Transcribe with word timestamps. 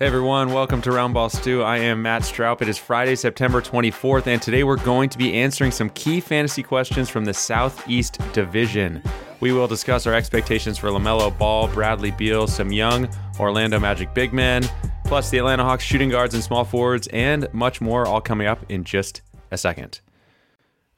Hey 0.00 0.06
everyone, 0.06 0.50
welcome 0.54 0.80
to 0.80 0.88
Roundball 0.88 1.30
Stew. 1.30 1.60
I 1.60 1.76
am 1.76 2.00
Matt 2.00 2.22
Stroup. 2.22 2.62
It 2.62 2.70
is 2.70 2.78
Friday, 2.78 3.14
September 3.16 3.60
24th, 3.60 4.28
and 4.28 4.40
today 4.40 4.64
we're 4.64 4.82
going 4.82 5.10
to 5.10 5.18
be 5.18 5.34
answering 5.34 5.70
some 5.70 5.90
key 5.90 6.20
fantasy 6.20 6.62
questions 6.62 7.10
from 7.10 7.26
the 7.26 7.34
Southeast 7.34 8.18
Division. 8.32 9.02
We 9.40 9.52
will 9.52 9.66
discuss 9.66 10.06
our 10.06 10.14
expectations 10.14 10.78
for 10.78 10.88
LaMelo 10.88 11.36
Ball, 11.36 11.68
Bradley 11.68 12.12
Beal, 12.12 12.46
some 12.46 12.72
young 12.72 13.10
Orlando 13.38 13.78
Magic 13.78 14.14
big 14.14 14.32
men, 14.32 14.62
plus 15.04 15.28
the 15.28 15.36
Atlanta 15.36 15.64
Hawks 15.64 15.84
shooting 15.84 16.08
guards 16.08 16.32
and 16.32 16.42
small 16.42 16.64
forwards, 16.64 17.06
and 17.08 17.46
much 17.52 17.82
more, 17.82 18.06
all 18.06 18.22
coming 18.22 18.46
up 18.46 18.64
in 18.70 18.84
just 18.84 19.20
a 19.50 19.58
second. 19.58 20.00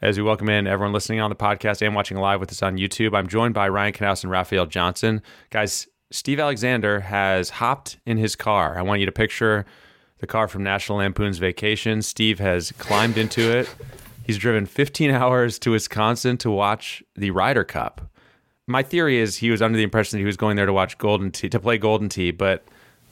As 0.00 0.16
we 0.16 0.22
welcome 0.22 0.48
in 0.48 0.68
everyone 0.68 0.92
listening 0.92 1.18
on 1.18 1.28
the 1.28 1.34
podcast 1.34 1.84
and 1.84 1.96
watching 1.96 2.18
live 2.18 2.38
with 2.38 2.52
us 2.52 2.62
on 2.62 2.76
YouTube, 2.76 3.16
I'm 3.18 3.26
joined 3.26 3.54
by 3.54 3.68
Ryan 3.68 3.94
Knaus 3.94 4.22
and 4.22 4.30
Raphael 4.30 4.66
Johnson. 4.66 5.22
Guys, 5.50 5.88
Steve 6.12 6.38
Alexander 6.38 7.00
has 7.00 7.50
hopped 7.50 7.98
in 8.04 8.18
his 8.18 8.36
car. 8.36 8.78
I 8.78 8.82
want 8.82 9.00
you 9.00 9.06
to 9.06 9.12
picture 9.12 9.64
the 10.18 10.26
car 10.26 10.46
from 10.46 10.62
National 10.62 10.98
Lampoon's 10.98 11.38
Vacation. 11.38 12.02
Steve 12.02 12.38
has 12.38 12.70
climbed 12.72 13.16
into 13.16 13.40
it. 13.40 13.74
He's 14.24 14.38
driven 14.38 14.66
15 14.66 15.10
hours 15.12 15.58
to 15.60 15.72
Wisconsin 15.72 16.36
to 16.38 16.50
watch 16.50 17.02
the 17.16 17.30
Ryder 17.30 17.64
Cup. 17.64 18.10
My 18.66 18.82
theory 18.82 19.18
is 19.18 19.36
he 19.36 19.50
was 19.50 19.60
under 19.60 19.76
the 19.76 19.82
impression 19.82 20.16
that 20.16 20.20
he 20.20 20.26
was 20.26 20.36
going 20.36 20.56
there 20.56 20.66
to 20.66 20.72
watch 20.72 20.98
Golden 20.98 21.30
Tee 21.30 21.48
to 21.48 21.58
play 21.58 21.78
Golden 21.78 22.08
Tee, 22.08 22.30
but 22.30 22.64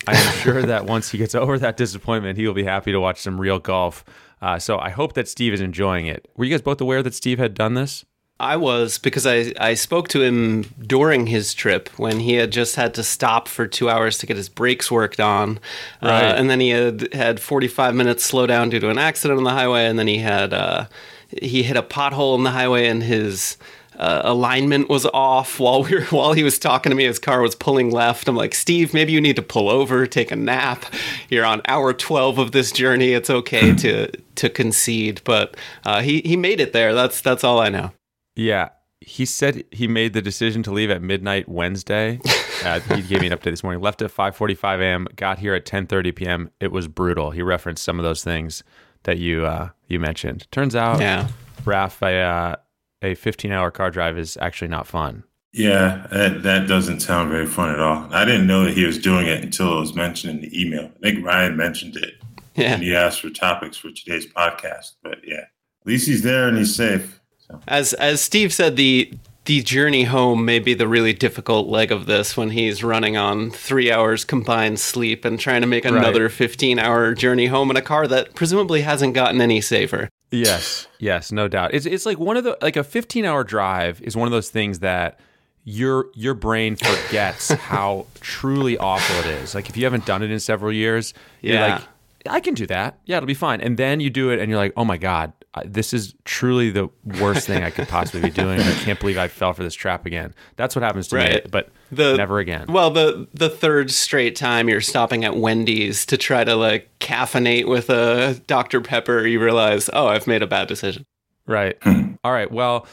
I 0.07 0.17
am 0.17 0.33
sure 0.35 0.63
that 0.63 0.87
once 0.87 1.11
he 1.11 1.19
gets 1.19 1.35
over 1.37 1.59
that 1.59 1.77
disappointment, 1.77 2.39
he 2.39 2.47
will 2.47 2.55
be 2.55 2.65
happy 2.65 2.93
to 2.93 3.01
watch 3.01 3.21
some 3.21 3.41
real 3.41 3.59
golf. 3.59 4.05
Uh, 4.41 4.59
so 4.59 4.79
I 4.79 4.91
hope 4.91 5.15
that 5.15 5.27
Steve 5.27 5.53
is 5.53 5.61
enjoying 5.61 6.07
it. 6.07 6.29
Were 6.37 6.45
you 6.45 6.51
guys 6.51 6.63
both 6.63 6.81
aware 6.81 7.03
that 7.03 7.15
Steve 7.15 7.39
had 7.39 7.55
done 7.55 7.75
this? 7.75 8.05
I 8.41 8.57
was 8.57 8.99
because 8.99 9.27
I, 9.27 9.53
I 9.61 9.75
spoke 9.75 10.09
to 10.09 10.23
him 10.23 10.63
during 10.81 11.27
his 11.27 11.53
trip 11.53 11.91
when 11.99 12.21
he 12.21 12.35
had 12.35 12.51
just 12.51 12.75
had 12.77 12.95
to 12.95 13.03
stop 13.03 13.49
for 13.49 13.67
two 13.67 13.91
hours 13.91 14.17
to 14.19 14.27
get 14.27 14.39
his 14.39 14.49
brakes 14.49 14.91
worked 14.91 15.21
on. 15.21 15.59
Uh, 16.03 16.09
right. 16.09 16.25
Uh, 16.25 16.35
and 16.37 16.49
then 16.49 16.59
he 16.59 16.71
had 16.71 17.13
had 17.13 17.39
45 17.39 17.95
minutes 17.95 18.25
slow 18.25 18.47
down 18.47 18.71
due 18.71 18.81
to 18.81 18.89
an 18.89 18.99
accident 18.99 19.37
on 19.37 19.45
the 19.45 19.51
highway. 19.51 19.85
And 19.85 19.99
then 19.99 20.07
he 20.07 20.19
had, 20.19 20.55
uh, 20.55 20.87
he 21.29 21.63
hit 21.63 21.77
a 21.77 21.83
pothole 21.83 22.35
in 22.37 22.45
the 22.45 22.51
highway 22.51 22.87
and 22.87 23.03
his, 23.03 23.59
uh, 23.99 24.23
alignment 24.25 24.89
was 24.89 25.05
off 25.13 25.61
while 25.61 25.83
we 25.83 25.95
were 25.95 26.05
while 26.11 26.33
he 26.33 26.43
was 26.43 26.59
talking 26.59 26.89
to 26.89 26.97
me. 26.97 27.05
His 27.05 27.19
car 27.19 27.43
was 27.43 27.55
pulling 27.55 27.91
left. 27.91 28.29
I'm 28.29 28.37
like, 28.37 28.55
Steve, 28.55 28.95
maybe 28.95 29.13
you 29.13 29.21
need 29.21 29.37
to 29.37 29.43
pull 29.43 29.69
over, 29.69 30.07
take 30.07 30.31
a 30.31 30.37
nap. 30.37 30.87
You're 31.29 31.45
on 31.45 31.61
hour 31.67 31.93
12 31.93 32.39
of 32.39 32.53
this 32.53 32.73
journey. 32.73 33.13
It's 33.13 33.29
okay 33.29 33.75
to 33.75 34.11
to 34.37 34.49
concede, 34.49 35.21
but 35.25 35.55
uh, 35.85 36.01
he 36.01 36.23
he 36.23 36.39
made 36.39 36.61
it 36.61 36.73
there. 36.73 36.95
That's 36.95 37.21
that's 37.21 37.45
all 37.45 37.61
I 37.61 37.69
know. 37.69 37.93
Yeah. 38.37 38.71
He 39.01 39.25
said 39.25 39.65
he 39.73 39.89
made 39.89 40.13
the 40.13 40.21
decision 40.21 40.63
to 40.65 40.71
leave 40.71 40.91
at 40.91 41.01
midnight 41.01 41.49
Wednesday. 41.49 42.21
uh, 42.65 42.81
he 42.81 43.03
gave 43.03 43.21
me 43.23 43.29
an 43.29 43.33
update 43.33 43.45
this 43.45 43.63
morning. 43.63 43.81
Left 43.81 44.03
at 44.03 44.11
5:45 44.11 44.81
a.m. 44.81 45.07
Got 45.17 45.39
here 45.39 45.55
at 45.55 45.65
10:30 45.65 46.15
p.m. 46.15 46.51
It 46.61 46.71
was 46.71 46.87
brutal. 46.87 47.31
He 47.31 47.41
referenced 47.41 47.83
some 47.83 47.99
of 47.99 48.03
those 48.03 48.23
things 48.23 48.63
that 49.05 49.17
you 49.17 49.47
uh, 49.47 49.71
you 49.89 49.99
mentioned. 49.99 50.47
Turns 50.51 50.77
out, 50.77 51.01
yeah, 51.01 51.29
Raf, 51.65 52.03
a 52.03 52.15
uh, 52.15 52.57
a 53.03 53.15
15 53.15 53.53
hour 53.53 53.71
car 53.71 53.91
drive 53.91 54.19
is 54.19 54.37
actually 54.41 54.69
not 54.69 54.87
fun. 54.87 55.25
Yeah, 55.53 56.07
that, 56.13 56.43
that 56.45 56.69
doesn't 56.69 57.01
sound 57.01 57.31
very 57.31 57.47
fun 57.47 57.71
at 57.71 57.81
all. 57.81 58.07
I 58.13 58.25
didn't 58.25 58.47
know 58.47 58.65
that 58.65 58.75
he 58.75 58.85
was 58.85 58.99
doing 58.99 59.27
it 59.27 59.43
until 59.43 59.77
it 59.77 59.81
was 59.81 59.95
mentioned 59.95 60.37
in 60.37 60.49
the 60.49 60.61
email. 60.61 60.93
I 60.97 60.99
think 61.11 61.27
Ryan 61.27 61.57
mentioned 61.57 61.97
it. 61.97 62.15
Yeah. 62.55 62.75
And 62.75 62.83
he 62.83 62.95
asked 62.95 63.21
for 63.21 63.31
topics 63.31 63.77
for 63.77 63.91
today's 63.91 64.27
podcast. 64.27 64.93
But 65.03 65.19
yeah, 65.25 65.47
at 65.81 65.87
least 65.87 66.07
he's 66.07 66.23
there 66.23 66.47
and 66.47 66.57
he's 66.57 66.75
safe. 66.75 67.20
So. 67.51 67.61
As 67.67 67.93
as 67.95 68.21
Steve 68.21 68.53
said, 68.53 68.77
the 68.77 69.13
the 69.47 69.63
journey 69.63 70.05
home 70.05 70.45
may 70.45 70.59
be 70.59 70.75
the 70.75 70.87
really 70.87 71.13
difficult 71.13 71.67
leg 71.67 71.91
of 71.91 72.07
this 72.07 72.37
when 72.37 72.51
he's 72.51 72.85
running 72.85 73.17
on 73.17 73.51
three 73.51 73.91
hours 73.91 74.25
combined 74.25 74.79
sleep 74.79 75.25
and 75.25 75.41
trying 75.41 75.63
to 75.63 75.67
make 75.67 75.85
another 75.85 76.25
right. 76.25 76.33
15 76.33 76.79
hour 76.79 77.15
journey 77.15 77.47
home 77.47 77.71
in 77.71 77.77
a 77.77 77.83
car 77.83 78.07
that 78.07 78.35
presumably 78.35 78.83
hasn't 78.83 79.15
gotten 79.15 79.41
any 79.41 79.61
safer. 79.61 80.09
Yes, 80.31 80.87
yes, 80.99 81.33
no 81.33 81.49
doubt. 81.49 81.75
It's 81.75 81.87
it's 81.87 82.07
like 82.07 82.19
one 82.19 82.37
of 82.37 82.45
the 82.45 82.57
like 82.63 82.77
a 82.77 82.85
15 82.85 83.25
hour 83.25 83.43
drive 83.43 84.01
is 84.03 84.17
one 84.17 84.29
of 84.29 84.33
those 84.33 84.51
things 84.51 84.81
that 84.81 85.19
your 85.65 86.07
your 86.15 86.35
brain 86.35 86.77
forgets 86.77 87.49
how 87.53 88.07
truly 88.21 88.79
awful 88.79 89.17
it 89.17 89.27
is. 89.43 89.55
Like 89.55 89.69
if 89.69 89.77
you 89.77 89.85
haven't 89.85 90.07
done 90.07 90.23
it 90.23 90.31
in 90.31 90.39
several 90.39 90.73
years, 90.73 91.15
yeah. 91.41 91.75
like 91.75 91.83
I 92.29 92.41
can 92.41 92.55
do 92.55 92.67
that. 92.67 92.99
Yeah, 93.07 93.17
it'll 93.17 93.27
be 93.27 93.35
fine. 93.35 93.61
And 93.61 93.77
then 93.77 94.01
you 94.01 94.11
do 94.11 94.31
it 94.31 94.39
and 94.39 94.51
you're 94.51 94.59
like, 94.59 94.75
"Oh 94.77 94.85
my 94.85 94.99
god, 94.99 95.33
this 95.65 95.93
is 95.93 96.15
truly 96.25 96.71
the 96.71 96.89
worst 97.21 97.47
thing 97.47 97.65
I 97.65 97.71
could 97.71 97.89
possibly 97.89 98.21
be 98.21 98.31
doing. 98.31 98.61
I 98.61 98.73
can't 98.75 99.01
believe 99.01 99.19
I 99.19 99.29
fell 99.29 99.53
for 99.53 99.63
this 99.63 99.75
trap 99.75 100.07
again. 100.07 100.35
That's 100.57 100.77
what 100.77 100.83
happens 100.83 101.09
to 101.09 101.17
right. 101.17 101.45
me, 101.45 101.51
but 101.51 101.71
the, 101.91 102.17
never 102.17 102.39
again. 102.39 102.67
Well, 102.69 102.91
the 102.91 103.27
the 103.35 103.51
third 103.51 103.91
straight 103.91 104.37
time 104.37 104.69
you're 104.69 104.81
stopping 104.81 105.25
at 105.25 105.37
Wendy's 105.37 106.07
to 106.07 106.17
try 106.17 106.45
to 106.45 106.55
like 106.55 106.89
caffeinate 107.01 107.67
with 107.67 107.91
a 107.91 108.41
Dr 108.47 108.81
Pepper, 108.81 109.27
you 109.27 109.43
realize, 109.43 109.91
oh, 109.93 110.07
I've 110.07 110.27
made 110.27 110.43
a 110.43 110.47
bad 110.47 110.69
decision. 110.69 111.05
Right. 111.47 111.77
All 112.23 112.33
right. 112.33 112.51
Well, 112.51 112.87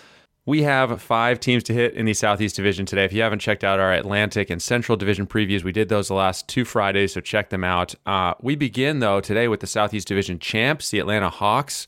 we 0.47 0.63
have 0.63 0.99
five 1.01 1.39
teams 1.39 1.61
to 1.63 1.73
hit 1.73 1.93
in 1.93 2.05
the 2.05 2.13
Southeast 2.13 2.55
Division 2.55 2.85
today. 2.85 3.03
If 3.03 3.13
you 3.13 3.21
haven't 3.21 3.39
checked 3.39 3.65
out 3.65 3.79
our 3.79 3.93
Atlantic 3.93 4.49
and 4.49 4.61
Central 4.61 4.95
Division 4.95 5.27
previews, 5.27 5.63
we 5.63 5.73
did 5.73 5.89
those 5.89 6.07
the 6.07 6.13
last 6.15 6.47
two 6.47 6.65
Fridays, 6.65 7.13
so 7.13 7.21
check 7.21 7.49
them 7.49 7.65
out. 7.65 7.93
Uh, 8.05 8.33
we 8.41 8.55
begin 8.55 8.99
though 8.99 9.19
today 9.19 9.47
with 9.47 9.59
the 9.59 9.67
Southeast 9.67 10.07
Division 10.07 10.39
champs, 10.39 10.89
the 10.89 10.99
Atlanta 10.99 11.29
Hawks 11.29 11.85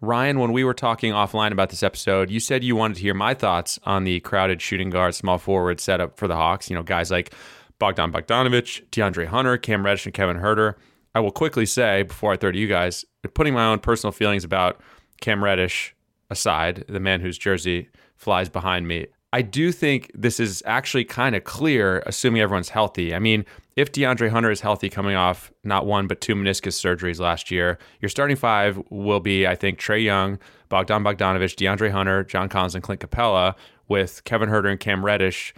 Ryan, 0.00 0.38
when 0.38 0.52
we 0.52 0.62
were 0.62 0.74
talking 0.74 1.12
offline 1.12 1.52
about 1.52 1.70
this 1.70 1.82
episode, 1.82 2.30
you 2.30 2.38
said 2.38 2.62
you 2.62 2.76
wanted 2.76 2.94
to 2.94 3.00
hear 3.00 3.14
my 3.14 3.32
thoughts 3.34 3.78
on 3.84 4.04
the 4.04 4.20
crowded 4.20 4.60
shooting 4.60 4.90
guard, 4.90 5.14
small 5.14 5.38
forward 5.38 5.80
setup 5.80 6.18
for 6.18 6.28
the 6.28 6.36
Hawks. 6.36 6.68
You 6.68 6.76
know, 6.76 6.82
guys 6.82 7.10
like 7.10 7.32
Bogdan 7.78 8.12
Bogdanovich, 8.12 8.84
DeAndre 8.90 9.26
Hunter, 9.26 9.56
Cam 9.56 9.84
Reddish, 9.84 10.06
and 10.06 10.14
Kevin 10.14 10.36
Huerter. 10.36 10.74
I 11.14 11.20
will 11.20 11.30
quickly 11.30 11.64
say 11.64 12.02
before 12.02 12.32
I 12.32 12.36
throw 12.36 12.52
to 12.52 12.58
you 12.58 12.68
guys, 12.68 13.04
putting 13.34 13.54
my 13.54 13.66
own 13.66 13.78
personal 13.78 14.12
feelings 14.12 14.44
about 14.44 14.80
Cam 15.22 15.42
Reddish 15.42 15.94
aside, 16.30 16.84
the 16.88 17.00
man 17.00 17.20
whose 17.20 17.38
jersey 17.38 17.88
flies 18.16 18.48
behind 18.48 18.86
me, 18.86 19.06
I 19.32 19.42
do 19.42 19.72
think 19.72 20.10
this 20.14 20.40
is 20.40 20.62
actually 20.66 21.04
kind 21.04 21.34
of 21.36 21.44
clear, 21.44 22.02
assuming 22.06 22.40
everyone's 22.40 22.68
healthy. 22.68 23.14
I 23.14 23.18
mean, 23.18 23.44
if 23.76 23.92
DeAndre 23.92 24.30
Hunter 24.30 24.50
is 24.50 24.62
healthy 24.62 24.88
coming 24.88 25.14
off 25.14 25.52
not 25.62 25.86
one, 25.86 26.06
but 26.06 26.20
two 26.20 26.34
meniscus 26.34 26.74
surgeries 26.74 27.20
last 27.20 27.50
year, 27.50 27.78
your 28.00 28.08
starting 28.08 28.36
five 28.36 28.82
will 28.90 29.20
be, 29.20 29.46
I 29.46 29.54
think, 29.54 29.78
Trae 29.78 30.02
Young, 30.02 30.38
Bogdan 30.68 31.04
Bogdanovich, 31.04 31.54
DeAndre 31.54 31.90
Hunter, 31.90 32.24
John 32.24 32.48
Collins, 32.48 32.74
and 32.74 32.82
Clint 32.82 33.00
Capela, 33.00 33.54
with 33.88 34.24
Kevin 34.24 34.48
Huerter 34.48 34.70
and 34.70 34.80
Cam 34.80 35.04
Reddish 35.04 35.54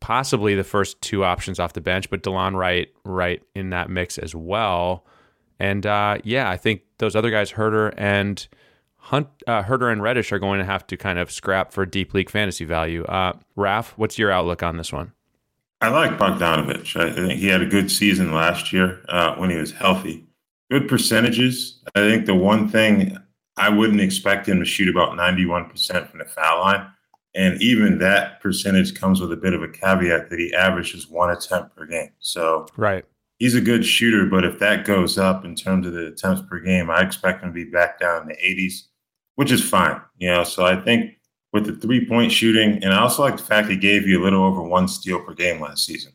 possibly 0.00 0.54
the 0.54 0.64
first 0.64 1.00
two 1.00 1.24
options 1.24 1.58
off 1.58 1.72
the 1.72 1.80
bench, 1.80 2.10
but 2.10 2.22
Delon 2.22 2.54
Wright 2.54 2.88
right 3.04 3.42
in 3.54 3.70
that 3.70 3.90
mix 3.90 4.18
as 4.18 4.34
well. 4.34 5.04
And 5.58 5.84
uh, 5.86 6.18
yeah, 6.24 6.48
I 6.48 6.56
think 6.56 6.82
those 6.98 7.16
other 7.16 7.30
guys, 7.30 7.52
Huerter 7.52 7.92
and 7.96 8.46
Hunt, 8.96 9.28
uh, 9.46 9.62
Huerter 9.62 9.90
and 9.90 10.02
Reddish, 10.02 10.32
are 10.32 10.38
going 10.38 10.60
to 10.60 10.64
have 10.64 10.86
to 10.88 10.96
kind 10.96 11.18
of 11.18 11.30
scrap 11.32 11.72
for 11.72 11.84
deep 11.86 12.14
league 12.14 12.30
fantasy 12.30 12.64
value. 12.64 13.04
Uh, 13.04 13.32
Raf, 13.56 13.94
what's 13.96 14.18
your 14.18 14.30
outlook 14.30 14.62
on 14.62 14.76
this 14.76 14.92
one? 14.92 15.12
I 15.80 15.88
like 15.88 16.18
Bogdanovich. 16.18 16.96
I 16.96 17.12
think 17.14 17.38
he 17.38 17.46
had 17.46 17.62
a 17.62 17.66
good 17.66 17.90
season 17.90 18.32
last 18.32 18.72
year 18.72 19.00
uh, 19.08 19.36
when 19.36 19.50
he 19.50 19.56
was 19.56 19.72
healthy. 19.72 20.26
Good 20.70 20.88
percentages. 20.88 21.80
I 21.94 22.00
think 22.00 22.26
the 22.26 22.34
one 22.34 22.68
thing 22.68 23.16
I 23.56 23.68
wouldn't 23.68 24.00
expect 24.00 24.48
him 24.48 24.58
to 24.58 24.64
shoot 24.64 24.88
about 24.88 25.16
91% 25.16 26.08
from 26.08 26.18
the 26.18 26.24
foul 26.24 26.60
line. 26.60 26.86
And 27.34 27.60
even 27.62 27.98
that 27.98 28.40
percentage 28.40 28.98
comes 28.98 29.20
with 29.20 29.32
a 29.32 29.36
bit 29.36 29.54
of 29.54 29.62
a 29.62 29.68
caveat 29.68 30.30
that 30.30 30.38
he 30.38 30.52
averages 30.54 31.08
one 31.08 31.30
attempt 31.30 31.76
per 31.76 31.86
game. 31.86 32.10
So 32.18 32.66
right. 32.76 33.04
he's 33.38 33.54
a 33.54 33.60
good 33.60 33.84
shooter, 33.84 34.26
but 34.26 34.44
if 34.44 34.58
that 34.58 34.84
goes 34.84 35.18
up 35.18 35.44
in 35.44 35.54
terms 35.54 35.86
of 35.86 35.92
the 35.92 36.08
attempts 36.08 36.42
per 36.48 36.58
game, 36.58 36.90
I 36.90 37.02
expect 37.02 37.42
him 37.42 37.50
to 37.50 37.54
be 37.54 37.70
back 37.70 38.00
down 38.00 38.22
in 38.22 38.28
the 38.28 38.34
80s, 38.34 38.88
which 39.36 39.52
is 39.52 39.62
fine. 39.62 40.00
You 40.16 40.30
know, 40.30 40.44
so 40.44 40.64
I 40.64 40.80
think 40.80 41.17
with 41.52 41.66
the 41.66 41.76
three 41.76 42.06
point 42.06 42.32
shooting. 42.32 42.82
And 42.82 42.92
I 42.92 43.00
also 43.00 43.22
like 43.22 43.36
the 43.36 43.42
fact 43.42 43.68
he 43.68 43.76
gave 43.76 44.06
you 44.06 44.20
a 44.20 44.24
little 44.24 44.44
over 44.44 44.62
one 44.62 44.88
steal 44.88 45.20
per 45.20 45.34
game 45.34 45.60
last 45.60 45.86
season. 45.86 46.12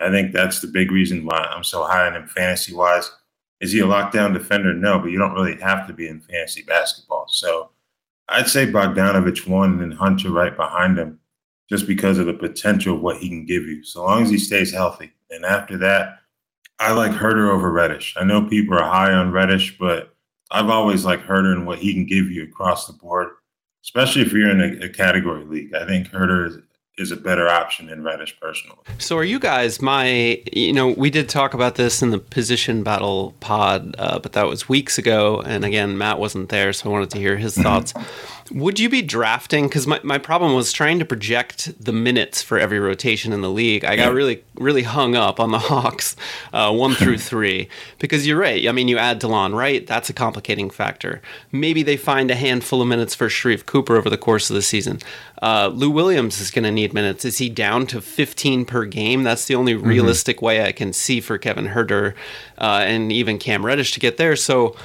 I 0.00 0.10
think 0.10 0.32
that's 0.32 0.60
the 0.60 0.66
big 0.66 0.90
reason 0.90 1.24
why 1.24 1.38
I'm 1.38 1.64
so 1.64 1.84
high 1.84 2.06
on 2.06 2.16
him 2.16 2.26
fantasy 2.26 2.74
wise. 2.74 3.10
Is 3.60 3.72
he 3.72 3.80
a 3.80 3.84
lockdown 3.84 4.34
defender? 4.34 4.74
No, 4.74 4.98
but 4.98 5.10
you 5.10 5.18
don't 5.18 5.32
really 5.32 5.58
have 5.60 5.86
to 5.86 5.92
be 5.94 6.08
in 6.08 6.20
fantasy 6.20 6.62
basketball. 6.62 7.26
So 7.28 7.70
I'd 8.28 8.48
say 8.48 8.66
Bogdanovich 8.66 9.46
one 9.46 9.80
and 9.80 9.94
Hunter 9.94 10.30
right 10.30 10.56
behind 10.56 10.98
him. 10.98 11.20
just 11.68 11.86
because 11.86 12.18
of 12.18 12.26
the 12.26 12.34
potential 12.34 12.96
of 12.96 13.00
what 13.00 13.16
he 13.18 13.28
can 13.28 13.46
give 13.46 13.64
you, 13.64 13.82
so 13.84 14.04
long 14.04 14.22
as 14.22 14.30
he 14.30 14.38
stays 14.38 14.72
healthy. 14.72 15.12
And 15.30 15.44
after 15.44 15.78
that, 15.78 16.20
I 16.78 16.92
like 16.92 17.12
Huerter 17.12 17.50
over 17.50 17.70
Reddish. 17.70 18.14
I 18.18 18.24
know 18.24 18.46
people 18.46 18.78
are 18.78 18.84
high 18.88 19.12
on 19.12 19.32
Reddish, 19.32 19.78
but 19.78 20.14
I've 20.50 20.68
always 20.68 21.04
liked 21.04 21.26
Huerter 21.26 21.52
and 21.52 21.66
what 21.66 21.78
he 21.78 21.94
can 21.94 22.04
give 22.06 22.30
you 22.30 22.44
across 22.44 22.86
the 22.86 22.92
board, 22.92 23.28
especially 23.84 24.22
if 24.22 24.32
you're 24.32 24.50
in 24.50 24.60
a, 24.60 24.86
a 24.86 24.88
category 24.88 25.44
league. 25.44 25.74
I 25.74 25.86
think 25.86 26.08
Huerter 26.08 26.48
is, 26.48 26.58
is 26.96 27.12
a 27.12 27.16
better 27.16 27.48
option 27.48 27.86
than 27.86 28.02
Reddish 28.02 28.38
personally. 28.40 28.78
So 28.98 29.16
are 29.18 29.24
you 29.24 29.38
guys 29.38 29.82
my 29.82 30.42
you 30.52 30.72
know 30.72 30.88
we 30.88 31.10
did 31.10 31.28
talk 31.28 31.54
about 31.54 31.74
this 31.74 32.02
in 32.02 32.10
the 32.10 32.18
position 32.18 32.82
battle 32.82 33.34
pod 33.40 33.94
uh, 33.98 34.18
but 34.18 34.32
that 34.32 34.46
was 34.46 34.68
weeks 34.68 34.96
ago 34.98 35.42
and 35.44 35.64
again 35.64 35.98
Matt 35.98 36.18
wasn't 36.18 36.48
there 36.48 36.72
so 36.72 36.88
I 36.88 36.92
wanted 36.92 37.10
to 37.10 37.18
hear 37.18 37.36
his 37.36 37.56
thoughts. 37.56 37.92
Would 38.50 38.78
you 38.78 38.88
be 38.88 39.00
drafting? 39.00 39.68
Because 39.68 39.86
my, 39.86 40.00
my 40.02 40.18
problem 40.18 40.54
was 40.54 40.72
trying 40.72 40.98
to 40.98 41.04
project 41.04 41.72
the 41.82 41.92
minutes 41.92 42.42
for 42.42 42.58
every 42.58 42.78
rotation 42.78 43.32
in 43.32 43.40
the 43.40 43.50
league. 43.50 43.84
I 43.84 43.96
got 43.96 44.12
really, 44.12 44.44
really 44.56 44.82
hung 44.82 45.16
up 45.16 45.40
on 45.40 45.50
the 45.50 45.58
Hawks 45.70 46.14
uh, 46.52 46.72
one 46.72 46.94
through 46.94 47.18
three 47.30 47.68
because 47.98 48.26
you're 48.26 48.38
right. 48.38 48.68
I 48.68 48.72
mean, 48.72 48.88
you 48.88 48.98
add 48.98 49.20
Delon 49.20 49.54
Wright, 49.54 49.86
that's 49.86 50.10
a 50.10 50.12
complicating 50.12 50.68
factor. 50.68 51.22
Maybe 51.52 51.82
they 51.82 51.96
find 51.96 52.30
a 52.30 52.34
handful 52.34 52.82
of 52.82 52.88
minutes 52.88 53.14
for 53.14 53.28
Sharife 53.28 53.64
Cooper 53.64 53.96
over 53.96 54.10
the 54.10 54.18
course 54.18 54.50
of 54.50 54.54
the 54.54 54.62
season. 54.62 54.98
Uh, 55.40 55.70
Lou 55.72 55.90
Williams 55.90 56.40
is 56.40 56.50
going 56.50 56.64
to 56.64 56.70
need 56.70 56.92
minutes. 56.92 57.24
Is 57.24 57.38
he 57.38 57.48
down 57.48 57.86
to 57.88 58.00
15 58.00 58.64
per 58.66 58.84
game? 58.84 59.22
That's 59.22 59.46
the 59.46 59.54
only 59.54 59.74
mm-hmm. 59.74 59.88
realistic 59.88 60.42
way 60.42 60.64
I 60.64 60.72
can 60.72 60.92
see 60.92 61.20
for 61.20 61.38
Kevin 61.38 61.68
Huerter 61.68 62.14
uh, 62.58 62.84
and 62.86 63.10
even 63.10 63.38
Cam 63.38 63.64
Reddish 63.64 63.92
to 63.92 64.00
get 64.00 64.16
there. 64.16 64.36
So 64.36 64.76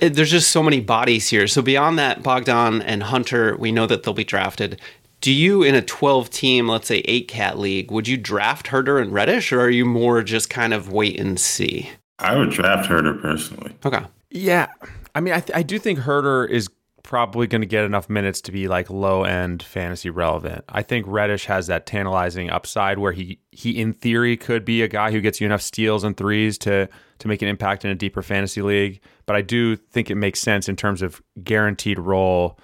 there's 0.00 0.30
just 0.30 0.50
so 0.50 0.62
many 0.62 0.80
bodies 0.80 1.28
here. 1.28 1.46
So 1.46 1.62
beyond 1.62 1.98
that, 1.98 2.22
Bogdan 2.22 2.82
and 2.82 3.04
Hunter, 3.04 3.56
we 3.56 3.72
know 3.72 3.86
that 3.86 4.02
they'll 4.02 4.14
be 4.14 4.24
drafted. 4.24 4.80
Do 5.20 5.32
you, 5.32 5.62
in 5.62 5.74
a 5.74 5.82
12 5.82 6.28
team, 6.30 6.68
let's 6.68 6.86
say 6.86 6.98
eight 7.06 7.28
cat 7.28 7.58
league, 7.58 7.90
would 7.90 8.06
you 8.06 8.16
draft 8.16 8.66
Huerter 8.66 9.00
and 9.00 9.12
Reddish, 9.12 9.52
or 9.52 9.60
are 9.60 9.70
you 9.70 9.84
more 9.86 10.22
just 10.22 10.50
kind 10.50 10.74
of 10.74 10.92
wait 10.92 11.18
and 11.18 11.40
see? 11.40 11.90
I 12.18 12.36
would 12.36 12.50
draft 12.50 12.90
Huerter 12.90 13.20
personally. 13.20 13.74
Okay. 13.84 14.04
Yeah. 14.30 14.68
I 15.14 15.20
mean, 15.20 15.32
I, 15.32 15.40
th- 15.40 15.56
I 15.56 15.62
do 15.62 15.78
think 15.78 16.00
Huerter 16.00 16.48
is 16.48 16.68
probably 17.04 17.46
going 17.46 17.60
to 17.60 17.66
get 17.66 17.84
enough 17.84 18.08
minutes 18.08 18.40
to 18.40 18.50
be 18.50 18.66
like 18.66 18.90
low 18.90 19.22
end 19.22 19.62
fantasy 19.62 20.10
relevant. 20.10 20.64
I 20.68 20.82
think 20.82 21.06
Reddish 21.06 21.44
has 21.44 21.68
that 21.68 21.86
tantalizing 21.86 22.50
upside 22.50 22.98
where 22.98 23.12
he 23.12 23.38
he 23.52 23.78
in 23.78 23.92
theory 23.92 24.36
could 24.36 24.64
be 24.64 24.82
a 24.82 24.88
guy 24.88 25.12
who 25.12 25.20
gets 25.20 25.40
you 25.40 25.44
enough 25.44 25.62
steals 25.62 26.02
and 26.02 26.16
threes 26.16 26.58
to 26.58 26.88
to 27.18 27.28
make 27.28 27.42
an 27.42 27.48
impact 27.48 27.84
in 27.84 27.90
a 27.90 27.94
deeper 27.94 28.22
fantasy 28.22 28.62
league. 28.62 29.00
But 29.26 29.36
I 29.36 29.42
do 29.42 29.76
think 29.76 30.10
it 30.10 30.16
makes 30.16 30.40
sense 30.40 30.68
in 30.68 30.74
terms 30.74 31.02
of 31.02 31.22
guaranteed 31.44 31.98
role 31.98 32.58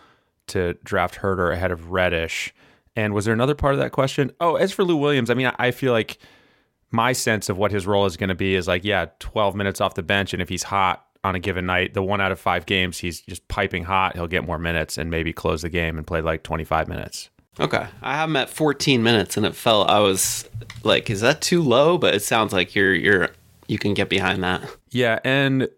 to 0.48 0.74
draft 0.82 1.18
Huerter 1.18 1.52
ahead 1.52 1.70
of 1.70 1.90
Reddish. 1.90 2.52
And 2.96 3.14
was 3.14 3.26
there 3.26 3.34
another 3.34 3.54
part 3.54 3.74
of 3.74 3.80
that 3.80 3.92
question? 3.92 4.32
Oh, 4.40 4.56
as 4.56 4.72
for 4.72 4.82
Lou 4.82 4.96
Williams, 4.96 5.30
I 5.30 5.34
mean, 5.34 5.52
I 5.58 5.70
feel 5.70 5.92
like 5.92 6.18
my 6.90 7.12
sense 7.12 7.48
of 7.48 7.56
what 7.56 7.70
his 7.70 7.86
role 7.86 8.04
is 8.06 8.16
going 8.16 8.30
to 8.30 8.34
be 8.34 8.56
is 8.56 8.66
like, 8.66 8.84
yeah, 8.84 9.06
12 9.20 9.54
minutes 9.54 9.80
off 9.80 9.94
the 9.94 10.02
bench. 10.02 10.32
And 10.32 10.42
if 10.42 10.48
he's 10.48 10.64
hot 10.64 11.06
on 11.22 11.34
a 11.34 11.38
given 11.38 11.66
night, 11.66 11.94
the 11.94 12.02
one 12.02 12.20
out 12.20 12.32
of 12.32 12.40
five 12.40 12.66
games, 12.66 12.98
he's 12.98 13.20
just 13.20 13.46
piping 13.48 13.84
hot, 13.84 14.14
he'll 14.14 14.26
get 14.26 14.44
more 14.44 14.58
minutes 14.58 14.96
and 14.96 15.10
maybe 15.10 15.32
close 15.32 15.62
the 15.62 15.68
game 15.68 15.98
and 15.98 16.06
play 16.06 16.20
like 16.20 16.42
25 16.42 16.88
minutes. 16.88 17.30
Okay. 17.58 17.86
I 18.02 18.14
have 18.14 18.30
him 18.30 18.36
at 18.36 18.48
14 18.48 19.02
minutes 19.02 19.36
and 19.36 19.44
it 19.44 19.54
felt, 19.54 19.90
I 19.90 19.98
was 19.98 20.48
like, 20.82 21.10
is 21.10 21.20
that 21.20 21.42
too 21.42 21.62
low? 21.62 21.98
But 21.98 22.14
it 22.14 22.22
sounds 22.22 22.52
like 22.52 22.74
you're, 22.74 22.94
you're, 22.94 23.30
you 23.68 23.78
can 23.78 23.92
get 23.92 24.08
behind 24.08 24.42
that. 24.44 24.62
Yeah. 24.90 25.18
And 25.24 25.68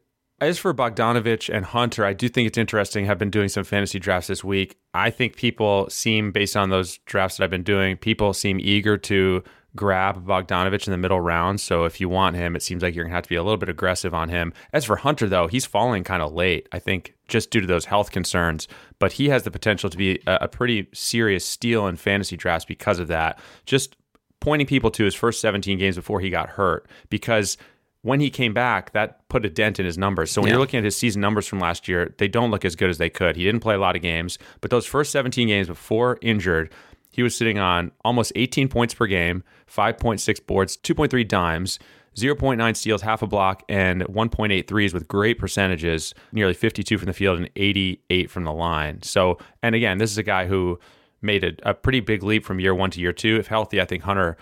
as 0.40 0.58
for 0.58 0.72
Bogdanovich 0.74 1.52
and 1.52 1.64
Hunter, 1.64 2.04
I 2.04 2.12
do 2.12 2.28
think 2.28 2.46
it's 2.46 2.58
interesting. 2.58 3.10
I've 3.10 3.18
been 3.18 3.30
doing 3.30 3.48
some 3.48 3.64
fantasy 3.64 3.98
drafts 3.98 4.28
this 4.28 4.44
week. 4.44 4.76
I 4.94 5.10
think 5.10 5.36
people 5.36 5.88
seem, 5.88 6.30
based 6.30 6.56
on 6.56 6.70
those 6.70 6.98
drafts 6.98 7.36
that 7.36 7.44
I've 7.44 7.50
been 7.50 7.62
doing, 7.62 7.96
people 7.96 8.32
seem 8.32 8.58
eager 8.60 8.96
to 8.98 9.42
grab 9.74 10.26
Bogdanovich 10.26 10.86
in 10.86 10.90
the 10.90 10.98
middle 10.98 11.20
round. 11.20 11.60
So 11.60 11.84
if 11.84 12.00
you 12.00 12.08
want 12.08 12.36
him, 12.36 12.54
it 12.56 12.62
seems 12.62 12.82
like 12.82 12.94
you're 12.94 13.04
going 13.04 13.12
to 13.12 13.16
have 13.16 13.24
to 13.24 13.28
be 13.28 13.36
a 13.36 13.42
little 13.42 13.56
bit 13.56 13.68
aggressive 13.68 14.14
on 14.14 14.28
him. 14.28 14.52
As 14.72 14.84
for 14.84 14.96
Hunter, 14.96 15.28
though, 15.28 15.46
he's 15.46 15.66
falling 15.66 16.04
kind 16.04 16.22
of 16.22 16.32
late, 16.32 16.68
I 16.72 16.78
think, 16.78 17.14
just 17.28 17.50
due 17.50 17.60
to 17.60 17.66
those 17.66 17.86
health 17.86 18.10
concerns. 18.10 18.68
But 18.98 19.12
he 19.12 19.28
has 19.28 19.44
the 19.44 19.50
potential 19.50 19.90
to 19.90 19.96
be 19.96 20.20
a, 20.26 20.38
a 20.42 20.48
pretty 20.48 20.88
serious 20.92 21.44
steal 21.44 21.86
in 21.86 21.96
fantasy 21.96 22.36
drafts 22.36 22.64
because 22.64 22.98
of 22.98 23.08
that. 23.08 23.38
Just 23.66 23.96
pointing 24.40 24.66
people 24.66 24.90
to 24.90 25.04
his 25.04 25.14
first 25.14 25.40
17 25.40 25.78
games 25.78 25.96
before 25.96 26.20
he 26.20 26.30
got 26.30 26.50
hurt 26.50 26.88
because– 27.08 27.56
when 28.02 28.18
he 28.18 28.30
came 28.30 28.52
back, 28.52 28.92
that 28.92 29.26
put 29.28 29.44
a 29.44 29.50
dent 29.50 29.78
in 29.78 29.86
his 29.86 29.96
numbers. 29.96 30.30
So 30.30 30.40
when 30.40 30.48
yeah. 30.48 30.54
you're 30.54 30.60
looking 30.60 30.78
at 30.78 30.84
his 30.84 30.96
season 30.96 31.20
numbers 31.20 31.46
from 31.46 31.60
last 31.60 31.86
year, 31.88 32.14
they 32.18 32.28
don't 32.28 32.50
look 32.50 32.64
as 32.64 32.76
good 32.76 32.90
as 32.90 32.98
they 32.98 33.08
could. 33.08 33.36
He 33.36 33.44
didn't 33.44 33.60
play 33.60 33.76
a 33.76 33.78
lot 33.78 33.96
of 33.96 34.02
games, 34.02 34.38
but 34.60 34.70
those 34.70 34.86
first 34.86 35.12
17 35.12 35.46
games 35.46 35.68
before 35.68 36.18
injured, 36.20 36.72
he 37.12 37.22
was 37.22 37.36
sitting 37.36 37.58
on 37.58 37.92
almost 38.04 38.32
18 38.34 38.68
points 38.68 38.94
per 38.94 39.06
game, 39.06 39.44
5.6 39.72 40.46
boards, 40.46 40.76
2.3 40.78 41.28
dimes, 41.28 41.78
0.9 42.16 42.76
steals, 42.76 43.02
half 43.02 43.22
a 43.22 43.26
block, 43.26 43.62
and 43.68 44.02
1.8 44.02 44.66
threes 44.66 44.92
with 44.92 45.08
great 45.08 45.38
percentages, 45.38 46.14
nearly 46.32 46.54
52 46.54 46.98
from 46.98 47.06
the 47.06 47.12
field 47.12 47.38
and 47.38 47.48
88 47.56 48.30
from 48.30 48.44
the 48.44 48.52
line. 48.52 49.02
So, 49.02 49.38
and 49.62 49.74
again, 49.74 49.98
this 49.98 50.10
is 50.10 50.18
a 50.18 50.22
guy 50.22 50.46
who 50.46 50.78
made 51.22 51.44
a, 51.44 51.70
a 51.70 51.74
pretty 51.74 52.00
big 52.00 52.22
leap 52.22 52.44
from 52.44 52.60
year 52.60 52.74
one 52.74 52.90
to 52.90 53.00
year 53.00 53.12
two. 53.12 53.36
If 53.36 53.46
healthy, 53.46 53.80
I 53.80 53.84
think 53.84 54.02
Hunter 54.02 54.36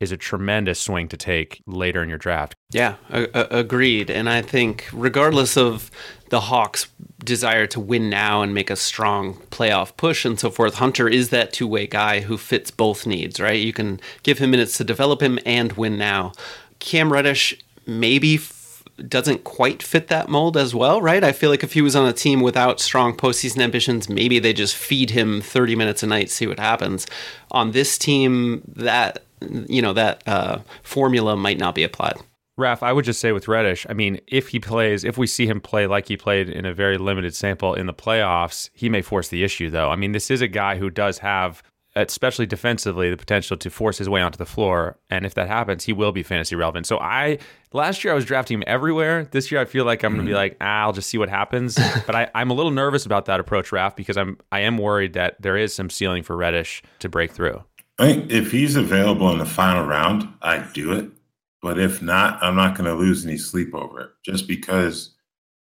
is 0.00 0.12
a 0.12 0.16
tremendous 0.16 0.78
swing 0.78 1.08
to 1.08 1.16
take 1.16 1.62
later 1.66 2.02
in 2.02 2.08
your 2.08 2.18
draft. 2.18 2.54
Yeah, 2.70 2.96
a- 3.10 3.28
a- 3.32 3.58
agreed. 3.60 4.10
And 4.10 4.28
I 4.28 4.42
think, 4.42 4.86
regardless 4.92 5.56
of 5.56 5.90
the 6.28 6.40
Hawks' 6.40 6.88
desire 7.24 7.66
to 7.68 7.80
win 7.80 8.10
now 8.10 8.42
and 8.42 8.52
make 8.52 8.68
a 8.70 8.76
strong 8.76 9.34
playoff 9.50 9.96
push 9.96 10.24
and 10.24 10.38
so 10.38 10.50
forth, 10.50 10.74
Hunter 10.76 11.08
is 11.08 11.30
that 11.30 11.52
two 11.52 11.66
way 11.66 11.86
guy 11.86 12.20
who 12.20 12.36
fits 12.36 12.70
both 12.70 13.06
needs, 13.06 13.40
right? 13.40 13.58
You 13.60 13.72
can 13.72 14.00
give 14.22 14.38
him 14.38 14.50
minutes 14.50 14.76
to 14.78 14.84
develop 14.84 15.22
him 15.22 15.38
and 15.46 15.72
win 15.72 15.96
now. 15.96 16.32
Cam 16.78 17.12
Reddish 17.12 17.54
maybe 17.86 18.38
doesn't 19.08 19.44
quite 19.44 19.82
fit 19.82 20.08
that 20.08 20.28
mold 20.28 20.56
as 20.56 20.74
well, 20.74 21.00
right? 21.02 21.22
I 21.22 21.32
feel 21.32 21.50
like 21.50 21.62
if 21.62 21.74
he 21.74 21.82
was 21.82 21.94
on 21.94 22.06
a 22.08 22.12
team 22.14 22.40
without 22.40 22.80
strong 22.80 23.14
postseason 23.14 23.60
ambitions, 23.60 24.08
maybe 24.08 24.38
they 24.38 24.52
just 24.52 24.74
feed 24.74 25.10
him 25.10 25.40
30 25.42 25.76
minutes 25.76 26.02
a 26.02 26.06
night, 26.06 26.30
see 26.30 26.46
what 26.46 26.58
happens. 26.58 27.06
On 27.50 27.72
this 27.72 27.98
team, 27.98 28.62
that 28.74 29.22
you 29.40 29.82
know 29.82 29.92
that 29.92 30.22
uh, 30.26 30.58
formula 30.82 31.36
might 31.36 31.58
not 31.58 31.74
be 31.74 31.82
applied. 31.82 32.16
Raf, 32.58 32.82
I 32.82 32.92
would 32.92 33.04
just 33.04 33.20
say 33.20 33.32
with 33.32 33.48
Reddish, 33.48 33.86
I 33.88 33.92
mean, 33.92 34.18
if 34.26 34.48
he 34.48 34.58
plays, 34.58 35.04
if 35.04 35.18
we 35.18 35.26
see 35.26 35.46
him 35.46 35.60
play 35.60 35.86
like 35.86 36.08
he 36.08 36.16
played 36.16 36.48
in 36.48 36.64
a 36.64 36.72
very 36.72 36.96
limited 36.96 37.34
sample 37.34 37.74
in 37.74 37.86
the 37.86 37.92
playoffs, 37.92 38.70
he 38.72 38.88
may 38.88 39.02
force 39.02 39.28
the 39.28 39.44
issue, 39.44 39.68
though. 39.68 39.90
I 39.90 39.96
mean, 39.96 40.12
this 40.12 40.30
is 40.30 40.40
a 40.40 40.48
guy 40.48 40.78
who 40.78 40.88
does 40.88 41.18
have, 41.18 41.62
especially 41.96 42.46
defensively, 42.46 43.10
the 43.10 43.18
potential 43.18 43.58
to 43.58 43.68
force 43.68 43.98
his 43.98 44.08
way 44.08 44.22
onto 44.22 44.38
the 44.38 44.46
floor. 44.46 44.98
And 45.10 45.26
if 45.26 45.34
that 45.34 45.48
happens, 45.48 45.84
he 45.84 45.92
will 45.92 46.12
be 46.12 46.22
fantasy 46.22 46.56
relevant. 46.56 46.86
So 46.86 46.98
I, 46.98 47.40
last 47.74 48.02
year, 48.02 48.12
I 48.12 48.16
was 48.16 48.24
drafting 48.24 48.56
him 48.56 48.64
everywhere. 48.66 49.26
This 49.26 49.52
year, 49.52 49.60
I 49.60 49.66
feel 49.66 49.84
like 49.84 50.02
I'm 50.02 50.14
going 50.14 50.24
to 50.24 50.30
be 50.30 50.30
mm-hmm. 50.30 50.36
like, 50.38 50.56
ah, 50.62 50.84
I'll 50.84 50.94
just 50.94 51.10
see 51.10 51.18
what 51.18 51.28
happens. 51.28 51.74
but 52.06 52.14
I, 52.14 52.30
I'm 52.34 52.48
a 52.48 52.54
little 52.54 52.72
nervous 52.72 53.04
about 53.04 53.26
that 53.26 53.38
approach, 53.38 53.70
Raf, 53.70 53.96
because 53.96 54.16
I'm, 54.16 54.38
I 54.50 54.60
am 54.60 54.78
worried 54.78 55.12
that 55.12 55.42
there 55.42 55.58
is 55.58 55.74
some 55.74 55.90
ceiling 55.90 56.22
for 56.22 56.34
Reddish 56.34 56.82
to 57.00 57.10
break 57.10 57.32
through. 57.32 57.62
I 57.98 58.06
think 58.06 58.30
if 58.30 58.50
he's 58.50 58.76
available 58.76 59.30
in 59.32 59.38
the 59.38 59.46
final 59.46 59.86
round, 59.86 60.28
I'd 60.42 60.72
do 60.72 60.92
it. 60.92 61.10
But 61.62 61.78
if 61.78 62.02
not, 62.02 62.42
I'm 62.42 62.56
not 62.56 62.76
going 62.76 62.88
to 62.88 62.94
lose 62.94 63.24
any 63.24 63.38
sleep 63.38 63.74
over 63.74 64.00
it 64.00 64.10
just 64.24 64.46
because 64.46 65.14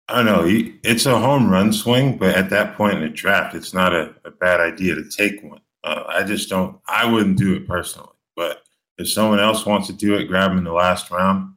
I 0.09 0.17
don't 0.17 0.27
know. 0.27 0.45
He, 0.45 0.75
it's 0.83 1.07
a 1.07 1.19
home 1.19 1.51
run 1.51 1.73
swing, 1.73 2.19
but 2.19 2.35
at 2.35 2.51
that 2.51 2.77
point 2.77 2.95
in 2.95 3.03
the 3.03 3.09
draft, 3.09 3.55
it's 3.55 3.73
not 3.73 3.95
a, 3.95 4.15
a 4.25 4.31
bad 4.31 4.61
idea 4.61 4.95
to 4.95 5.09
take 5.09 5.43
one. 5.43 5.61
Uh, 5.85 6.05
I 6.09 6.23
just 6.23 6.49
don't, 6.49 6.79
I 6.89 7.11
wouldn't 7.11 7.39
do 7.39 7.55
it 7.55 7.67
personally. 7.69 8.09
But 8.35 8.63
if 8.99 9.11
someone 9.11 9.41
else 9.41 9.65
wants 9.65 9.87
to 9.89 9.93
do 9.93 10.15
it, 10.15 10.27
grab 10.27 10.51
him 10.51 10.59
in 10.59 10.65
the 10.65 10.73
last 10.73 11.11
round 11.11 11.55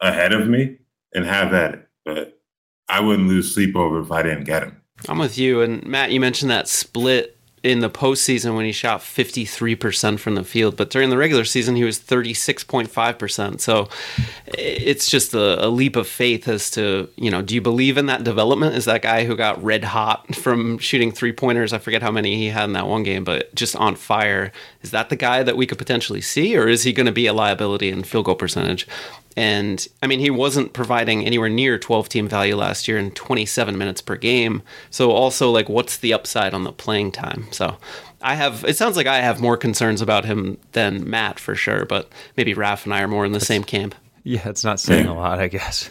ahead 0.00 0.32
of 0.32 0.48
me 0.48 0.78
and 1.14 1.24
have 1.24 1.52
at 1.52 1.74
it. 1.74 1.88
But 2.04 2.40
I 2.88 3.00
wouldn't 3.00 3.28
lose 3.28 3.52
sleep 3.52 3.76
over 3.76 4.00
if 4.00 4.10
I 4.10 4.22
didn't 4.22 4.44
get 4.44 4.62
him. 4.62 4.80
I'm 5.08 5.18
with 5.18 5.36
you. 5.38 5.60
And 5.60 5.84
Matt, 5.86 6.12
you 6.12 6.20
mentioned 6.20 6.50
that 6.50 6.68
split 6.68 7.35
in 7.66 7.80
the 7.80 7.90
postseason 7.90 8.54
when 8.54 8.64
he 8.64 8.70
shot 8.70 9.00
53% 9.00 10.20
from 10.20 10.36
the 10.36 10.44
field, 10.44 10.76
but 10.76 10.88
during 10.88 11.10
the 11.10 11.16
regular 11.16 11.44
season, 11.44 11.74
he 11.74 11.82
was 11.82 11.98
36.5%. 11.98 13.60
So 13.60 13.88
it's 14.46 15.10
just 15.10 15.34
a, 15.34 15.66
a, 15.66 15.68
leap 15.68 15.96
of 15.96 16.06
faith 16.06 16.46
as 16.46 16.70
to, 16.70 17.08
you 17.16 17.28
know, 17.28 17.42
do 17.42 17.56
you 17.56 17.60
believe 17.60 17.98
in 17.98 18.06
that 18.06 18.22
development? 18.22 18.76
Is 18.76 18.84
that 18.84 19.02
guy 19.02 19.24
who 19.24 19.36
got 19.36 19.62
red 19.62 19.82
hot 19.82 20.36
from 20.36 20.78
shooting 20.78 21.10
three 21.10 21.32
pointers? 21.32 21.72
I 21.72 21.78
forget 21.78 22.02
how 22.02 22.12
many 22.12 22.36
he 22.36 22.46
had 22.46 22.64
in 22.64 22.72
that 22.74 22.86
one 22.86 23.02
game, 23.02 23.24
but 23.24 23.52
just 23.54 23.74
on 23.74 23.96
fire. 23.96 24.52
Is 24.82 24.92
that 24.92 25.08
the 25.08 25.16
guy 25.16 25.42
that 25.42 25.56
we 25.56 25.66
could 25.66 25.78
potentially 25.78 26.20
see, 26.20 26.56
or 26.56 26.68
is 26.68 26.84
he 26.84 26.92
going 26.92 27.06
to 27.06 27.12
be 27.12 27.26
a 27.26 27.32
liability 27.32 27.90
in 27.90 28.04
field 28.04 28.26
goal 28.26 28.36
percentage? 28.36 28.86
And 29.36 29.86
I 30.02 30.06
mean, 30.06 30.20
he 30.20 30.30
wasn't 30.30 30.72
providing 30.72 31.24
anywhere 31.26 31.50
near 31.50 31.78
12 31.78 32.08
team 32.08 32.28
value 32.28 32.56
last 32.56 32.88
year 32.88 32.96
in 32.96 33.10
27 33.10 33.76
minutes 33.76 34.00
per 34.00 34.16
game. 34.16 34.62
So, 34.90 35.10
also, 35.12 35.50
like, 35.50 35.68
what's 35.68 35.98
the 35.98 36.14
upside 36.14 36.54
on 36.54 36.64
the 36.64 36.72
playing 36.72 37.12
time? 37.12 37.46
So, 37.50 37.76
I 38.22 38.34
have, 38.34 38.64
it 38.64 38.76
sounds 38.76 38.96
like 38.96 39.06
I 39.06 39.20
have 39.20 39.40
more 39.40 39.58
concerns 39.58 40.00
about 40.00 40.24
him 40.24 40.58
than 40.72 41.08
Matt 41.08 41.38
for 41.38 41.54
sure, 41.54 41.84
but 41.84 42.10
maybe 42.36 42.54
Raf 42.54 42.84
and 42.84 42.94
I 42.94 43.02
are 43.02 43.08
more 43.08 43.26
in 43.26 43.32
the 43.32 43.40
same 43.40 43.62
camp. 43.62 43.94
Yeah, 44.26 44.48
it's 44.48 44.64
not 44.64 44.80
saying 44.80 45.06
a 45.06 45.14
lot, 45.14 45.38
I 45.38 45.46
guess. 45.46 45.88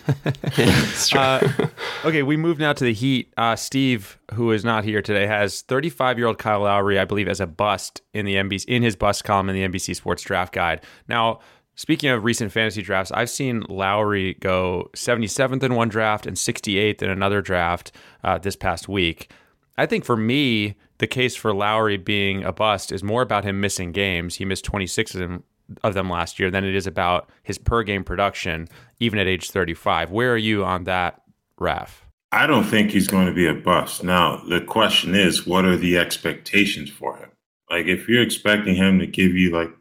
uh, 1.15 1.67
okay, 2.03 2.21
we 2.21 2.35
move 2.35 2.59
now 2.59 2.73
to 2.73 2.83
the 2.83 2.91
Heat. 2.91 3.31
Uh, 3.37 3.55
Steve, 3.55 4.19
who 4.33 4.51
is 4.51 4.65
not 4.65 4.83
here 4.83 5.01
today, 5.01 5.25
has 5.25 5.61
35 5.61 6.17
year 6.17 6.27
old 6.27 6.37
Kyle 6.37 6.59
Lowry, 6.59 6.99
I 6.99 7.05
believe, 7.05 7.29
as 7.29 7.39
a 7.39 7.47
bust 7.47 8.01
in 8.13 8.25
the 8.25 8.35
NBC 8.35 8.65
in 8.65 8.83
his 8.83 8.97
bust 8.97 9.23
column 9.23 9.47
in 9.47 9.55
the 9.55 9.65
NBC 9.65 9.95
Sports 9.95 10.21
Draft 10.21 10.53
Guide. 10.53 10.81
Now, 11.07 11.39
speaking 11.75 12.09
of 12.09 12.23
recent 12.23 12.51
fantasy 12.51 12.81
drafts, 12.81 13.11
I've 13.11 13.29
seen 13.29 13.63
Lowry 13.69 14.35
go 14.35 14.89
77th 14.95 15.63
in 15.63 15.75
one 15.75 15.89
draft 15.89 16.25
and 16.25 16.35
68th 16.35 17.01
in 17.01 17.09
another 17.09 17.41
draft 17.41 17.91
uh, 18.23 18.37
this 18.37 18.55
past 18.55 18.87
week. 18.87 19.31
I 19.77 19.85
think 19.85 20.05
for 20.05 20.17
me, 20.17 20.75
the 20.97 21.07
case 21.07 21.35
for 21.35 21.53
Lowry 21.53 21.97
being 21.97 22.43
a 22.43 22.53
bust 22.53 22.91
is 22.91 23.03
more 23.03 23.21
about 23.21 23.43
him 23.43 23.59
missing 23.59 23.91
games. 23.91 24.35
He 24.35 24.45
missed 24.45 24.65
26 24.65 25.15
of 25.15 25.19
them 25.19 25.43
of 25.83 25.95
them 25.95 26.09
last 26.09 26.39
year 26.39 26.51
than 26.51 26.63
it 26.63 26.75
is 26.75 26.85
about 26.85 27.29
his 27.43 27.57
per 27.57 27.83
game 27.83 28.03
production, 28.03 28.67
even 28.99 29.17
at 29.17 29.27
age 29.27 29.49
35. 29.49 30.11
Where 30.11 30.31
are 30.31 30.37
you 30.37 30.63
on 30.63 30.83
that, 30.83 31.23
Raf? 31.57 32.05
I 32.31 32.47
don't 32.47 32.65
think 32.65 32.91
he's 32.91 33.07
going 33.07 33.27
to 33.27 33.33
be 33.33 33.47
a 33.47 33.53
bust. 33.53 34.03
Now, 34.03 34.43
the 34.47 34.61
question 34.61 35.15
is, 35.15 35.47
what 35.47 35.65
are 35.65 35.77
the 35.77 35.97
expectations 35.97 36.89
for 36.89 37.17
him? 37.17 37.31
Like, 37.69 37.87
if 37.87 38.07
you're 38.07 38.21
expecting 38.21 38.75
him 38.75 38.99
to 38.99 39.07
give 39.07 39.31
you 39.31 39.51
like 39.51 39.71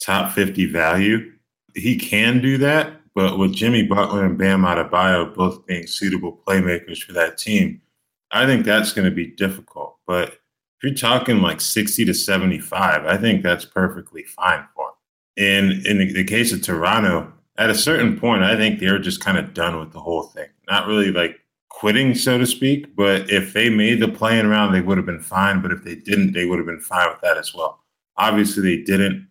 top 0.00 0.32
50 0.32 0.66
value, 0.66 1.32
he 1.74 1.96
can 1.96 2.40
do 2.40 2.58
that. 2.58 2.92
But 3.14 3.38
with 3.38 3.52
Jimmy 3.52 3.82
Butler 3.82 4.24
and 4.24 4.38
Bam 4.38 4.62
Adebayo 4.62 5.34
both 5.34 5.66
being 5.66 5.86
suitable 5.86 6.40
playmakers 6.46 7.02
for 7.02 7.12
that 7.12 7.36
team, 7.36 7.82
I 8.30 8.46
think 8.46 8.64
that's 8.64 8.92
going 8.92 9.04
to 9.04 9.14
be 9.14 9.26
difficult. 9.26 9.98
But 10.06 10.28
if 10.30 10.82
you're 10.82 10.94
talking 10.94 11.42
like 11.42 11.60
60 11.60 12.06
to 12.06 12.14
75, 12.14 13.04
I 13.04 13.16
think 13.18 13.42
that's 13.42 13.66
perfectly 13.66 14.24
fine 14.24 14.66
for 14.74 14.88
him. 14.88 14.94
And 15.36 15.86
in 15.86 15.98
the 15.98 16.24
case 16.24 16.52
of 16.52 16.62
Toronto, 16.62 17.32
at 17.58 17.70
a 17.70 17.74
certain 17.74 18.18
point, 18.18 18.42
I 18.42 18.56
think 18.56 18.80
they're 18.80 18.98
just 18.98 19.20
kind 19.20 19.36
of 19.36 19.52
done 19.54 19.78
with 19.78 19.92
the 19.92 20.00
whole 20.00 20.24
thing. 20.24 20.48
Not 20.68 20.86
really 20.86 21.12
like 21.12 21.38
quitting, 21.68 22.14
so 22.14 22.38
to 22.38 22.46
speak. 22.46 22.96
But 22.96 23.30
if 23.30 23.52
they 23.52 23.68
made 23.68 24.00
the 24.00 24.08
playing 24.08 24.46
round, 24.46 24.74
they 24.74 24.80
would 24.80 24.96
have 24.96 25.06
been 25.06 25.20
fine. 25.20 25.60
But 25.60 25.72
if 25.72 25.84
they 25.84 25.96
didn't, 25.96 26.32
they 26.32 26.46
would 26.46 26.58
have 26.58 26.66
been 26.66 26.80
fine 26.80 27.08
with 27.10 27.20
that 27.20 27.36
as 27.36 27.54
well. 27.54 27.80
Obviously, 28.16 28.62
they 28.62 28.82
didn't. 28.82 29.28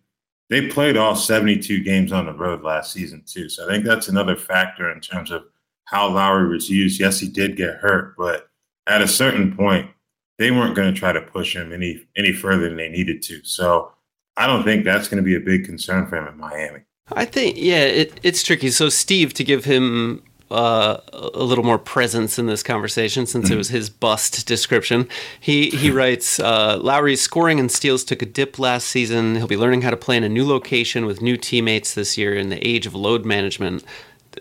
They 0.52 0.66
played 0.66 0.98
all 0.98 1.16
72 1.16 1.82
games 1.82 2.12
on 2.12 2.26
the 2.26 2.34
road 2.34 2.62
last 2.62 2.92
season, 2.92 3.22
too. 3.26 3.48
So 3.48 3.64
I 3.64 3.72
think 3.72 3.86
that's 3.86 4.08
another 4.08 4.36
factor 4.36 4.92
in 4.92 5.00
terms 5.00 5.30
of 5.30 5.44
how 5.86 6.10
Lowry 6.10 6.46
was 6.46 6.68
used. 6.68 7.00
Yes, 7.00 7.18
he 7.18 7.26
did 7.26 7.56
get 7.56 7.76
hurt, 7.76 8.14
but 8.18 8.50
at 8.86 9.00
a 9.00 9.08
certain 9.08 9.56
point, 9.56 9.90
they 10.36 10.50
weren't 10.50 10.76
going 10.76 10.92
to 10.92 11.00
try 11.00 11.10
to 11.10 11.22
push 11.22 11.56
him 11.56 11.72
any 11.72 12.06
any 12.18 12.34
further 12.34 12.68
than 12.68 12.76
they 12.76 12.90
needed 12.90 13.22
to. 13.22 13.42
So 13.44 13.92
I 14.36 14.46
don't 14.46 14.62
think 14.62 14.84
that's 14.84 15.08
going 15.08 15.22
to 15.22 15.26
be 15.26 15.36
a 15.36 15.40
big 15.40 15.64
concern 15.64 16.06
for 16.06 16.18
him 16.18 16.28
in 16.28 16.36
Miami. 16.36 16.80
I 17.10 17.24
think, 17.24 17.56
yeah, 17.56 17.84
it, 17.84 18.20
it's 18.22 18.42
tricky. 18.42 18.68
So, 18.68 18.90
Steve, 18.90 19.32
to 19.34 19.44
give 19.44 19.64
him 19.64 20.22
uh, 20.52 21.00
a 21.12 21.42
little 21.42 21.64
more 21.64 21.78
presence 21.78 22.38
in 22.38 22.46
this 22.46 22.62
conversation 22.62 23.26
since 23.26 23.50
it 23.50 23.56
was 23.56 23.68
his 23.68 23.88
bust 23.90 24.46
description. 24.46 25.08
He 25.40 25.70
he 25.70 25.90
writes 25.98 26.38
uh, 26.38 26.78
Lowry's 26.80 27.20
scoring 27.20 27.58
and 27.58 27.70
steals 27.70 28.04
took 28.04 28.22
a 28.22 28.26
dip 28.26 28.58
last 28.58 28.88
season. 28.88 29.36
He'll 29.36 29.46
be 29.46 29.56
learning 29.56 29.82
how 29.82 29.90
to 29.90 29.96
play 29.96 30.16
in 30.16 30.24
a 30.24 30.28
new 30.28 30.46
location 30.46 31.06
with 31.06 31.22
new 31.22 31.36
teammates 31.36 31.94
this 31.94 32.18
year 32.18 32.34
in 32.34 32.50
the 32.50 32.66
age 32.66 32.86
of 32.86 32.94
load 32.94 33.24
management 33.24 33.84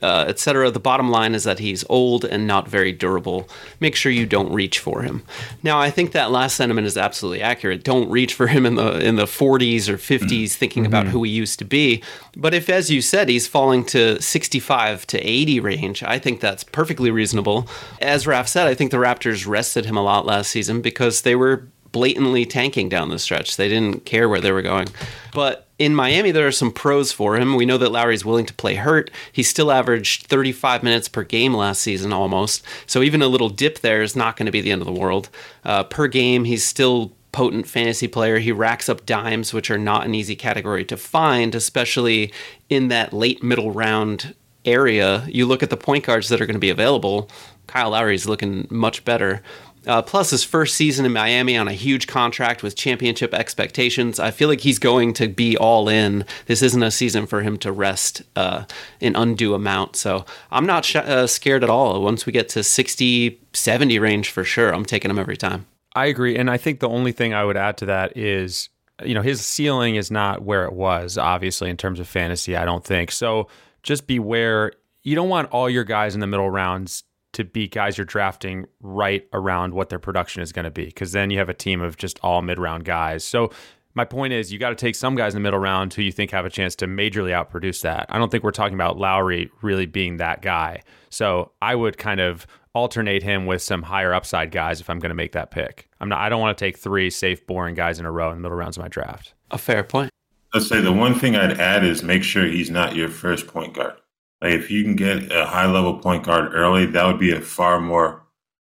uh, 0.01 0.25
etc. 0.27 0.71
The 0.71 0.79
bottom 0.79 1.09
line 1.09 1.35
is 1.35 1.43
that 1.43 1.59
he's 1.59 1.83
old 1.89 2.25
and 2.25 2.47
not 2.47 2.67
very 2.67 2.91
durable. 2.91 3.49
Make 3.79 3.95
sure 3.95 4.11
you 4.11 4.25
don't 4.25 4.51
reach 4.53 4.79
for 4.79 5.01
him. 5.01 5.23
Now, 5.63 5.79
I 5.79 5.89
think 5.89 6.11
that 6.11 6.31
last 6.31 6.55
sentiment 6.55 6.87
is 6.87 6.97
absolutely 6.97 7.41
accurate. 7.41 7.83
Don't 7.83 8.09
reach 8.09 8.33
for 8.33 8.47
him 8.47 8.65
in 8.65 8.75
the 8.75 8.99
in 8.99 9.15
the 9.15 9.25
40s 9.25 9.87
or 9.87 9.97
50s, 9.97 10.19
mm-hmm. 10.19 10.45
thinking 10.45 10.85
about 10.85 11.05
mm-hmm. 11.05 11.13
who 11.13 11.23
he 11.23 11.31
used 11.31 11.59
to 11.59 11.65
be. 11.65 12.03
But 12.35 12.53
if, 12.53 12.69
as 12.69 12.89
you 12.89 13.01
said, 13.01 13.29
he's 13.29 13.47
falling 13.47 13.85
to 13.85 14.21
65 14.21 15.05
to 15.07 15.19
80 15.19 15.59
range, 15.59 16.03
I 16.03 16.19
think 16.19 16.39
that's 16.39 16.63
perfectly 16.63 17.11
reasonable. 17.11 17.67
As 18.01 18.27
Raf 18.27 18.47
said, 18.47 18.67
I 18.67 18.75
think 18.75 18.91
the 18.91 18.97
Raptors 18.97 19.47
rested 19.47 19.85
him 19.85 19.97
a 19.97 20.03
lot 20.03 20.25
last 20.25 20.51
season 20.51 20.81
because 20.81 21.21
they 21.21 21.35
were 21.35 21.67
blatantly 21.91 22.45
tanking 22.45 22.89
down 22.89 23.09
the 23.09 23.19
stretch. 23.19 23.57
They 23.57 23.67
didn't 23.67 24.05
care 24.05 24.29
where 24.29 24.41
they 24.41 24.51
were 24.51 24.61
going. 24.61 24.87
But 25.33 25.67
in 25.77 25.95
Miami, 25.95 26.31
there 26.31 26.47
are 26.47 26.51
some 26.51 26.71
pros 26.71 27.11
for 27.11 27.37
him. 27.37 27.55
We 27.55 27.65
know 27.65 27.77
that 27.77 27.91
Lowry's 27.91 28.23
willing 28.23 28.45
to 28.45 28.53
play 28.53 28.75
hurt. 28.75 29.09
He 29.31 29.43
still 29.43 29.71
averaged 29.71 30.27
35 30.27 30.83
minutes 30.83 31.07
per 31.07 31.23
game 31.23 31.53
last 31.53 31.81
season 31.81 32.13
almost. 32.13 32.63
So 32.85 33.01
even 33.01 33.21
a 33.21 33.27
little 33.27 33.49
dip 33.49 33.79
there 33.79 34.01
is 34.01 34.15
not 34.15 34.37
going 34.37 34.45
to 34.45 34.51
be 34.51 34.61
the 34.61 34.71
end 34.71 34.81
of 34.81 34.85
the 34.85 34.93
world. 34.93 35.29
Uh, 35.65 35.83
per 35.83 36.07
game, 36.07 36.43
he's 36.43 36.63
still 36.63 37.11
potent 37.31 37.67
fantasy 37.67 38.07
player. 38.07 38.39
He 38.39 38.51
racks 38.51 38.89
up 38.89 39.05
dimes, 39.05 39.53
which 39.53 39.71
are 39.71 39.77
not 39.77 40.05
an 40.05 40.13
easy 40.13 40.35
category 40.35 40.85
to 40.85 40.97
find, 40.97 41.55
especially 41.55 42.31
in 42.69 42.89
that 42.89 43.13
late 43.13 43.41
middle 43.41 43.71
round 43.71 44.35
area. 44.65 45.25
You 45.27 45.45
look 45.45 45.63
at 45.63 45.69
the 45.69 45.77
point 45.77 46.05
guards 46.05 46.29
that 46.29 46.41
are 46.41 46.45
going 46.45 46.55
to 46.55 46.59
be 46.59 46.69
available. 46.69 47.29
Kyle 47.67 47.91
Lowry's 47.91 48.27
looking 48.27 48.67
much 48.69 49.05
better. 49.05 49.41
Uh, 49.87 50.01
plus, 50.01 50.29
his 50.29 50.43
first 50.43 50.75
season 50.75 51.05
in 51.05 51.13
Miami 51.13 51.57
on 51.57 51.67
a 51.67 51.73
huge 51.73 52.05
contract 52.05 52.61
with 52.61 52.75
championship 52.75 53.33
expectations. 53.33 54.19
I 54.19 54.29
feel 54.29 54.47
like 54.47 54.61
he's 54.61 54.77
going 54.77 55.13
to 55.13 55.27
be 55.27 55.57
all 55.57 55.89
in. 55.89 56.25
This 56.45 56.61
isn't 56.61 56.83
a 56.83 56.91
season 56.91 57.25
for 57.25 57.41
him 57.41 57.57
to 57.59 57.71
rest 57.71 58.21
uh, 58.35 58.65
an 59.01 59.15
undue 59.15 59.55
amount. 59.55 59.95
So 59.95 60.25
I'm 60.51 60.67
not 60.67 60.85
sh- 60.85 60.97
uh, 60.97 61.25
scared 61.25 61.63
at 61.63 61.69
all. 61.69 62.01
Once 62.03 62.27
we 62.27 62.31
get 62.31 62.47
to 62.49 62.63
60, 62.63 63.39
70 63.53 63.99
range 63.99 64.29
for 64.29 64.43
sure, 64.43 64.73
I'm 64.73 64.85
taking 64.85 65.09
him 65.09 65.17
every 65.17 65.37
time. 65.37 65.65
I 65.95 66.05
agree. 66.05 66.37
And 66.37 66.49
I 66.49 66.57
think 66.57 66.79
the 66.79 66.89
only 66.89 67.11
thing 67.11 67.33
I 67.33 67.43
would 67.43 67.57
add 67.57 67.77
to 67.77 67.85
that 67.87 68.15
is, 68.15 68.69
you 69.03 69.15
know, 69.15 69.23
his 69.23 69.43
ceiling 69.43 69.95
is 69.95 70.11
not 70.11 70.43
where 70.43 70.65
it 70.65 70.73
was, 70.73 71.17
obviously, 71.17 71.69
in 71.69 71.77
terms 71.77 71.99
of 71.99 72.07
fantasy, 72.07 72.55
I 72.55 72.65
don't 72.65 72.83
think. 72.83 73.11
So 73.11 73.47
just 73.81 74.05
beware. 74.05 74.73
You 75.01 75.15
don't 75.15 75.29
want 75.29 75.49
all 75.49 75.69
your 75.69 75.83
guys 75.83 76.13
in 76.13 76.21
the 76.21 76.27
middle 76.27 76.51
rounds 76.51 77.03
to 77.33 77.43
be 77.43 77.67
guys 77.67 77.97
you're 77.97 78.05
drafting 78.05 78.67
right 78.81 79.27
around 79.33 79.73
what 79.73 79.89
their 79.89 79.99
production 79.99 80.41
is 80.41 80.51
going 80.51 80.65
to 80.65 80.71
be 80.71 80.85
because 80.85 81.11
then 81.11 81.29
you 81.29 81.37
have 81.37 81.49
a 81.49 81.53
team 81.53 81.81
of 81.81 81.97
just 81.97 82.19
all 82.21 82.41
mid-round 82.41 82.83
guys. 82.85 83.23
So 83.23 83.51
my 83.93 84.05
point 84.05 84.33
is 84.33 84.51
you 84.51 84.59
got 84.59 84.69
to 84.69 84.75
take 84.75 84.95
some 84.95 85.15
guys 85.15 85.33
in 85.33 85.41
the 85.41 85.43
middle 85.43 85.59
round 85.59 85.93
who 85.93 86.01
you 86.01 86.11
think 86.11 86.31
have 86.31 86.45
a 86.45 86.49
chance 86.49 86.75
to 86.77 86.87
majorly 86.87 87.31
outproduce 87.31 87.81
that. 87.81 88.05
I 88.09 88.17
don't 88.17 88.29
think 88.31 88.43
we're 88.43 88.51
talking 88.51 88.75
about 88.75 88.97
Lowry 88.97 89.49
really 89.61 89.85
being 89.85 90.17
that 90.17 90.41
guy. 90.41 90.83
So 91.09 91.51
I 91.61 91.75
would 91.75 91.97
kind 91.97 92.19
of 92.19 92.47
alternate 92.73 93.21
him 93.21 93.45
with 93.45 93.61
some 93.61 93.83
higher 93.83 94.13
upside 94.13 94.51
guys 94.51 94.79
if 94.79 94.89
I'm 94.89 94.99
going 94.99 95.09
to 95.09 95.15
make 95.15 95.33
that 95.33 95.51
pick. 95.51 95.89
I'm 95.99 96.09
not 96.09 96.19
I 96.19 96.29
don't 96.29 96.39
want 96.39 96.57
to 96.57 96.65
take 96.65 96.77
three 96.77 97.09
safe 97.09 97.45
boring 97.45 97.75
guys 97.75 97.99
in 97.99 98.05
a 98.05 98.11
row 98.11 98.29
in 98.31 98.37
the 98.37 98.41
middle 98.41 98.57
rounds 98.57 98.77
of 98.77 98.83
my 98.83 98.87
draft. 98.87 99.33
A 99.51 99.57
fair 99.57 99.83
point. 99.83 100.09
Let's 100.53 100.67
say 100.67 100.81
the 100.81 100.93
one 100.93 101.17
thing 101.17 101.35
I'd 101.35 101.59
add 101.59 101.83
is 101.83 102.03
make 102.03 102.23
sure 102.23 102.45
he's 102.45 102.69
not 102.69 102.95
your 102.95 103.09
first 103.09 103.47
point 103.47 103.73
guard. 103.73 103.95
Like 104.41 104.53
if 104.53 104.71
you 104.71 104.83
can 104.83 104.95
get 104.95 105.31
a 105.31 105.45
high 105.45 105.67
level 105.67 105.99
point 105.99 106.23
guard 106.23 106.53
early, 106.53 106.85
that 106.87 107.05
would 107.05 107.19
be 107.19 107.31
a 107.31 107.41
far 107.41 107.79
more 107.79 108.23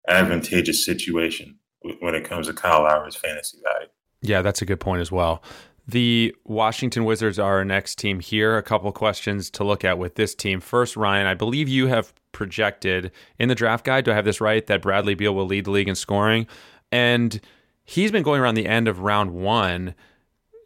advantageous 0.09 0.85
situation 0.85 1.59
when 2.01 2.15
it 2.15 2.25
comes 2.25 2.47
to 2.47 2.53
Kyle 2.53 2.83
Lowry's 2.83 3.17
fantasy 3.17 3.59
value. 3.63 3.89
Yeah, 4.23 4.43
that's 4.43 4.63
a 4.63 4.67
good 4.67 4.81
point 4.81 5.01
as 5.01 5.13
well. 5.13 5.43
The 5.87 6.35
Washington 6.45 7.05
Wizards 7.05 7.39
are 7.39 7.57
our 7.57 7.65
next 7.65 7.99
team 7.99 8.21
here. 8.21 8.57
A 8.57 8.63
couple 8.63 8.91
questions 8.93 9.51
to 9.51 9.65
look 9.65 9.85
at 9.85 9.99
with 9.99 10.15
this 10.15 10.35
team. 10.35 10.61
First, 10.61 10.97
Ryan, 10.97 11.27
I 11.27 11.35
believe 11.35 11.69
you 11.69 11.89
have 11.89 12.15
projected 12.33 13.11
in 13.39 13.49
the 13.49 13.55
draft 13.55 13.85
guide, 13.85 14.07
do 14.07 14.11
I 14.11 14.15
have 14.15 14.25
this 14.25 14.41
right, 14.41 14.67
that 14.67 14.81
Bradley 14.81 15.15
Beal 15.15 15.35
will 15.35 15.47
lead 15.47 15.67
the 15.67 15.71
league 15.71 15.89
in 15.89 15.95
scoring? 15.95 16.47
And 16.91 17.39
he's 17.85 18.11
been 18.11 18.23
going 18.23 18.41
around 18.41 18.55
the 18.55 18.67
end 18.67 18.89
of 18.89 19.01
round 19.01 19.33
one. 19.33 19.95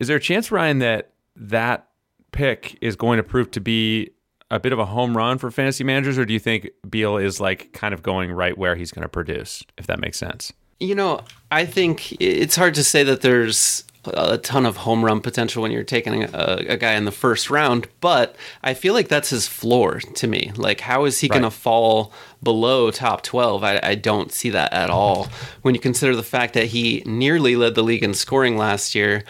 Is 0.00 0.06
there 0.06 0.18
a 0.18 0.20
chance, 0.20 0.52
Ryan, 0.52 0.78
that 0.78 1.10
that 1.34 1.88
pick 2.30 2.78
is 2.80 2.94
going 2.94 3.16
to 3.16 3.24
prove 3.24 3.50
to 3.52 3.60
be 3.60 4.10
a 4.50 4.58
bit 4.58 4.72
of 4.72 4.78
a 4.78 4.86
home 4.86 5.16
run 5.16 5.38
for 5.38 5.50
fantasy 5.50 5.84
managers, 5.84 6.18
or 6.18 6.24
do 6.24 6.32
you 6.32 6.40
think 6.40 6.70
Beal 6.88 7.16
is 7.16 7.40
like 7.40 7.72
kind 7.72 7.92
of 7.92 8.02
going 8.02 8.32
right 8.32 8.56
where 8.56 8.76
he's 8.76 8.90
going 8.90 9.02
to 9.02 9.08
produce, 9.08 9.62
if 9.76 9.86
that 9.86 10.00
makes 10.00 10.18
sense? 10.18 10.52
You 10.80 10.94
know, 10.94 11.20
I 11.50 11.66
think 11.66 12.20
it's 12.20 12.56
hard 12.56 12.74
to 12.74 12.84
say 12.84 13.02
that 13.02 13.20
there's 13.20 13.84
a 14.04 14.38
ton 14.38 14.64
of 14.64 14.78
home 14.78 15.04
run 15.04 15.20
potential 15.20 15.62
when 15.62 15.70
you're 15.70 15.84
taking 15.84 16.22
a, 16.22 16.64
a 16.68 16.76
guy 16.76 16.92
in 16.92 17.04
the 17.04 17.12
first 17.12 17.50
round, 17.50 17.88
but 18.00 18.36
I 18.62 18.74
feel 18.74 18.94
like 18.94 19.08
that's 19.08 19.30
his 19.30 19.46
floor 19.46 19.98
to 20.00 20.26
me. 20.26 20.52
Like, 20.56 20.80
how 20.80 21.04
is 21.04 21.20
he 21.20 21.26
right. 21.26 21.40
going 21.40 21.50
to 21.50 21.56
fall 21.56 22.12
below 22.42 22.90
top 22.90 23.22
12? 23.22 23.64
I, 23.64 23.80
I 23.82 23.94
don't 23.96 24.32
see 24.32 24.50
that 24.50 24.72
at 24.72 24.88
all. 24.88 25.28
When 25.62 25.74
you 25.74 25.80
consider 25.80 26.16
the 26.16 26.22
fact 26.22 26.54
that 26.54 26.66
he 26.66 27.02
nearly 27.04 27.56
led 27.56 27.74
the 27.74 27.82
league 27.82 28.04
in 28.04 28.14
scoring 28.14 28.56
last 28.56 28.94
year 28.94 29.24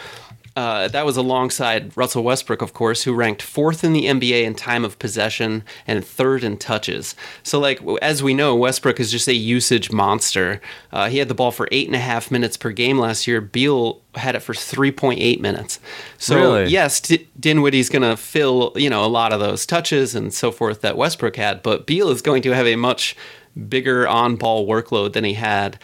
uh, 0.58 0.88
that 0.88 1.06
was 1.06 1.16
alongside 1.16 1.96
Russell 1.96 2.24
Westbrook, 2.24 2.62
of 2.62 2.72
course, 2.72 3.04
who 3.04 3.14
ranked 3.14 3.42
fourth 3.42 3.84
in 3.84 3.92
the 3.92 4.06
NBA 4.06 4.42
in 4.42 4.56
time 4.56 4.84
of 4.84 4.98
possession 4.98 5.62
and 5.86 6.04
third 6.04 6.42
in 6.42 6.56
touches. 6.56 7.14
So, 7.44 7.60
like 7.60 7.80
as 8.02 8.24
we 8.24 8.34
know, 8.34 8.56
Westbrook 8.56 8.98
is 8.98 9.12
just 9.12 9.28
a 9.28 9.34
usage 9.34 9.92
monster. 9.92 10.60
Uh, 10.90 11.10
he 11.10 11.18
had 11.18 11.28
the 11.28 11.34
ball 11.34 11.52
for 11.52 11.68
eight 11.70 11.86
and 11.86 11.94
a 11.94 12.00
half 12.00 12.32
minutes 12.32 12.56
per 12.56 12.72
game 12.72 12.98
last 12.98 13.28
year. 13.28 13.40
Beal 13.40 14.00
had 14.16 14.34
it 14.34 14.40
for 14.40 14.52
3.8 14.52 15.38
minutes. 15.38 15.78
So 16.16 16.34
really? 16.34 16.66
yes, 16.66 17.00
D- 17.02 17.28
Dinwiddie's 17.38 17.88
going 17.88 18.02
to 18.02 18.16
fill 18.16 18.72
you 18.74 18.90
know 18.90 19.04
a 19.04 19.06
lot 19.06 19.32
of 19.32 19.38
those 19.38 19.64
touches 19.64 20.16
and 20.16 20.34
so 20.34 20.50
forth 20.50 20.80
that 20.80 20.96
Westbrook 20.96 21.36
had, 21.36 21.62
but 21.62 21.86
Beal 21.86 22.08
is 22.08 22.20
going 22.20 22.42
to 22.42 22.50
have 22.50 22.66
a 22.66 22.74
much 22.74 23.14
bigger 23.68 24.08
on-ball 24.08 24.66
workload 24.66 25.12
than 25.12 25.22
he 25.22 25.34
had 25.34 25.78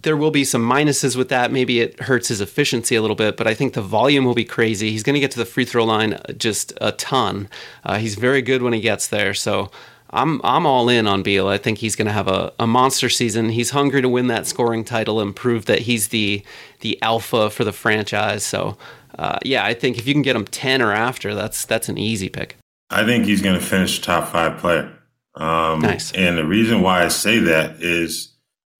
there 0.00 0.16
will 0.16 0.30
be 0.30 0.44
some 0.44 0.62
minuses 0.62 1.16
with 1.16 1.28
that. 1.28 1.52
Maybe 1.52 1.80
it 1.80 2.00
hurts 2.00 2.28
his 2.28 2.40
efficiency 2.40 2.94
a 2.94 3.00
little 3.00 3.16
bit, 3.16 3.36
but 3.36 3.46
I 3.46 3.54
think 3.54 3.74
the 3.74 3.82
volume 3.82 4.24
will 4.24 4.34
be 4.34 4.44
crazy. 4.44 4.90
He's 4.90 5.02
going 5.02 5.14
to 5.14 5.20
get 5.20 5.30
to 5.32 5.38
the 5.38 5.44
free 5.44 5.64
throw 5.64 5.84
line 5.84 6.18
just 6.36 6.72
a 6.80 6.92
ton. 6.92 7.48
Uh, 7.84 7.98
he's 7.98 8.14
very 8.14 8.42
good 8.42 8.62
when 8.62 8.72
he 8.72 8.80
gets 8.80 9.06
there. 9.08 9.34
So 9.34 9.70
I'm 10.10 10.40
I'm 10.44 10.66
all 10.66 10.88
in 10.88 11.06
on 11.06 11.22
Beal. 11.22 11.48
I 11.48 11.58
think 11.58 11.78
he's 11.78 11.96
going 11.96 12.06
to 12.06 12.12
have 12.12 12.28
a, 12.28 12.52
a 12.58 12.66
monster 12.66 13.08
season. 13.08 13.50
He's 13.50 13.70
hungry 13.70 14.02
to 14.02 14.08
win 14.08 14.26
that 14.28 14.46
scoring 14.46 14.84
title 14.84 15.20
and 15.20 15.34
prove 15.34 15.66
that 15.66 15.80
he's 15.80 16.08
the 16.08 16.44
the 16.80 17.00
alpha 17.02 17.50
for 17.50 17.64
the 17.64 17.72
franchise. 17.72 18.44
So 18.44 18.76
uh, 19.18 19.38
yeah, 19.44 19.64
I 19.64 19.74
think 19.74 19.98
if 19.98 20.06
you 20.06 20.14
can 20.14 20.22
get 20.22 20.36
him 20.36 20.44
ten 20.44 20.82
or 20.82 20.92
after, 20.92 21.34
that's 21.34 21.64
that's 21.64 21.88
an 21.88 21.98
easy 21.98 22.28
pick. 22.28 22.56
I 22.90 23.04
think 23.04 23.24
he's 23.24 23.40
going 23.40 23.58
to 23.58 23.64
finish 23.64 24.00
top 24.00 24.28
five 24.28 24.58
player. 24.58 24.92
Um, 25.34 25.80
nice. 25.80 26.12
And 26.12 26.36
the 26.36 26.44
reason 26.44 26.82
why 26.82 27.04
I 27.04 27.08
say 27.08 27.38
that 27.38 27.82
is, 27.82 28.31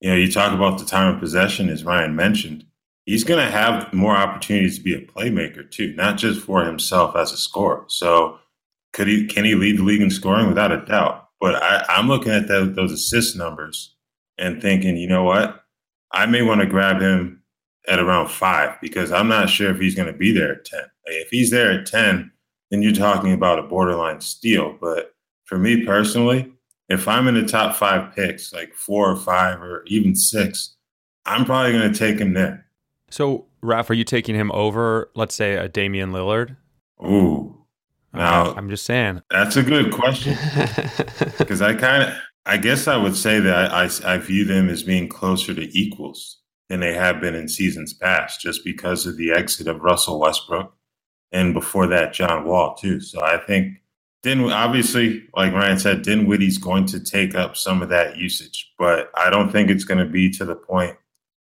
you 0.02 0.10
know, 0.10 0.16
you 0.16 0.30
talk 0.30 0.52
about 0.52 0.80
the 0.80 0.84
time 0.84 1.14
of 1.14 1.20
possession, 1.20 1.68
as 1.68 1.84
Ryan 1.84 2.16
mentioned. 2.16 2.64
He's 3.06 3.22
going 3.22 3.44
to 3.44 3.50
have 3.50 3.92
more 3.92 4.16
opportunities 4.16 4.78
to 4.78 4.84
be 4.84 4.94
a 4.94 5.00
playmaker 5.00 5.68
too, 5.68 5.94
not 5.94 6.18
just 6.18 6.40
for 6.40 6.64
himself 6.64 7.14
as 7.16 7.32
a 7.32 7.36
scorer. 7.36 7.84
So, 7.86 8.38
could 8.92 9.06
he? 9.06 9.26
Can 9.26 9.44
he 9.44 9.54
lead 9.54 9.78
the 9.78 9.84
league 9.84 10.02
in 10.02 10.10
scoring? 10.10 10.48
Without 10.48 10.72
a 10.72 10.84
doubt. 10.84 11.28
But 11.40 11.54
I, 11.62 11.84
I'm 11.88 12.08
looking 12.08 12.32
at 12.32 12.48
that, 12.48 12.74
those 12.74 12.92
assist 12.92 13.36
numbers 13.36 13.94
and 14.38 14.60
thinking, 14.60 14.96
you 14.96 15.08
know 15.08 15.22
what? 15.22 15.64
I 16.12 16.26
may 16.26 16.42
want 16.42 16.60
to 16.60 16.66
grab 16.66 17.00
him 17.00 17.42
at 17.88 17.98
around 17.98 18.28
five 18.28 18.80
because 18.80 19.10
I'm 19.10 19.28
not 19.28 19.50
sure 19.50 19.70
if 19.70 19.78
he's 19.78 19.94
going 19.94 20.12
to 20.12 20.18
be 20.18 20.32
there 20.32 20.52
at 20.52 20.64
10. 20.64 20.80
If 21.06 21.30
he's 21.30 21.50
there 21.50 21.72
at 21.72 21.86
10, 21.86 22.30
then 22.70 22.82
you're 22.82 22.92
talking 22.92 23.32
about 23.32 23.58
a 23.58 23.62
borderline 23.62 24.20
steal. 24.20 24.76
But 24.80 25.14
for 25.44 25.58
me 25.58 25.84
personally, 25.84 26.51
if 26.92 27.08
I'm 27.08 27.28
in 27.28 27.34
the 27.34 27.46
top 27.46 27.76
five 27.76 28.14
picks, 28.14 28.52
like 28.52 28.74
four 28.74 29.10
or 29.10 29.16
five 29.16 29.60
or 29.60 29.84
even 29.86 30.14
six, 30.14 30.76
I'm 31.26 31.44
probably 31.44 31.72
going 31.72 31.92
to 31.92 31.98
take 31.98 32.18
him 32.18 32.34
there. 32.34 32.66
So, 33.10 33.46
Raf, 33.62 33.90
are 33.90 33.94
you 33.94 34.04
taking 34.04 34.34
him 34.34 34.50
over, 34.52 35.10
let's 35.14 35.34
say, 35.34 35.54
a 35.54 35.68
Damian 35.68 36.12
Lillard? 36.12 36.56
Ooh. 37.04 37.56
Now, 38.14 38.52
I'm 38.54 38.68
just 38.68 38.84
saying. 38.84 39.22
That's 39.30 39.56
a 39.56 39.62
good 39.62 39.92
question. 39.92 40.36
Because 41.38 41.62
I 41.62 41.74
kind 41.74 42.04
of, 42.04 42.14
I 42.46 42.56
guess 42.56 42.86
I 42.86 42.96
would 42.96 43.16
say 43.16 43.40
that 43.40 43.72
I, 43.72 43.84
I, 43.84 44.14
I 44.14 44.18
view 44.18 44.44
them 44.44 44.68
as 44.68 44.82
being 44.82 45.08
closer 45.08 45.54
to 45.54 45.78
equals 45.78 46.40
than 46.68 46.80
they 46.80 46.94
have 46.94 47.20
been 47.20 47.34
in 47.34 47.48
seasons 47.48 47.92
past, 47.94 48.40
just 48.40 48.64
because 48.64 49.06
of 49.06 49.16
the 49.16 49.32
exit 49.32 49.66
of 49.66 49.82
Russell 49.82 50.20
Westbrook 50.20 50.74
and 51.32 51.54
before 51.54 51.86
that, 51.88 52.12
John 52.12 52.44
Wall 52.44 52.74
too. 52.74 53.00
So 53.00 53.20
I 53.22 53.38
think 53.38 53.78
Din 54.22 54.40
obviously, 54.50 55.24
like 55.34 55.52
Ryan 55.52 55.78
said, 55.78 56.02
Dinwiddie's 56.02 56.58
going 56.58 56.86
to 56.86 57.00
take 57.00 57.34
up 57.34 57.56
some 57.56 57.82
of 57.82 57.88
that 57.88 58.16
usage, 58.16 58.72
but 58.78 59.10
I 59.16 59.30
don't 59.30 59.50
think 59.50 59.68
it's 59.68 59.84
going 59.84 59.98
to 59.98 60.10
be 60.10 60.30
to 60.30 60.44
the 60.44 60.54
point 60.54 60.96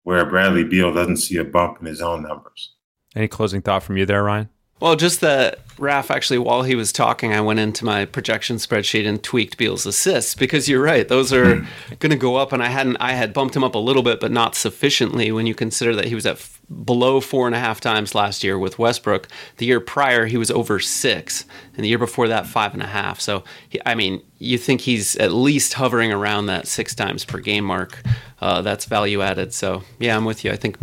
where 0.02 0.24
Bradley 0.26 0.64
Beal 0.64 0.92
doesn't 0.92 1.16
see 1.16 1.36
a 1.38 1.44
bump 1.44 1.80
in 1.80 1.86
his 1.86 2.02
own 2.02 2.22
numbers. 2.22 2.74
Any 3.16 3.28
closing 3.28 3.62
thought 3.62 3.82
from 3.82 3.96
you 3.96 4.04
there, 4.04 4.22
Ryan? 4.22 4.50
Well, 4.80 4.94
just 4.94 5.20
that 5.22 5.60
Raf 5.78 6.10
actually, 6.10 6.38
while 6.38 6.62
he 6.62 6.76
was 6.76 6.92
talking, 6.92 7.32
I 7.32 7.40
went 7.40 7.58
into 7.58 7.84
my 7.84 8.04
projection 8.04 8.56
spreadsheet 8.56 9.08
and 9.08 9.22
tweaked 9.22 9.56
Beal's 9.56 9.86
assists 9.86 10.34
because 10.34 10.68
you're 10.68 10.82
right; 10.82 11.08
those 11.08 11.32
are 11.32 11.56
going 11.98 12.10
to 12.10 12.16
go 12.16 12.36
up. 12.36 12.52
And 12.52 12.62
I 12.62 12.68
hadn't, 12.68 12.96
I 12.98 13.12
had 13.12 13.32
bumped 13.32 13.56
him 13.56 13.64
up 13.64 13.74
a 13.74 13.78
little 13.78 14.02
bit, 14.02 14.20
but 14.20 14.30
not 14.30 14.54
sufficiently 14.54 15.32
when 15.32 15.46
you 15.46 15.54
consider 15.54 15.96
that 15.96 16.04
he 16.04 16.14
was 16.14 16.26
at 16.26 16.36
f- 16.36 16.57
below 16.84 17.20
four 17.20 17.46
and 17.46 17.54
a 17.54 17.58
half 17.58 17.80
times 17.80 18.14
last 18.14 18.44
year 18.44 18.58
with 18.58 18.78
Westbrook. 18.78 19.28
The 19.56 19.66
year 19.66 19.80
prior, 19.80 20.26
he 20.26 20.36
was 20.36 20.50
over 20.50 20.78
six, 20.78 21.44
and 21.74 21.84
the 21.84 21.88
year 21.88 21.98
before 21.98 22.28
that, 22.28 22.46
five 22.46 22.74
and 22.74 22.82
a 22.82 22.86
half. 22.86 23.20
So, 23.20 23.44
I 23.86 23.94
mean, 23.94 24.22
you 24.38 24.58
think 24.58 24.82
he's 24.82 25.16
at 25.16 25.32
least 25.32 25.74
hovering 25.74 26.12
around 26.12 26.46
that 26.46 26.66
six 26.66 26.94
times 26.94 27.24
per 27.24 27.38
game 27.38 27.64
mark 27.64 28.02
uh, 28.40 28.62
that's 28.62 28.84
value 28.84 29.22
added. 29.22 29.52
So 29.52 29.82
yeah, 29.98 30.16
I'm 30.16 30.24
with 30.24 30.44
you. 30.44 30.52
I 30.52 30.56
think 30.56 30.78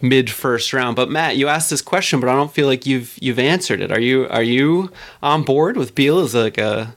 mid 0.00 0.30
first 0.30 0.72
round. 0.72 0.96
But 0.96 1.10
Matt, 1.10 1.36
you 1.36 1.48
asked 1.48 1.70
this 1.70 1.82
question, 1.82 2.20
but 2.20 2.28
I 2.28 2.34
don't 2.34 2.52
feel 2.52 2.66
like 2.66 2.86
you've 2.86 3.16
you've 3.20 3.38
answered 3.38 3.80
it. 3.80 3.90
Are 3.90 4.00
you 4.00 4.28
are 4.28 4.42
you 4.42 4.92
on 5.22 5.42
board 5.42 5.76
with 5.76 5.94
Beal 5.94 6.20
as 6.20 6.34
like 6.34 6.58
a 6.58 6.94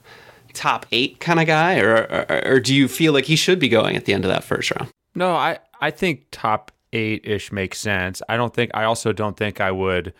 top 0.52 0.86
eight 0.90 1.20
kind 1.20 1.40
of 1.40 1.46
guy, 1.46 1.80
or, 1.80 1.96
or, 1.96 2.46
or 2.46 2.60
do 2.60 2.74
you 2.74 2.88
feel 2.88 3.12
like 3.12 3.24
he 3.24 3.36
should 3.36 3.58
be 3.58 3.68
going 3.68 3.96
at 3.96 4.04
the 4.04 4.14
end 4.14 4.24
of 4.24 4.30
that 4.30 4.44
first 4.44 4.70
round? 4.70 4.90
No, 5.14 5.34
I 5.34 5.58
I 5.80 5.90
think 5.90 6.26
top 6.30 6.70
eight 6.92 7.22
ish 7.24 7.52
makes 7.52 7.78
sense. 7.78 8.22
I 8.28 8.36
don't 8.36 8.54
think 8.54 8.70
I 8.74 8.84
also 8.84 9.12
don't 9.12 9.36
think 9.36 9.60
I 9.60 9.70
would 9.70 10.12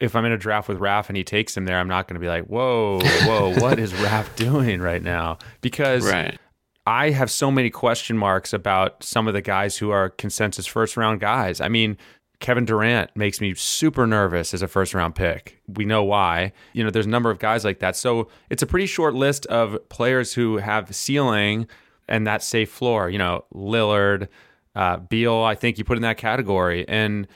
if 0.00 0.16
I'm 0.16 0.24
in 0.24 0.32
a 0.32 0.38
draft 0.38 0.68
with 0.68 0.78
Raf 0.78 1.08
and 1.08 1.16
he 1.16 1.24
takes 1.24 1.56
him 1.56 1.64
there, 1.64 1.78
I'm 1.78 1.88
not 1.88 2.08
going 2.08 2.14
to 2.14 2.20
be 2.20 2.28
like, 2.28 2.44
whoa, 2.44 3.00
whoa, 3.24 3.54
what 3.60 3.78
is 3.78 3.94
Raf 3.94 4.34
doing 4.36 4.80
right 4.80 5.02
now? 5.02 5.38
Because 5.60 6.10
right. 6.10 6.38
I 6.86 7.10
have 7.10 7.30
so 7.30 7.50
many 7.50 7.70
question 7.70 8.18
marks 8.18 8.52
about 8.52 9.02
some 9.02 9.26
of 9.26 9.34
the 9.34 9.40
guys 9.40 9.76
who 9.78 9.90
are 9.90 10.10
consensus 10.10 10.66
first 10.66 10.96
round 10.96 11.20
guys. 11.20 11.60
I 11.60 11.68
mean, 11.68 11.96
Kevin 12.40 12.64
Durant 12.64 13.16
makes 13.16 13.40
me 13.40 13.54
super 13.54 14.06
nervous 14.06 14.52
as 14.52 14.60
a 14.60 14.68
first 14.68 14.92
round 14.92 15.14
pick. 15.14 15.60
We 15.66 15.84
know 15.84 16.04
why. 16.04 16.52
You 16.74 16.84
know, 16.84 16.90
there's 16.90 17.06
a 17.06 17.10
number 17.10 17.30
of 17.30 17.38
guys 17.38 17.64
like 17.64 17.78
that. 17.78 17.96
So 17.96 18.28
it's 18.50 18.62
a 18.62 18.66
pretty 18.66 18.86
short 18.86 19.14
list 19.14 19.46
of 19.46 19.78
players 19.88 20.34
who 20.34 20.58
have 20.58 20.94
ceiling 20.94 21.66
and 22.06 22.26
that 22.26 22.42
safe 22.42 22.70
floor. 22.70 23.08
You 23.08 23.18
know, 23.18 23.44
Lillard, 23.54 24.28
uh, 24.74 24.98
Beal, 24.98 25.36
I 25.36 25.54
think 25.54 25.78
you 25.78 25.84
put 25.84 25.96
in 25.96 26.02
that 26.02 26.16
category. 26.16 26.86
And 26.88 27.26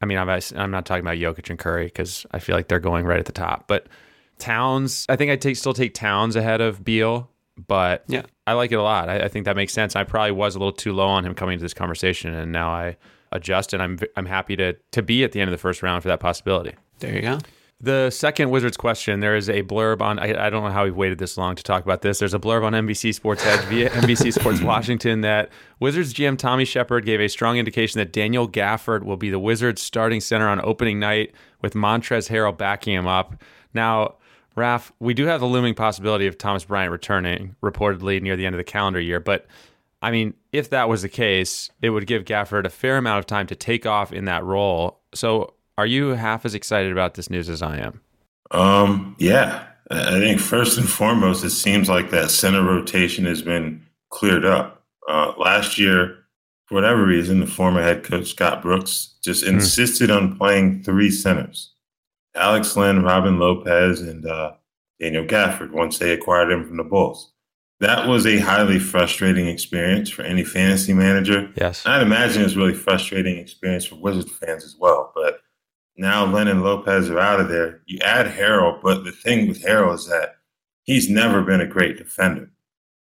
I 0.00 0.06
mean, 0.06 0.18
I'm, 0.18 0.28
I'm 0.28 0.70
not 0.70 0.86
talking 0.86 1.04
about 1.04 1.16
Jokic 1.16 1.50
and 1.50 1.58
Curry 1.58 1.86
because 1.86 2.26
I 2.30 2.38
feel 2.38 2.54
like 2.54 2.68
they're 2.68 2.78
going 2.78 3.04
right 3.04 3.18
at 3.18 3.26
the 3.26 3.32
top. 3.32 3.66
But 3.66 3.88
Towns, 4.38 5.04
I 5.08 5.16
think 5.16 5.30
I 5.30 5.36
take 5.36 5.56
still 5.56 5.74
take 5.74 5.94
Towns 5.94 6.36
ahead 6.36 6.60
of 6.60 6.84
Beal 6.84 7.30
but 7.66 8.04
yeah, 8.06 8.22
I 8.46 8.52
like 8.52 8.72
it 8.72 8.76
a 8.76 8.82
lot. 8.82 9.08
I, 9.08 9.24
I, 9.24 9.28
think 9.28 9.44
that 9.46 9.56
makes 9.56 9.72
sense. 9.72 9.96
I 9.96 10.04
probably 10.04 10.32
was 10.32 10.54
a 10.54 10.58
little 10.58 10.72
too 10.72 10.92
low 10.92 11.08
on 11.08 11.24
him 11.24 11.34
coming 11.34 11.54
into 11.54 11.64
this 11.64 11.74
conversation, 11.74 12.32
and 12.34 12.52
now 12.52 12.70
I 12.70 12.96
adjust, 13.32 13.72
and 13.72 13.82
I'm 13.82 13.98
I'm 14.16 14.26
happy 14.26 14.56
to 14.56 14.74
to 14.92 15.02
be 15.02 15.24
at 15.24 15.32
the 15.32 15.40
end 15.40 15.48
of 15.48 15.52
the 15.52 15.58
first 15.58 15.82
round 15.82 16.02
for 16.02 16.08
that 16.08 16.20
possibility. 16.20 16.74
There 17.00 17.14
you 17.14 17.22
go. 17.22 17.38
The 17.80 18.10
second 18.10 18.50
Wizards 18.50 18.76
question, 18.76 19.20
there 19.20 19.36
is 19.36 19.48
a 19.48 19.62
blurb 19.62 20.02
on, 20.02 20.18
I, 20.18 20.46
I, 20.46 20.50
don't 20.50 20.64
know 20.64 20.70
how 20.70 20.82
we've 20.82 20.96
waited 20.96 21.18
this 21.18 21.36
long 21.36 21.54
to 21.54 21.62
talk 21.62 21.84
about 21.84 22.02
this. 22.02 22.18
There's 22.18 22.34
a 22.34 22.38
blurb 22.40 22.64
on 22.64 22.72
NBC 22.72 23.14
Sports 23.14 23.46
Edge 23.46 23.60
via 23.66 23.88
NBC 24.02 24.32
Sports 24.32 24.60
Washington 24.60 25.20
that 25.20 25.48
Wizards 25.78 26.12
GM 26.12 26.36
Tommy 26.36 26.64
Sheppard 26.64 27.06
gave 27.06 27.20
a 27.20 27.28
strong 27.28 27.56
indication 27.56 28.00
that 28.00 28.12
Daniel 28.12 28.48
Gafford 28.48 29.04
will 29.04 29.16
be 29.16 29.30
the 29.30 29.38
Wizards 29.38 29.80
starting 29.80 30.20
center 30.20 30.48
on 30.48 30.60
opening 30.64 30.98
night 30.98 31.32
with 31.62 31.74
Montrezl 31.74 32.28
Harrell 32.28 32.56
backing 32.56 32.94
him 32.94 33.06
up. 33.06 33.40
Now, 33.72 34.16
Raf, 34.56 34.90
we 34.98 35.14
do 35.14 35.26
have 35.26 35.38
the 35.38 35.46
looming 35.46 35.74
possibility 35.74 36.26
of 36.26 36.36
Thomas 36.36 36.64
Bryant 36.64 36.90
returning, 36.90 37.54
reportedly 37.62 38.20
near 38.20 38.34
the 38.34 38.44
end 38.44 38.56
of 38.56 38.58
the 38.58 38.64
calendar 38.64 39.00
year. 39.00 39.20
But 39.20 39.46
I 40.02 40.10
mean, 40.10 40.34
if 40.52 40.70
that 40.70 40.88
was 40.88 41.02
the 41.02 41.08
case, 41.08 41.70
it 41.80 41.90
would 41.90 42.08
give 42.08 42.24
Gafford 42.24 42.66
a 42.66 42.70
fair 42.70 42.96
amount 42.96 43.20
of 43.20 43.26
time 43.26 43.46
to 43.46 43.54
take 43.54 43.86
off 43.86 44.12
in 44.12 44.24
that 44.24 44.42
role. 44.42 44.98
So, 45.14 45.54
are 45.78 45.86
you 45.86 46.08
half 46.10 46.44
as 46.44 46.56
excited 46.56 46.90
about 46.90 47.14
this 47.14 47.30
news 47.30 47.48
as 47.48 47.62
I 47.62 47.78
am? 47.78 48.00
Um, 48.50 49.14
yeah. 49.18 49.64
I 49.90 50.18
think 50.18 50.40
first 50.40 50.76
and 50.76 50.88
foremost, 50.88 51.44
it 51.44 51.50
seems 51.50 51.88
like 51.88 52.10
that 52.10 52.30
center 52.32 52.62
rotation 52.62 53.24
has 53.26 53.42
been 53.42 53.86
cleared 54.10 54.44
up. 54.44 54.84
Uh, 55.08 55.32
last 55.38 55.78
year, 55.78 56.24
for 56.66 56.74
whatever 56.74 57.06
reason, 57.06 57.38
the 57.40 57.46
former 57.46 57.80
head 57.80 58.02
coach 58.02 58.26
Scott 58.30 58.60
Brooks 58.60 59.14
just 59.22 59.44
mm. 59.44 59.50
insisted 59.50 60.10
on 60.10 60.36
playing 60.36 60.82
three 60.82 61.10
centers. 61.10 61.72
Alex 62.34 62.76
Len, 62.76 63.04
Robin 63.04 63.38
Lopez, 63.38 64.00
and 64.00 64.26
uh, 64.26 64.52
Daniel 65.00 65.24
Gafford 65.24 65.70
once 65.70 65.98
they 65.98 66.12
acquired 66.12 66.50
him 66.50 66.66
from 66.66 66.76
the 66.76 66.84
Bulls. 66.84 67.32
That 67.80 68.08
was 68.08 68.26
a 68.26 68.38
highly 68.38 68.80
frustrating 68.80 69.46
experience 69.46 70.10
for 70.10 70.22
any 70.22 70.42
fantasy 70.42 70.92
manager. 70.92 71.50
Yes. 71.54 71.86
I'd 71.86 72.02
imagine 72.02 72.42
it's 72.42 72.54
a 72.54 72.58
really 72.58 72.74
frustrating 72.74 73.38
experience 73.38 73.84
for 73.84 73.94
Wizards 73.94 74.32
fans 74.32 74.64
as 74.64 74.76
well. 74.78 75.12
But 75.14 75.40
now 75.98 76.24
Len 76.24 76.48
and 76.48 76.62
Lopez 76.62 77.10
are 77.10 77.18
out 77.18 77.40
of 77.40 77.48
there. 77.48 77.82
You 77.86 77.98
add 78.04 78.26
Harrell, 78.26 78.80
but 78.82 79.04
the 79.04 79.12
thing 79.12 79.48
with 79.48 79.62
Harrell 79.62 79.94
is 79.94 80.06
that 80.06 80.36
he's 80.84 81.10
never 81.10 81.42
been 81.42 81.60
a 81.60 81.66
great 81.66 81.98
defender. 81.98 82.50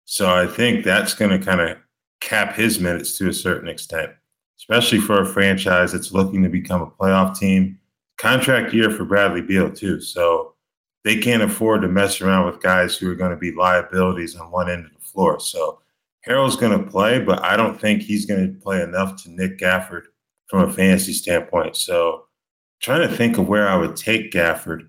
So 0.04 0.34
I 0.34 0.46
think 0.46 0.84
that's 0.84 1.12
going 1.12 1.38
to 1.38 1.44
kind 1.44 1.60
of 1.60 1.76
cap 2.20 2.54
his 2.54 2.78
minutes 2.78 3.18
to 3.18 3.28
a 3.28 3.34
certain 3.34 3.68
extent, 3.68 4.12
especially 4.58 5.00
for 5.00 5.20
a 5.20 5.26
franchise 5.26 5.92
that's 5.92 6.12
looking 6.12 6.42
to 6.44 6.48
become 6.48 6.82
a 6.82 6.90
playoff 6.90 7.36
team 7.36 7.78
contract 8.16 8.72
year 8.72 8.90
for 8.90 9.04
Bradley 9.04 9.42
Beal 9.42 9.70
too. 9.70 10.00
So 10.00 10.54
they 11.02 11.18
can't 11.18 11.42
afford 11.42 11.82
to 11.82 11.88
mess 11.88 12.20
around 12.20 12.46
with 12.46 12.62
guys 12.62 12.96
who 12.96 13.10
are 13.10 13.16
going 13.16 13.32
to 13.32 13.36
be 13.36 13.52
liabilities 13.52 14.36
on 14.36 14.50
one 14.50 14.70
end 14.70 14.86
of 14.86 14.92
the 14.92 15.06
floor. 15.06 15.40
So 15.40 15.80
Harrell's 16.26 16.56
going 16.56 16.78
to 16.78 16.90
play, 16.90 17.18
but 17.18 17.42
I 17.42 17.56
don't 17.56 17.78
think 17.78 18.02
he's 18.02 18.24
going 18.24 18.54
to 18.54 18.60
play 18.60 18.82
enough 18.82 19.22
to 19.22 19.30
Nick 19.30 19.58
Gafford 19.58 20.04
from 20.46 20.68
a 20.68 20.72
fantasy 20.72 21.12
standpoint. 21.12 21.76
So 21.76 22.26
trying 22.80 23.08
to 23.08 23.16
think 23.16 23.38
of 23.38 23.48
where 23.48 23.68
I 23.68 23.76
would 23.76 23.96
take 23.96 24.32
Gafford. 24.32 24.88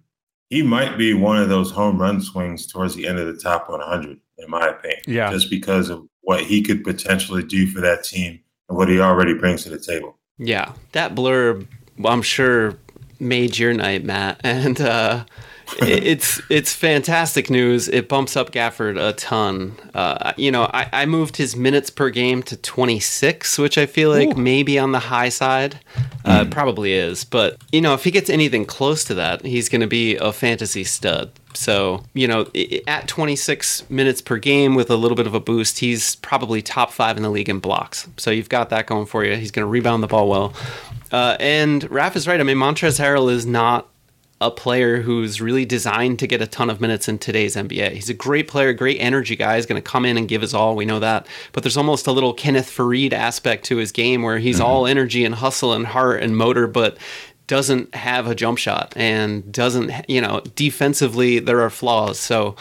He 0.50 0.62
might 0.62 0.98
be 0.98 1.14
one 1.14 1.42
of 1.42 1.50
those 1.50 1.72
home 1.72 2.00
run 2.00 2.22
swings 2.22 2.68
towards 2.68 2.96
the 2.96 3.08
end 3.08 3.18
of 3.18 3.28
the 3.28 3.42
top 3.42 3.70
100, 3.70 4.20
in 4.38 4.50
my 4.50 4.68
opinion. 4.68 5.02
Yeah. 5.08 5.32
Just 5.32 5.50
because 5.50 5.90
of 5.90 6.08
what 6.22 6.42
he 6.44 6.62
could 6.62 6.84
potentially 6.84 7.44
do 7.44 7.68
for 7.68 7.82
that 7.82 8.04
team 8.04 8.40
and 8.70 8.78
what 8.78 8.90
he 8.90 9.00
already 9.00 9.34
brings 9.34 9.64
to 9.64 9.70
the 9.70 9.80
table. 9.80 10.18
Yeah. 10.38 10.74
That 10.92 11.16
blurb, 11.16 11.68
I'm 12.04 12.22
sure 12.22 12.78
made 13.20 13.58
your 13.58 13.74
night, 13.74 14.04
Matt. 14.04 14.42
And 14.44 14.80
uh, 14.82 15.26
it's 15.82 16.42
it's 16.50 16.74
fantastic 16.74 17.50
news. 17.50 17.88
It 17.88 18.08
bumps 18.08 18.36
up 18.36 18.52
Gafford 18.52 18.98
a 19.02 19.14
ton. 19.14 19.76
Uh, 19.94 20.34
you 20.38 20.52
know, 20.52 20.70
I, 20.74 20.90
I, 20.92 21.06
moved 21.06 21.38
his 21.38 21.56
minutes 21.56 21.90
per 21.90 22.10
game 22.10 22.44
to 22.44 22.58
26, 22.58 23.58
which 23.58 23.78
I 23.78 23.86
feel 23.86 24.10
like 24.10 24.38
Ooh. 24.38 24.42
maybe 24.42 24.80
on 24.80 24.92
the 24.92 25.00
high 25.00 25.30
side. 25.30 25.80
Uh, 26.24 26.44
mm. 26.44 26.52
Probably 26.52 26.94
is, 26.94 27.24
but 27.24 27.58
you 27.72 27.82
know, 27.82 27.94
if 27.94 28.04
he 28.04 28.12
gets 28.12 28.30
anything 28.30 28.66
close 28.66 29.04
to 29.06 29.14
that, 29.16 29.46
he's 29.46 29.70
going 29.70 29.82
to 29.82 29.88
be 29.88 30.16
a 30.16 30.32
fantasy 30.32 30.84
stud. 30.84 31.32
So, 31.54 32.04
you 32.14 32.28
know, 32.28 32.48
at 32.86 33.08
26 33.08 33.90
minutes 33.90 34.22
per 34.22 34.38
game 34.38 34.76
with 34.76 34.90
a 34.90 34.96
little 34.98 35.16
bit 35.16 35.28
of 35.28 35.34
a 35.34 35.40
boost, 35.40 35.80
he's 35.80 36.16
probably 36.18 36.62
top 36.62 36.92
five 36.92 37.16
in 37.18 37.24
the 37.24 37.30
league 37.30 37.50
in 37.50 37.60
blocks. 37.60 38.08
So 38.18 38.32
you've 38.32 38.50
got 38.50 38.70
that 38.72 38.88
going 38.88 39.06
for 39.06 39.24
you. 39.24 39.36
He's 39.38 39.52
going 39.52 39.64
to 39.64 39.70
rebound 39.70 40.04
the 40.04 40.08
ball 40.08 40.28
well. 40.28 40.54
Uh, 41.12 41.38
and 41.40 41.84
Raph 41.84 42.16
is 42.16 42.28
right. 42.28 42.40
I 42.40 42.44
mean, 42.44 42.58
Montrezl 42.58 43.00
Harrell 43.00 43.32
is 43.32 43.46
not 43.46 43.88
a 44.42 44.52
player 44.52 45.02
who's 45.02 45.40
really 45.40 45.66
designed 45.66 46.20
to 46.20 46.28
get 46.28 46.42
a 46.42 46.48
ton 46.48 46.70
of 46.70 46.82
minutes 46.82 47.08
in 47.08 47.18
today's 47.18 47.56
NBA. 47.56 47.92
He's 47.92 48.10
a 48.10 48.14
great 48.14 48.48
player, 48.48 48.74
great 48.74 48.98
energy 49.00 49.36
guy. 49.36 49.56
He's 49.56 49.66
going 49.66 49.82
to 49.82 49.90
come 49.90 50.04
in 50.06 50.18
and 50.18 50.28
give 50.28 50.42
his 50.42 50.54
all. 50.54 50.76
We 50.76 50.86
know 50.86 51.00
that. 51.00 51.26
But 51.54 51.64
there's 51.64 51.78
almost 51.78 52.06
a 52.06 52.12
little 52.12 52.34
Kenneth 52.34 52.70
Faried 52.70 53.14
aspect 53.14 53.64
to 53.66 53.78
his 53.78 53.94
game 53.94 54.24
where 54.24 54.40
he's 54.40 54.58
mm-hmm. 54.58 54.66
all 54.66 54.88
energy 54.88 55.24
and 55.24 55.36
hustle 55.36 55.72
and 55.72 55.88
heart 55.88 56.22
and 56.22 56.36
motor, 56.36 56.68
but 56.68 56.98
doesn't 57.48 57.96
have 57.96 58.28
a 58.28 58.36
jump 58.36 58.58
shot 58.58 58.94
and 58.98 59.52
doesn't, 59.52 60.10
you 60.10 60.20
know, 60.20 60.42
defensively, 60.56 61.40
there 61.40 61.62
are 61.62 61.70
flaws. 61.70 62.20
So, 62.20 62.56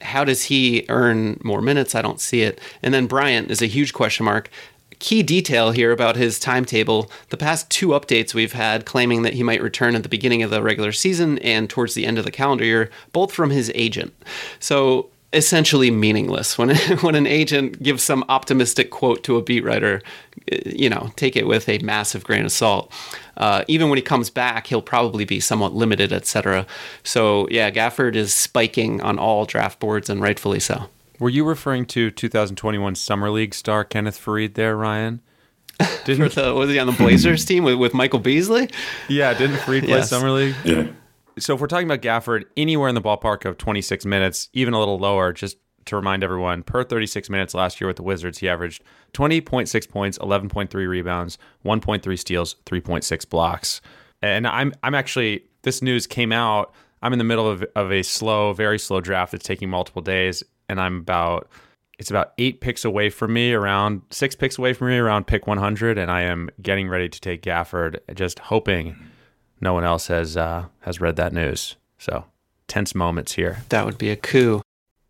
how 0.00 0.24
does 0.24 0.42
he 0.42 0.84
earn 0.88 1.38
more 1.44 1.62
minutes? 1.62 1.94
I 1.94 2.02
don't 2.02 2.20
see 2.20 2.42
it. 2.42 2.60
And 2.82 2.92
then 2.92 3.06
Bryant 3.06 3.52
is 3.52 3.62
a 3.62 3.66
huge 3.66 3.92
question 3.92 4.24
mark. 4.24 4.50
Key 5.02 5.24
detail 5.24 5.72
here 5.72 5.90
about 5.90 6.14
his 6.14 6.38
timetable 6.38 7.10
the 7.30 7.36
past 7.36 7.68
two 7.68 7.88
updates 7.88 8.34
we've 8.34 8.52
had 8.52 8.86
claiming 8.86 9.22
that 9.22 9.34
he 9.34 9.42
might 9.42 9.60
return 9.60 9.96
at 9.96 10.04
the 10.04 10.08
beginning 10.08 10.44
of 10.44 10.50
the 10.50 10.62
regular 10.62 10.92
season 10.92 11.40
and 11.40 11.68
towards 11.68 11.94
the 11.94 12.06
end 12.06 12.18
of 12.18 12.24
the 12.24 12.30
calendar 12.30 12.64
year, 12.64 12.88
both 13.12 13.32
from 13.32 13.50
his 13.50 13.72
agent. 13.74 14.14
So, 14.60 15.10
essentially 15.32 15.90
meaningless. 15.90 16.56
When 16.56 16.76
when 17.00 17.16
an 17.16 17.26
agent 17.26 17.82
gives 17.82 18.04
some 18.04 18.24
optimistic 18.28 18.92
quote 18.92 19.24
to 19.24 19.38
a 19.38 19.42
beat 19.42 19.64
writer, 19.64 20.02
you 20.64 20.88
know, 20.88 21.10
take 21.16 21.34
it 21.34 21.48
with 21.48 21.68
a 21.68 21.78
massive 21.78 22.22
grain 22.22 22.44
of 22.44 22.52
salt. 22.52 22.92
Uh, 23.36 23.64
even 23.66 23.88
when 23.88 23.96
he 23.96 24.02
comes 24.02 24.30
back, 24.30 24.68
he'll 24.68 24.80
probably 24.80 25.24
be 25.24 25.40
somewhat 25.40 25.74
limited, 25.74 26.12
etc. 26.12 26.64
So 27.02 27.48
yeah, 27.50 27.72
Gafford 27.72 28.14
is 28.14 28.32
spiking 28.32 29.00
on 29.00 29.18
all 29.18 29.46
draft 29.46 29.80
boards, 29.80 30.08
and 30.08 30.20
rightfully 30.20 30.60
so. 30.60 30.88
Were 31.22 31.30
you 31.30 31.44
referring 31.44 31.86
to 31.86 32.10
2021 32.10 32.96
Summer 32.96 33.30
League 33.30 33.54
star 33.54 33.84
Kenneth 33.84 34.18
Faried 34.18 34.54
there, 34.54 34.76
Ryan? 34.76 35.22
Didn't 36.04 36.34
the, 36.34 36.52
was 36.52 36.68
he 36.68 36.80
on 36.80 36.88
the 36.88 36.92
Blazers 36.94 37.44
team 37.44 37.62
with, 37.62 37.76
with 37.76 37.94
Michael 37.94 38.18
Beasley? 38.18 38.68
Yeah, 39.06 39.32
didn't 39.32 39.58
Faried 39.58 39.84
play 39.84 39.98
yes. 39.98 40.10
Summer 40.10 40.32
League? 40.32 40.56
Yeah. 40.64 40.88
So 41.38 41.54
if 41.54 41.60
we're 41.60 41.68
talking 41.68 41.86
about 41.88 42.02
Gafford, 42.02 42.46
anywhere 42.56 42.88
in 42.88 42.96
the 42.96 43.00
ballpark 43.00 43.44
of 43.44 43.56
26 43.56 44.04
minutes, 44.04 44.48
even 44.52 44.74
a 44.74 44.80
little 44.80 44.98
lower, 44.98 45.32
just 45.32 45.58
to 45.84 45.94
remind 45.94 46.24
everyone, 46.24 46.64
per 46.64 46.82
36 46.82 47.30
minutes 47.30 47.54
last 47.54 47.80
year 47.80 47.86
with 47.86 47.98
the 47.98 48.02
Wizards, 48.02 48.38
he 48.38 48.48
averaged 48.48 48.82
20.6 49.12 49.88
points, 49.88 50.18
11.3 50.18 50.74
rebounds, 50.88 51.38
1.3 51.64 52.18
steals, 52.18 52.56
3.6 52.66 53.28
blocks. 53.28 53.80
And 54.22 54.44
I'm 54.44 54.72
I'm 54.82 54.96
actually 54.96 55.44
this 55.62 55.82
news 55.82 56.08
came 56.08 56.32
out. 56.32 56.74
I'm 57.00 57.12
in 57.12 57.20
the 57.20 57.24
middle 57.24 57.48
of, 57.48 57.64
of 57.76 57.92
a 57.92 58.02
slow, 58.02 58.52
very 58.52 58.80
slow 58.80 59.00
draft 59.00 59.30
that's 59.30 59.46
taking 59.46 59.70
multiple 59.70 60.02
days, 60.02 60.42
and 60.72 60.80
I'm 60.80 60.96
about 60.96 61.48
it's 61.98 62.10
about 62.10 62.32
eight 62.38 62.60
picks 62.60 62.84
away 62.84 63.10
from 63.10 63.32
me, 63.32 63.52
around 63.52 64.02
six 64.10 64.34
picks 64.34 64.58
away 64.58 64.72
from 64.72 64.88
me, 64.88 64.96
around 64.96 65.28
pick 65.28 65.46
100, 65.46 65.98
and 65.98 66.10
I 66.10 66.22
am 66.22 66.50
getting 66.60 66.88
ready 66.88 67.08
to 67.08 67.20
take 67.20 67.42
Gafford, 67.42 68.00
just 68.14 68.40
hoping 68.40 68.96
no 69.60 69.72
one 69.72 69.84
else 69.84 70.08
has 70.08 70.36
uh, 70.36 70.66
has 70.80 71.00
read 71.00 71.14
that 71.16 71.32
news. 71.32 71.76
So 71.98 72.24
tense 72.66 72.94
moments 72.94 73.32
here. 73.32 73.62
That 73.68 73.84
would 73.84 73.98
be 73.98 74.10
a 74.10 74.16
coup. 74.16 74.61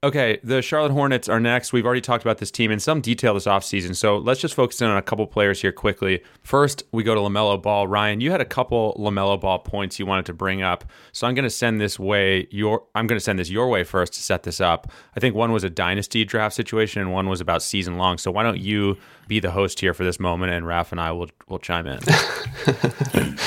Okay, 0.05 0.41
the 0.43 0.61
Charlotte 0.62 0.91
Hornets 0.91 1.29
are 1.29 1.38
next. 1.38 1.73
We've 1.73 1.87
already 1.87 2.01
talked 2.01 2.25
about 2.25 2.38
this 2.38 2.51
team 2.51 2.73
in 2.73 2.81
some 2.81 3.01
detail 3.01 3.35
this 3.35 3.47
offseason, 3.47 3.95
so 3.95 4.19
let's 4.19 4.41
just 4.41 4.53
focus 4.53 4.83
in 4.83 4.88
on 4.88 4.97
a 4.97 5.03
couple 5.03 5.25
players 5.29 5.61
here 5.61 5.71
quickly. 5.71 6.25
First, 6.43 6.83
we 6.91 7.05
go 7.05 7.15
to 7.15 7.21
LaMelo 7.21 7.62
Ball. 7.62 7.87
Ryan, 7.87 8.21
you 8.21 8.33
had 8.33 8.41
a 8.41 8.45
couple 8.45 8.97
LaMelo 8.99 9.41
Ball 9.41 9.61
points 9.61 10.01
you 10.01 10.07
wanted 10.07 10.27
to 10.27 10.33
bring 10.33 10.61
up, 10.61 10.85
so 11.12 11.29
I'm 11.29 11.37
going 11.37 11.45
to 11.45 11.51
send 11.51 11.81
this 11.81 12.01
way 12.01 12.49
your 12.51 12.83
I'm 12.97 13.07
going 13.07 13.17
to 13.17 13.25
send 13.25 13.38
this 13.38 13.49
your 13.49 13.69
way 13.69 13.85
first 13.85 14.15
to 14.15 14.21
set 14.21 14.43
this 14.43 14.61
up. 14.61 14.91
I 15.17 15.21
think 15.21 15.37
one 15.37 15.53
was 15.53 15.62
a 15.62 15.71
dynasty 15.71 16.25
draft 16.25 16.57
situation 16.57 17.01
and 17.01 17.12
one 17.12 17.29
was 17.29 17.41
about 17.41 17.62
season 17.62 17.97
long. 17.97 18.19
So 18.19 18.33
why 18.33 18.43
don't 18.43 18.59
you 18.59 18.99
be 19.29 19.38
the 19.38 19.53
host 19.53 19.79
here 19.79 19.95
for 19.95 20.03
this 20.03 20.19
moment 20.19 20.53
and 20.53 20.67
Raph 20.67 20.91
and 20.91 21.01
I 21.01 21.12
will 21.12 21.31
will 21.47 21.61
chime 21.61 21.87
in. 21.87 22.01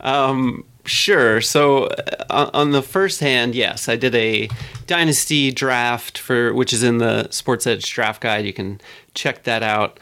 um 0.00 0.64
Sure. 0.88 1.40
So 1.40 1.84
uh, 2.30 2.50
on 2.54 2.70
the 2.70 2.82
first 2.82 3.20
hand, 3.20 3.54
yes, 3.54 3.88
I 3.88 3.96
did 3.96 4.14
a 4.14 4.48
dynasty 4.86 5.52
draft 5.52 6.18
for 6.18 6.54
which 6.54 6.72
is 6.72 6.82
in 6.82 6.98
the 6.98 7.28
Sports 7.30 7.66
Edge 7.66 7.92
draft 7.92 8.22
guide. 8.22 8.46
You 8.46 8.52
can 8.52 8.80
check 9.14 9.44
that 9.44 9.62
out. 9.62 10.00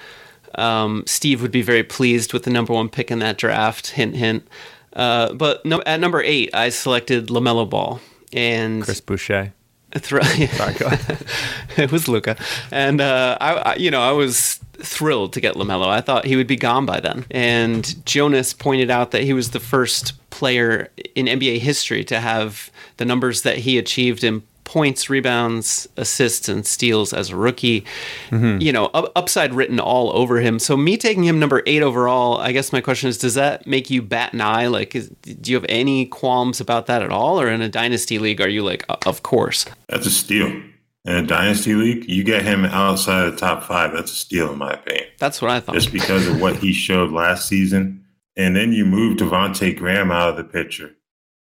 Um, 0.55 1.03
Steve 1.07 1.43
would 1.43 1.51
be 1.51 1.63
very 1.63 1.83
pleased 1.83 2.33
with 2.33 2.45
the 2.45 2.51
number 2.51 2.73
one 2.73 2.89
pick 2.89 3.11
in 3.11 3.19
that 3.19 3.37
draft. 3.37 3.89
Hint, 3.89 4.15
hint. 4.15 4.47
Uh, 4.93 5.33
but 5.35 5.65
no, 5.67 5.83
at 5.85 6.01
number 6.01 6.23
eight, 6.23 6.55
I 6.55 6.71
selected 6.71 7.29
Lamelo 7.29 7.69
Ball 7.69 8.01
and 8.33 8.83
Chris 8.83 9.01
Boucher. 9.01 9.53
it 11.77 11.93
was 11.93 12.09
Luka, 12.09 12.37
and 12.71 13.01
uh, 13.01 13.39
I, 13.41 13.55
I, 13.55 13.75
you 13.77 13.91
know, 13.91 14.03
I 14.03 14.13
was 14.13 14.61
thrilled 14.79 15.33
to 15.35 15.41
get 15.41 15.55
Lamelo. 15.55 15.89
I 15.89 16.01
thought 16.01 16.25
he 16.25 16.37
would 16.37 16.47
be 16.47 16.57
gone 16.57 16.87
by 16.87 17.01
then. 17.01 17.25
And 17.31 18.05
Jonas 18.05 18.53
pointed 18.53 18.91
out 18.91 19.11
that 19.13 19.23
he 19.23 19.33
was 19.33 19.51
the 19.51 19.61
first 19.61 20.13
player 20.31 20.91
in 21.15 21.27
NBA 21.27 21.59
history 21.59 22.05
to 22.05 22.21
have 22.21 22.71
the 22.99 23.05
numbers 23.05 23.43
that 23.43 23.59
he 23.59 23.79
achieved 23.79 24.23
in 24.23 24.43
points, 24.67 25.09
rebounds, 25.09 25.89
assists, 25.97 26.51
and 26.51 26.67
steals 26.67 27.15
as 27.15 27.31
a 27.31 27.37
rookie. 27.37 27.87
Mm-hmm. 28.29 28.61
You 28.61 28.73
know, 28.73 28.87
upside 28.87 29.55
written 29.55 29.81
all 29.81 30.13
over 30.13 30.41
him. 30.41 30.59
So 30.59 30.77
me 30.77 30.99
taking 30.99 31.25
him 31.25 31.39
number 31.39 31.63
eight 31.65 31.83
overall, 31.83 32.37
I 32.37 32.53
guess 32.53 32.73
my 32.73 32.83
question 32.83 33.09
is, 33.09 33.17
does 33.17 33.35
that 33.35 33.67
make 33.67 33.89
you 33.89 34.03
bat 34.03 34.35
an 34.35 34.43
eye? 34.43 34.67
Like, 34.67 34.95
is, 34.95 35.09
do 35.23 35.51
you 35.51 35.57
have 35.57 35.65
any 35.71 36.05
qualms 36.05 36.61
about 36.61 36.87
that 36.87 37.01
at 37.01 37.11
all? 37.11 37.41
Or 37.41 37.49
in 37.49 37.63
a 37.63 37.69
dynasty 37.71 38.19
league, 38.19 38.43
are 38.43 38.49
you 38.49 38.63
like, 38.63 38.85
of 39.07 39.23
course? 39.23 39.65
That's 39.89 40.05
a 40.05 40.11
steal. 40.11 40.49
In 40.49 41.15
a 41.15 41.23
dynasty 41.25 41.75
league, 41.75 42.09
you 42.11 42.25
get 42.25 42.43
him 42.43 42.65
outside 42.65 43.27
of 43.27 43.33
the 43.33 43.39
top 43.39 43.63
five. 43.63 43.93
That's 43.93 44.11
a 44.11 44.17
steal, 44.17 44.53
in 44.53 44.59
my 44.59 44.73
opinion. 44.73 45.07
That's 45.19 45.41
what 45.41 45.53
I 45.53 45.61
thought. 45.61 45.77
Just 45.77 45.93
because 45.93 46.27
of 46.27 46.41
what 46.41 46.57
he 46.57 46.73
showed 46.73 47.13
last 47.13 47.49
season. 47.49 48.05
And 48.37 48.57
then 48.57 48.73
you 48.73 48.85
move 48.85 49.17
Devonte 49.17 49.79
Graham 49.79 50.11
out 50.11 50.31
of 50.31 50.37
the 50.37 50.45
picture 50.45 50.97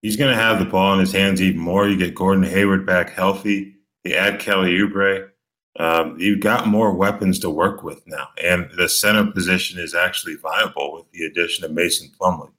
he's 0.04 0.16
going 0.16 0.30
to 0.30 0.40
have 0.40 0.58
the 0.58 0.66
ball 0.66 0.92
in 0.92 1.00
his 1.00 1.12
hands 1.12 1.40
even 1.40 1.58
more. 1.58 1.88
You 1.88 1.96
get 1.96 2.14
Gordon 2.14 2.44
Hayward 2.44 2.84
back 2.84 3.08
healthy. 3.10 3.74
You 4.04 4.14
add 4.14 4.38
Kelly 4.38 4.76
Oubre. 4.76 5.30
Um, 5.80 6.16
you've 6.20 6.40
got 6.40 6.68
more 6.68 6.92
weapons 6.92 7.38
to 7.40 7.50
work 7.50 7.82
with 7.82 8.06
now, 8.06 8.28
and 8.40 8.70
the 8.76 8.88
center 8.88 9.28
position 9.32 9.80
is 9.80 9.94
actually 9.94 10.36
viable 10.36 10.92
with 10.94 11.10
the 11.10 11.24
addition 11.24 11.64
of 11.64 11.72
Mason 11.72 12.12
Plumlee. 12.20 12.52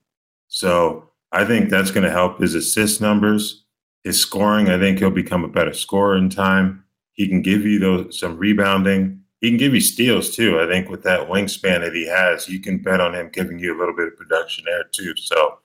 So 0.48 1.08
I 1.32 1.44
think 1.44 1.70
that's 1.70 1.92
going 1.92 2.04
to 2.04 2.10
help 2.10 2.40
his 2.40 2.54
assist 2.54 3.00
numbers, 3.00 3.64
his 4.02 4.20
scoring. 4.20 4.68
I 4.68 4.78
think 4.78 4.98
he'll 4.98 5.10
become 5.10 5.44
a 5.44 5.48
better 5.48 5.72
scorer 5.72 6.16
in 6.18 6.28
time. 6.28 6.84
He 7.12 7.28
can 7.28 7.42
give 7.42 7.64
you 7.64 7.78
those 7.78 8.18
some 8.18 8.36
rebounding. 8.36 9.20
He 9.40 9.48
can 9.48 9.56
give 9.56 9.72
you 9.72 9.80
steals 9.80 10.34
too. 10.34 10.60
I 10.60 10.66
think 10.66 10.90
with 10.90 11.04
that 11.04 11.28
wingspan 11.28 11.80
that 11.80 11.94
he 11.94 12.06
has, 12.06 12.48
you 12.48 12.60
can 12.60 12.78
bet 12.78 13.00
on 13.00 13.14
him 13.14 13.30
giving 13.32 13.58
you 13.58 13.74
a 13.74 13.78
little 13.78 13.96
bit 13.96 14.08
of 14.08 14.16
production 14.16 14.64
there 14.66 14.84
too. 14.92 15.14
So 15.16 15.58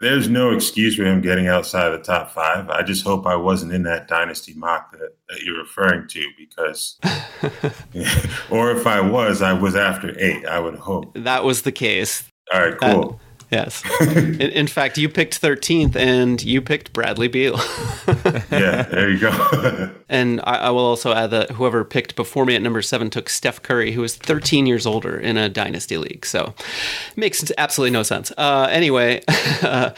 there's 0.00 0.28
no 0.28 0.52
excuse 0.52 0.96
for 0.96 1.04
him 1.04 1.20
getting 1.20 1.46
outside 1.46 1.92
of 1.92 1.98
the 1.98 2.04
top 2.04 2.30
five. 2.30 2.68
I 2.68 2.82
just 2.82 3.02
hope 3.02 3.26
I 3.26 3.36
wasn't 3.36 3.72
in 3.72 3.82
that 3.84 4.08
dynasty 4.08 4.52
mock 4.54 4.92
that, 4.92 5.16
that 5.28 5.42
you're 5.42 5.58
referring 5.58 6.06
to 6.08 6.28
because, 6.36 6.98
or 8.50 8.72
if 8.72 8.86
I 8.86 9.00
was, 9.00 9.40
I 9.42 9.52
was 9.52 9.74
after 9.74 10.18
eight, 10.18 10.44
I 10.46 10.60
would 10.60 10.76
hope. 10.76 11.14
That 11.14 11.44
was 11.44 11.62
the 11.62 11.72
case. 11.72 12.24
All 12.52 12.60
right, 12.60 12.78
cool. 12.78 13.20
Yes. 13.50 13.82
in, 14.00 14.40
in, 14.40 14.66
fact, 14.66 14.98
you 14.98 15.08
picked 15.08 15.40
13th 15.40 15.94
and 15.94 16.42
you 16.42 16.60
picked 16.60 16.92
Bradley 16.92 17.28
Beal. 17.28 17.56
yeah, 18.50 18.82
there 18.82 19.08
you 19.08 19.20
go. 19.20 19.90
and 20.08 20.40
I, 20.42 20.56
I, 20.56 20.70
will 20.70 20.80
also 20.80 21.12
add 21.12 21.30
that 21.30 21.52
whoever 21.52 21.84
picked 21.84 22.16
before 22.16 22.44
me 22.44 22.56
at 22.56 22.62
number 22.62 22.82
seven 22.82 23.08
took 23.08 23.28
Steph 23.28 23.62
Curry, 23.62 23.92
who 23.92 24.02
is 24.02 24.16
13 24.16 24.66
years 24.66 24.84
older 24.84 25.16
in 25.16 25.36
a 25.36 25.48
dynasty 25.48 25.96
league. 25.96 26.26
So 26.26 26.54
it 26.58 27.16
makes 27.16 27.52
absolutely 27.56 27.92
no 27.92 28.02
sense. 28.02 28.32
Uh, 28.36 28.66
anyway, 28.70 29.22
uh, 29.62 29.92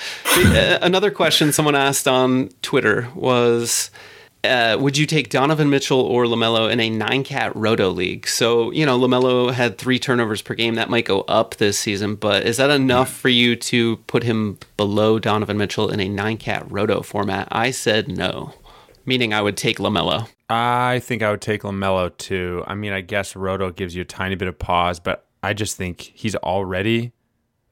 another 0.83 1.11
question 1.11 1.51
someone 1.51 1.75
asked 1.75 2.07
on 2.07 2.51
Twitter 2.61 3.09
was 3.15 3.91
uh, 4.45 4.77
would 4.79 4.97
you 4.97 5.07
take 5.07 5.31
Donovan 5.31 5.69
Mitchell 5.69 6.01
or 6.01 6.25
LaMelo 6.25 6.71
in 6.71 6.81
a 6.81 6.89
nine 6.89 7.25
cat 7.25 7.55
roto 7.57 7.91
league? 7.91 8.29
So, 8.29 8.71
you 8.71 8.87
know, 8.87 8.99
LaMelo 8.99 9.53
had 9.53 9.79
three 9.79 9.99
turnovers 9.99 10.43
per 10.43 10.55
game. 10.55 10.77
That 10.77 10.91
might 10.91 11.05
go 11.05 11.23
up 11.23 11.57
this 11.57 11.79
season, 11.79 12.15
but 12.15 12.45
is 12.45 12.57
that 12.59 12.71
enough 12.71 13.13
for 13.13 13.29
you 13.29 13.57
to 13.57 13.97
put 14.07 14.23
him 14.23 14.59
below 14.77 15.19
Donovan 15.19 15.59
Mitchell 15.59 15.91
in 15.91 16.01
a 16.01 16.09
nine 16.09 16.37
cat 16.37 16.65
roto 16.71 17.03
format? 17.03 17.49
I 17.51 17.71
said 17.73 18.09
no, 18.09 18.55
meaning 19.05 19.35
I 19.35 19.43
would 19.43 19.57
take 19.57 19.79
LaMelo. 19.79 20.29
I 20.49 21.01
think 21.01 21.23
I 21.23 21.31
would 21.31 21.43
take 21.43 21.63
LaMelo 21.63 22.17
too. 22.17 22.63
I 22.67 22.75
mean, 22.75 22.93
I 22.93 23.01
guess 23.01 23.35
roto 23.35 23.71
gives 23.71 23.95
you 23.95 24.03
a 24.03 24.07
tiny 24.07 24.37
bit 24.37 24.49
of 24.49 24.59
pause, 24.59 25.01
but 25.01 25.27
I 25.43 25.53
just 25.53 25.77
think 25.77 26.13
he's 26.15 26.37
already 26.37 27.13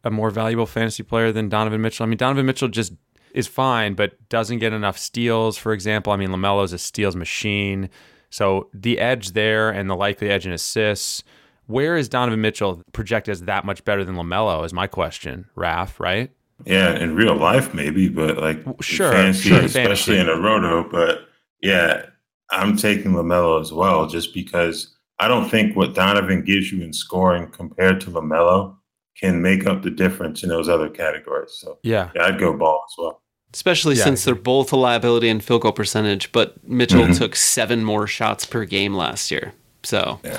a 0.04 0.10
more 0.10 0.30
valuable 0.30 0.66
fantasy 0.66 1.02
player 1.02 1.32
than 1.32 1.48
Donovan 1.48 1.80
Mitchell. 1.80 2.04
I 2.04 2.06
mean, 2.08 2.18
Donovan 2.18 2.46
Mitchell 2.46 2.68
just 2.68 2.92
is 3.36 3.46
fine, 3.46 3.92
but 3.92 4.28
doesn't 4.30 4.58
get 4.60 4.72
enough 4.72 4.96
steals, 4.96 5.58
for 5.58 5.74
example. 5.74 6.10
I 6.10 6.16
mean, 6.16 6.30
LaMelo's 6.30 6.72
a 6.72 6.78
steals 6.78 7.14
machine. 7.14 7.90
So 8.30 8.70
the 8.72 8.98
edge 8.98 9.32
there 9.32 9.70
and 9.70 9.90
the 9.90 9.94
likely 9.94 10.30
edge 10.30 10.46
in 10.46 10.52
assists. 10.52 11.22
Where 11.66 11.96
is 11.96 12.08
Donovan 12.08 12.40
Mitchell 12.40 12.82
projected 12.92 13.32
as 13.32 13.42
that 13.42 13.66
much 13.66 13.84
better 13.84 14.04
than 14.04 14.14
LaMelo? 14.14 14.64
Is 14.64 14.72
my 14.72 14.86
question, 14.86 15.44
Raf, 15.54 16.00
right? 16.00 16.30
Yeah, 16.64 16.98
in 16.98 17.14
real 17.14 17.36
life, 17.36 17.74
maybe, 17.74 18.08
but 18.08 18.38
like 18.38 18.64
sure, 18.80 19.12
fantasy, 19.12 19.50
sure, 19.50 19.60
especially 19.60 20.16
fantasy. 20.16 20.18
in 20.18 20.28
a 20.30 20.40
roto. 20.40 20.88
But 20.88 21.28
yeah, 21.60 22.06
I'm 22.50 22.78
taking 22.78 23.12
LaMelo 23.12 23.60
as 23.60 23.70
well, 23.70 24.06
just 24.06 24.32
because 24.32 24.96
I 25.18 25.28
don't 25.28 25.50
think 25.50 25.76
what 25.76 25.94
Donovan 25.94 26.42
gives 26.42 26.72
you 26.72 26.82
in 26.82 26.94
scoring 26.94 27.48
compared 27.50 28.00
to 28.02 28.10
LaMelo 28.10 28.76
can 29.20 29.42
make 29.42 29.66
up 29.66 29.82
the 29.82 29.90
difference 29.90 30.42
in 30.42 30.48
those 30.48 30.70
other 30.70 30.88
categories. 30.88 31.52
So 31.58 31.78
yeah, 31.82 32.10
yeah 32.14 32.24
I'd 32.24 32.38
go 32.38 32.56
ball 32.56 32.82
as 32.88 32.94
well. 32.96 33.22
Especially 33.54 33.96
Yeah, 33.96 34.04
since 34.04 34.24
they're 34.24 34.34
both 34.34 34.72
a 34.72 34.76
liability 34.76 35.28
in 35.28 35.40
field 35.40 35.62
goal 35.62 35.72
percentage, 35.72 36.30
but 36.32 36.56
Mitchell 36.68 37.02
Mhm. 37.04 37.16
took 37.18 37.34
seven 37.36 37.84
more 37.84 38.06
shots 38.06 38.44
per 38.44 38.64
game 38.64 38.94
last 38.94 39.30
year. 39.30 39.54
So, 39.82 40.20
Yeah. 40.24 40.38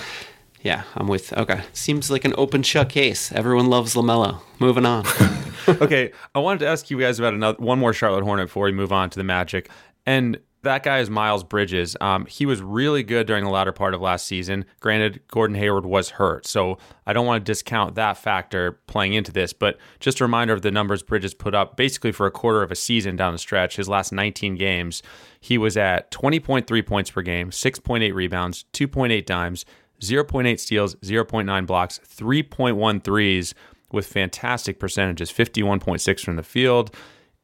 yeah, 0.62 0.82
I'm 0.96 1.08
with. 1.08 1.34
Okay, 1.34 1.62
seems 1.74 2.12
like 2.12 2.26
an 2.26 2.34
open 2.38 2.62
shut 2.64 2.90
case. 2.90 3.32
Everyone 3.32 3.68
loves 3.68 3.96
Lamelo. 3.96 4.42
Moving 4.60 4.86
on. 4.86 5.06
okay, 5.68 6.12
I 6.36 6.40
wanted 6.40 6.60
to 6.60 6.68
ask 6.68 6.90
you 6.92 7.00
guys 7.00 7.18
about 7.18 7.34
another 7.34 7.58
one 7.60 7.80
more 7.80 7.94
Charlotte 7.94 8.24
Hornet 8.24 8.48
before 8.48 8.66
we 8.66 8.72
move 8.72 8.92
on 8.92 9.10
to 9.10 9.18
the 9.18 9.24
Magic, 9.24 9.70
and 10.06 10.38
that 10.64 10.84
guy 10.84 11.00
is 11.00 11.10
Miles 11.10 11.44
Bridges. 11.44 11.96
Um, 12.02 12.26
he 12.26 12.46
was 12.46 12.62
really 12.62 13.04
good 13.04 13.28
during 13.28 13.44
the 13.44 13.50
latter 13.50 13.72
part 13.72 13.94
of 13.94 14.02
last 14.02 14.26
season. 14.26 14.66
Granted, 14.80 15.22
Gordon 15.28 15.56
Hayward 15.56 15.86
was 15.86 16.12
hurt, 16.12 16.46
so 16.48 16.78
I 17.06 17.14
don't 17.14 17.26
want 17.26 17.46
to 17.46 17.52
discount 17.52 17.96
that 17.96 18.18
factor 18.18 18.80
playing 18.88 19.14
into 19.14 19.32
this. 19.32 19.54
But 19.54 19.78
just 20.00 20.20
a 20.20 20.24
reminder 20.24 20.54
of 20.54 20.64
the 20.64 20.72
numbers 20.72 21.04
Bridges 21.04 21.34
put 21.34 21.54
up 21.54 21.78
basically 21.78 22.12
for 22.12 22.26
a 22.26 22.32
quarter 22.32 22.64
of 22.64 22.72
a 22.72 22.76
season 22.76 23.16
down 23.16 23.34
the 23.34 23.40
stretch. 23.40 23.76
His 23.76 23.88
last 23.88 24.12
19 24.12 24.56
games, 24.56 25.04
he 25.40 25.58
was 25.58 25.78
at 25.78 26.12
20.3 26.12 26.86
points 26.86 27.12
per 27.12 27.22
game, 27.22 27.52
6.8 27.52 28.14
rebounds, 28.14 28.66
2.8 28.74 29.26
dimes, 29.26 29.66
0.8 30.02 30.60
steals, 30.60 30.96
0.9 30.96 31.66
blocks, 31.66 32.00
3.1 32.00 33.04
threes 33.04 33.54
with 33.92 34.06
fantastic 34.06 34.80
percentages 34.80 35.32
51.6 35.32 36.20
from 36.20 36.36
the 36.36 36.44
field, 36.44 36.94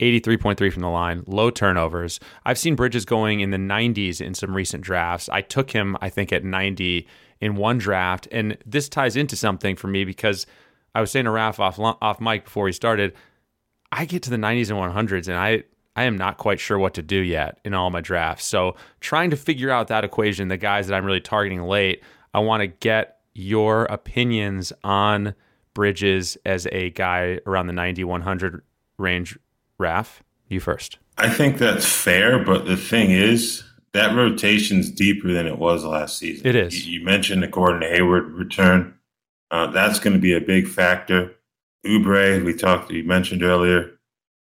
83.3 0.03 0.71
from 0.71 0.81
the 0.81 0.89
line, 0.89 1.23
low 1.27 1.49
turnovers. 1.49 2.19
I've 2.45 2.57
seen 2.57 2.75
Bridges 2.75 3.05
going 3.05 3.39
in 3.39 3.51
the 3.51 3.57
90s 3.57 4.21
in 4.21 4.33
some 4.33 4.55
recent 4.55 4.83
drafts. 4.83 5.29
I 5.29 5.41
took 5.41 5.71
him, 5.71 5.97
I 6.01 6.09
think, 6.09 6.31
at 6.31 6.43
90 6.43 7.07
in 7.39 7.55
one 7.55 7.77
draft. 7.77 8.27
And 8.31 8.57
this 8.65 8.89
ties 8.89 9.15
into 9.15 9.35
something 9.35 9.75
for 9.75 9.87
me 9.87 10.05
because 10.05 10.45
I 10.95 11.01
was 11.01 11.11
saying 11.11 11.25
to 11.25 11.31
Raf 11.31 11.59
off, 11.59 11.79
off 11.79 12.21
mic 12.21 12.45
before 12.45 12.67
he 12.67 12.73
started, 12.73 13.13
I 13.91 14.05
get 14.05 14.23
to 14.23 14.29
the 14.29 14.37
90s 14.37 14.69
and 14.69 15.09
100s 15.09 15.27
and 15.27 15.37
I. 15.37 15.63
I 15.95 16.05
am 16.05 16.17
not 16.17 16.39
quite 16.39 16.59
sure 16.59 16.79
what 16.79 16.95
to 16.95 17.03
do 17.03 17.17
yet 17.17 17.59
in 17.63 17.75
all 17.75 17.91
my 17.91 18.01
drafts. 18.01 18.45
So, 18.45 18.75
trying 18.99 19.29
to 19.29 19.37
figure 19.37 19.69
out 19.69 19.89
that 19.89 20.03
equation, 20.03 20.47
the 20.47 20.57
guys 20.57 20.87
that 20.87 20.95
I'm 20.95 21.05
really 21.05 21.21
targeting 21.21 21.61
late, 21.61 22.01
I 22.33 22.39
want 22.39 22.61
to 22.61 22.67
get 22.67 23.19
your 23.35 23.83
opinions 23.85 24.73
on 24.83 25.35
Bridges 25.75 26.35
as 26.47 26.67
a 26.71 26.89
guy 26.89 27.39
around 27.45 27.67
the 27.67 27.73
90 27.73 28.03
100 28.05 28.63
range. 28.97 29.37
Raf, 29.83 30.23
you 30.47 30.59
first. 30.59 30.97
I 31.17 31.29
think 31.29 31.57
that's 31.57 31.85
fair, 31.85 32.43
but 32.43 32.65
the 32.65 32.77
thing 32.77 33.11
is, 33.11 33.63
that 33.93 34.15
rotation's 34.15 34.89
deeper 34.89 35.31
than 35.31 35.45
it 35.45 35.59
was 35.59 35.85
last 35.85 36.17
season. 36.17 36.47
It 36.47 36.55
is. 36.55 36.87
You, 36.87 36.99
you 36.99 37.05
mentioned 37.05 37.43
the 37.43 37.47
Gordon 37.47 37.83
Hayward 37.83 38.31
return. 38.31 38.95
Uh, 39.51 39.67
that's 39.67 39.99
going 39.99 40.13
to 40.13 40.19
be 40.19 40.33
a 40.33 40.41
big 40.41 40.67
factor. 40.67 41.35
Oubre, 41.85 42.43
we 42.43 42.53
talked, 42.55 42.91
you 42.91 43.03
mentioned 43.03 43.43
earlier. 43.43 43.91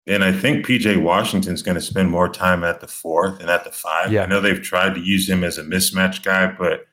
And 0.09 0.25
I 0.25 0.33
think 0.33 0.67
PJ 0.67 1.03
Washington's 1.03 1.63
going 1.63 1.75
to 1.75 1.81
spend 1.81 2.11
more 2.11 2.29
time 2.29 2.65
at 2.65 2.81
the 2.81 2.89
fourth 2.89 3.41
and 3.41 3.51
at 3.51 3.65
the 3.65 3.73
five. 3.73 4.11
Yeah. 4.11 4.23
I 4.23 4.27
know 4.27 4.41
they've 4.41 4.63
tried 4.63 4.95
to 4.95 5.01
use 5.01 5.29
him 5.29 5.45
as 5.45 5.59
a 5.59 5.63
mismatch 5.65 6.25
guy, 6.25 6.47
but 6.47 6.87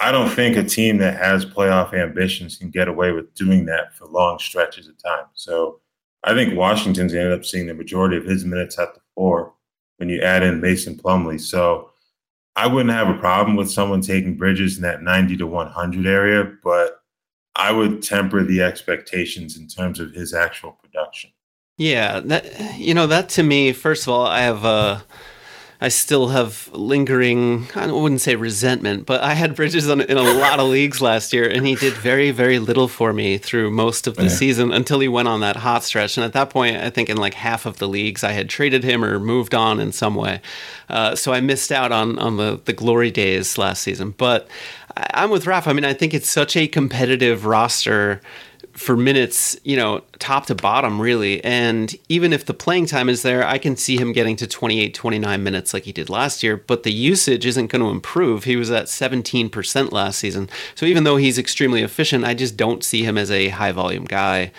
I 0.00 0.12
don't 0.12 0.28
think 0.28 0.56
a 0.56 0.64
team 0.64 0.98
that 0.98 1.16
has 1.16 1.46
playoff 1.46 1.94
ambitions 1.94 2.56
can 2.56 2.70
get 2.70 2.88
away 2.88 3.12
with 3.12 3.34
doing 3.34 3.66
that 3.66 3.94
for 3.94 4.06
long 4.06 4.38
stretches 4.38 4.88
of 4.88 5.02
time. 5.02 5.26
So 5.34 5.80
I 6.24 6.34
think 6.34 6.56
Washington's 6.56 7.14
ended 7.14 7.32
up 7.32 7.44
seeing 7.44 7.66
the 7.66 7.74
majority 7.74 8.16
of 8.16 8.24
his 8.24 8.44
minutes 8.44 8.78
at 8.78 8.94
the 8.94 9.00
four 9.14 9.52
when 9.98 10.08
you 10.08 10.20
add 10.20 10.42
in 10.42 10.60
Mason 10.60 10.96
Plumlee. 10.96 11.40
So 11.40 11.90
I 12.56 12.66
wouldn't 12.66 12.94
have 12.94 13.08
a 13.08 13.18
problem 13.18 13.56
with 13.56 13.70
someone 13.70 14.00
taking 14.00 14.36
Bridges 14.36 14.76
in 14.76 14.82
that 14.82 15.02
90 15.02 15.36
to 15.38 15.46
100 15.46 16.06
area, 16.06 16.52
but 16.62 17.02
I 17.54 17.72
would 17.72 18.02
temper 18.02 18.42
the 18.42 18.62
expectations 18.62 19.56
in 19.56 19.68
terms 19.68 20.00
of 20.00 20.12
his 20.12 20.34
actual 20.34 20.72
production. 20.72 21.30
Yeah, 21.76 22.20
that 22.20 22.78
you 22.78 22.94
know 22.94 23.08
that 23.08 23.28
to 23.30 23.42
me. 23.42 23.72
First 23.72 24.04
of 24.04 24.10
all, 24.10 24.26
I 24.26 24.42
have 24.42 24.64
uh, 24.64 25.00
I 25.84 25.88
still 25.88 26.28
have 26.28 26.70
lingering. 26.72 27.68
I 27.74 27.92
wouldn't 27.92 28.22
say 28.22 28.36
resentment, 28.36 29.04
but 29.04 29.20
I 29.20 29.34
had 29.34 29.54
Bridges 29.54 29.90
on, 29.90 30.00
in 30.00 30.16
a 30.16 30.22
lot 30.22 30.58
of 30.58 30.68
leagues 30.70 31.02
last 31.02 31.34
year, 31.34 31.46
and 31.46 31.66
he 31.66 31.74
did 31.74 31.92
very, 31.92 32.30
very 32.30 32.58
little 32.58 32.88
for 32.88 33.12
me 33.12 33.36
through 33.36 33.70
most 33.70 34.06
of 34.06 34.16
the 34.16 34.22
Yeah. 34.22 34.28
season 34.30 34.72
until 34.72 34.98
he 35.00 35.08
went 35.08 35.28
on 35.28 35.40
that 35.40 35.56
hot 35.56 35.84
stretch. 35.84 36.16
And 36.16 36.24
at 36.24 36.32
that 36.32 36.48
point, 36.48 36.78
I 36.78 36.88
think 36.88 37.10
in 37.10 37.18
like 37.18 37.34
half 37.34 37.66
of 37.66 37.76
the 37.76 37.86
leagues, 37.86 38.24
I 38.24 38.32
had 38.32 38.48
traded 38.48 38.82
him 38.82 39.04
or 39.04 39.20
moved 39.20 39.54
on 39.54 39.78
in 39.78 39.92
some 39.92 40.14
way. 40.14 40.40
Uh, 40.88 41.14
so 41.16 41.34
I 41.34 41.42
missed 41.42 41.70
out 41.70 41.92
on 41.92 42.18
on 42.18 42.38
the 42.38 42.60
the 42.64 42.72
glory 42.72 43.10
days 43.10 43.58
last 43.58 43.82
season. 43.82 44.14
But 44.16 44.48
I, 44.96 45.06
I'm 45.12 45.28
with 45.30 45.46
Raf. 45.46 45.68
I 45.68 45.74
mean, 45.74 45.84
I 45.84 45.92
think 45.92 46.14
it's 46.14 46.30
such 46.30 46.56
a 46.56 46.66
competitive 46.66 47.44
roster 47.44 48.22
for 48.74 48.96
minutes, 48.96 49.56
you 49.62 49.76
know, 49.76 50.02
top 50.18 50.46
to 50.46 50.54
bottom, 50.54 51.00
really. 51.00 51.42
And 51.44 51.94
even 52.08 52.32
if 52.32 52.44
the 52.44 52.54
playing 52.54 52.86
time 52.86 53.08
is 53.08 53.22
there, 53.22 53.46
I 53.46 53.56
can 53.56 53.76
see 53.76 53.96
him 53.96 54.12
getting 54.12 54.36
to 54.36 54.46
28, 54.46 54.92
29 54.92 55.42
minutes 55.42 55.72
like 55.72 55.84
he 55.84 55.92
did 55.92 56.10
last 56.10 56.42
year, 56.42 56.56
but 56.56 56.82
the 56.82 56.92
usage 56.92 57.46
isn't 57.46 57.68
going 57.68 57.82
to 57.82 57.88
improve. 57.88 58.44
He 58.44 58.56
was 58.56 58.70
at 58.70 58.86
17% 58.86 59.92
last 59.92 60.18
season. 60.18 60.50
So 60.74 60.86
even 60.86 61.04
though 61.04 61.16
he's 61.16 61.38
extremely 61.38 61.82
efficient, 61.82 62.24
I 62.24 62.34
just 62.34 62.56
don't 62.56 62.82
see 62.82 63.04
him 63.04 63.16
as 63.16 63.30
a 63.30 63.48
high 63.50 63.72
volume 63.72 64.04
guy. 64.04 64.50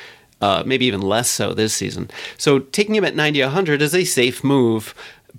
Uh, 0.41 0.63
maybe 0.65 0.85
even 0.85 1.01
less 1.01 1.29
so 1.29 1.53
this 1.53 1.73
season. 1.73 2.11
So 2.37 2.59
taking 2.59 2.95
him 2.95 3.05
at 3.05 3.15
90, 3.15 3.41
100 3.41 3.81
is 3.81 3.95
a 3.95 4.03
safe 4.03 4.43
move 4.43 4.93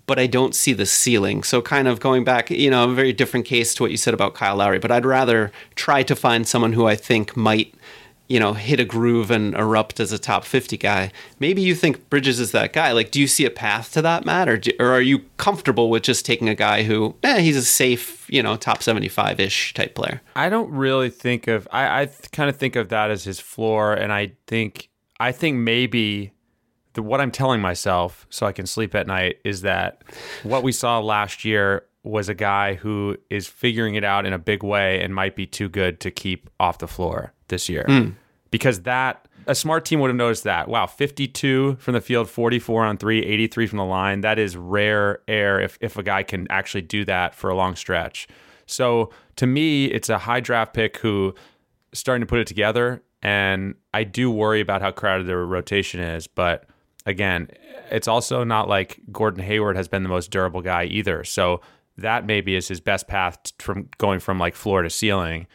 but 0.06 0.18
I 0.18 0.26
don't 0.26 0.54
see 0.54 0.72
the 0.72 0.86
ceiling. 0.86 1.42
So, 1.42 1.60
kind 1.60 1.88
of 1.88 2.00
going 2.00 2.24
back, 2.24 2.50
you 2.50 2.70
know, 2.70 2.90
a 2.90 2.94
very 2.94 3.12
different 3.12 3.46
case 3.46 3.74
to 3.74 3.82
what 3.82 3.90
you 3.90 3.96
said 3.96 4.14
about 4.14 4.34
Kyle 4.34 4.56
Lowry, 4.56 4.78
but 4.78 4.90
I'd 4.90 5.04
rather 5.04 5.50
try 5.74 6.02
to 6.04 6.14
find 6.14 6.46
someone 6.46 6.72
who 6.74 6.86
I 6.86 6.96
think 6.96 7.36
might, 7.36 7.74
you 8.28 8.40
know, 8.40 8.54
hit 8.54 8.80
a 8.80 8.84
groove 8.84 9.30
and 9.30 9.54
erupt 9.54 10.00
as 10.00 10.12
a 10.12 10.18
top 10.18 10.44
50 10.44 10.76
guy. 10.76 11.12
Maybe 11.38 11.62
you 11.62 11.74
think 11.74 12.08
Bridges 12.10 12.40
is 12.40 12.52
that 12.52 12.72
guy. 12.72 12.92
Like, 12.92 13.10
do 13.10 13.20
you 13.20 13.26
see 13.26 13.44
a 13.44 13.50
path 13.50 13.92
to 13.92 14.02
that, 14.02 14.24
Matt? 14.24 14.48
Or, 14.48 14.56
do, 14.56 14.72
or 14.80 14.88
are 14.88 15.00
you 15.00 15.20
comfortable 15.36 15.90
with 15.90 16.02
just 16.02 16.26
taking 16.26 16.48
a 16.48 16.54
guy 16.54 16.82
who, 16.82 17.14
eh, 17.22 17.40
he's 17.40 17.56
a 17.56 17.62
safe, 17.62 18.26
you 18.28 18.42
know, 18.42 18.56
top 18.56 18.82
75 18.82 19.38
ish 19.38 19.74
type 19.74 19.94
player? 19.94 20.20
I 20.34 20.48
don't 20.48 20.70
really 20.70 21.10
think 21.10 21.46
of 21.46 21.68
I, 21.70 22.02
I 22.02 22.06
kind 22.32 22.50
of 22.50 22.56
think 22.56 22.76
of 22.76 22.88
that 22.88 23.10
as 23.10 23.24
his 23.24 23.38
floor, 23.40 23.94
and 23.94 24.12
I 24.12 24.32
think 24.46 24.90
I 25.18 25.32
think 25.32 25.56
maybe 25.58 26.32
the, 26.94 27.02
what 27.02 27.20
I'm 27.20 27.30
telling 27.30 27.60
myself 27.60 28.26
so 28.30 28.46
I 28.46 28.52
can 28.52 28.66
sleep 28.66 28.94
at 28.94 29.06
night 29.06 29.38
is 29.44 29.62
that 29.62 30.02
what 30.42 30.62
we 30.62 30.72
saw 30.72 30.98
last 30.98 31.44
year 31.44 31.84
was 32.02 32.28
a 32.28 32.34
guy 32.34 32.74
who 32.74 33.16
is 33.30 33.46
figuring 33.46 33.96
it 33.96 34.04
out 34.04 34.26
in 34.26 34.32
a 34.32 34.38
big 34.38 34.62
way 34.62 35.00
and 35.02 35.14
might 35.14 35.34
be 35.34 35.46
too 35.46 35.68
good 35.68 35.98
to 36.00 36.10
keep 36.10 36.48
off 36.60 36.78
the 36.78 36.86
floor 36.86 37.32
this 37.48 37.68
year. 37.68 37.84
Hmm. 37.86 38.10
Because 38.50 38.82
that 38.82 39.26
a 39.46 39.54
smart 39.54 39.84
team 39.84 40.00
would 40.00 40.08
have 40.08 40.16
noticed 40.16 40.44
that. 40.44 40.68
Wow, 40.68 40.86
52 40.86 41.76
from 41.78 41.94
the 41.94 42.00
field, 42.00 42.28
44 42.28 42.84
on 42.84 42.96
3, 42.96 43.24
83 43.24 43.66
from 43.66 43.78
the 43.78 43.84
line. 43.84 44.22
That 44.22 44.38
is 44.38 44.56
rare 44.56 45.20
air 45.28 45.60
if 45.60 45.78
if 45.80 45.96
a 45.96 46.02
guy 46.02 46.22
can 46.22 46.46
actually 46.50 46.82
do 46.82 47.04
that 47.04 47.34
for 47.34 47.50
a 47.50 47.54
long 47.54 47.76
stretch. 47.76 48.28
So, 48.66 49.10
to 49.36 49.46
me, 49.46 49.86
it's 49.86 50.08
a 50.08 50.18
high 50.18 50.40
draft 50.40 50.74
pick 50.74 50.96
who 50.98 51.34
is 51.92 51.98
starting 51.98 52.20
to 52.20 52.26
put 52.26 52.40
it 52.40 52.46
together 52.46 53.02
and 53.22 53.74
I 53.92 54.04
do 54.04 54.30
worry 54.30 54.60
about 54.60 54.82
how 54.82 54.92
crowded 54.92 55.26
the 55.26 55.36
rotation 55.36 56.00
is, 56.00 56.26
but 56.26 56.64
again, 57.06 57.48
it's 57.90 58.08
also 58.08 58.44
not 58.44 58.68
like 58.68 59.00
Gordon 59.10 59.42
Hayward 59.42 59.76
has 59.76 59.88
been 59.88 60.02
the 60.02 60.08
most 60.08 60.30
durable 60.30 60.62
guy 60.62 60.84
either. 60.84 61.24
So 61.24 61.60
that 61.98 62.26
maybe 62.26 62.54
is 62.54 62.68
his 62.68 62.80
best 62.80 63.08
path 63.08 63.38
from 63.58 63.88
going 63.98 64.20
from 64.20 64.38
like 64.38 64.54
floor 64.54 64.82
to 64.82 64.90
ceiling. 64.90 65.46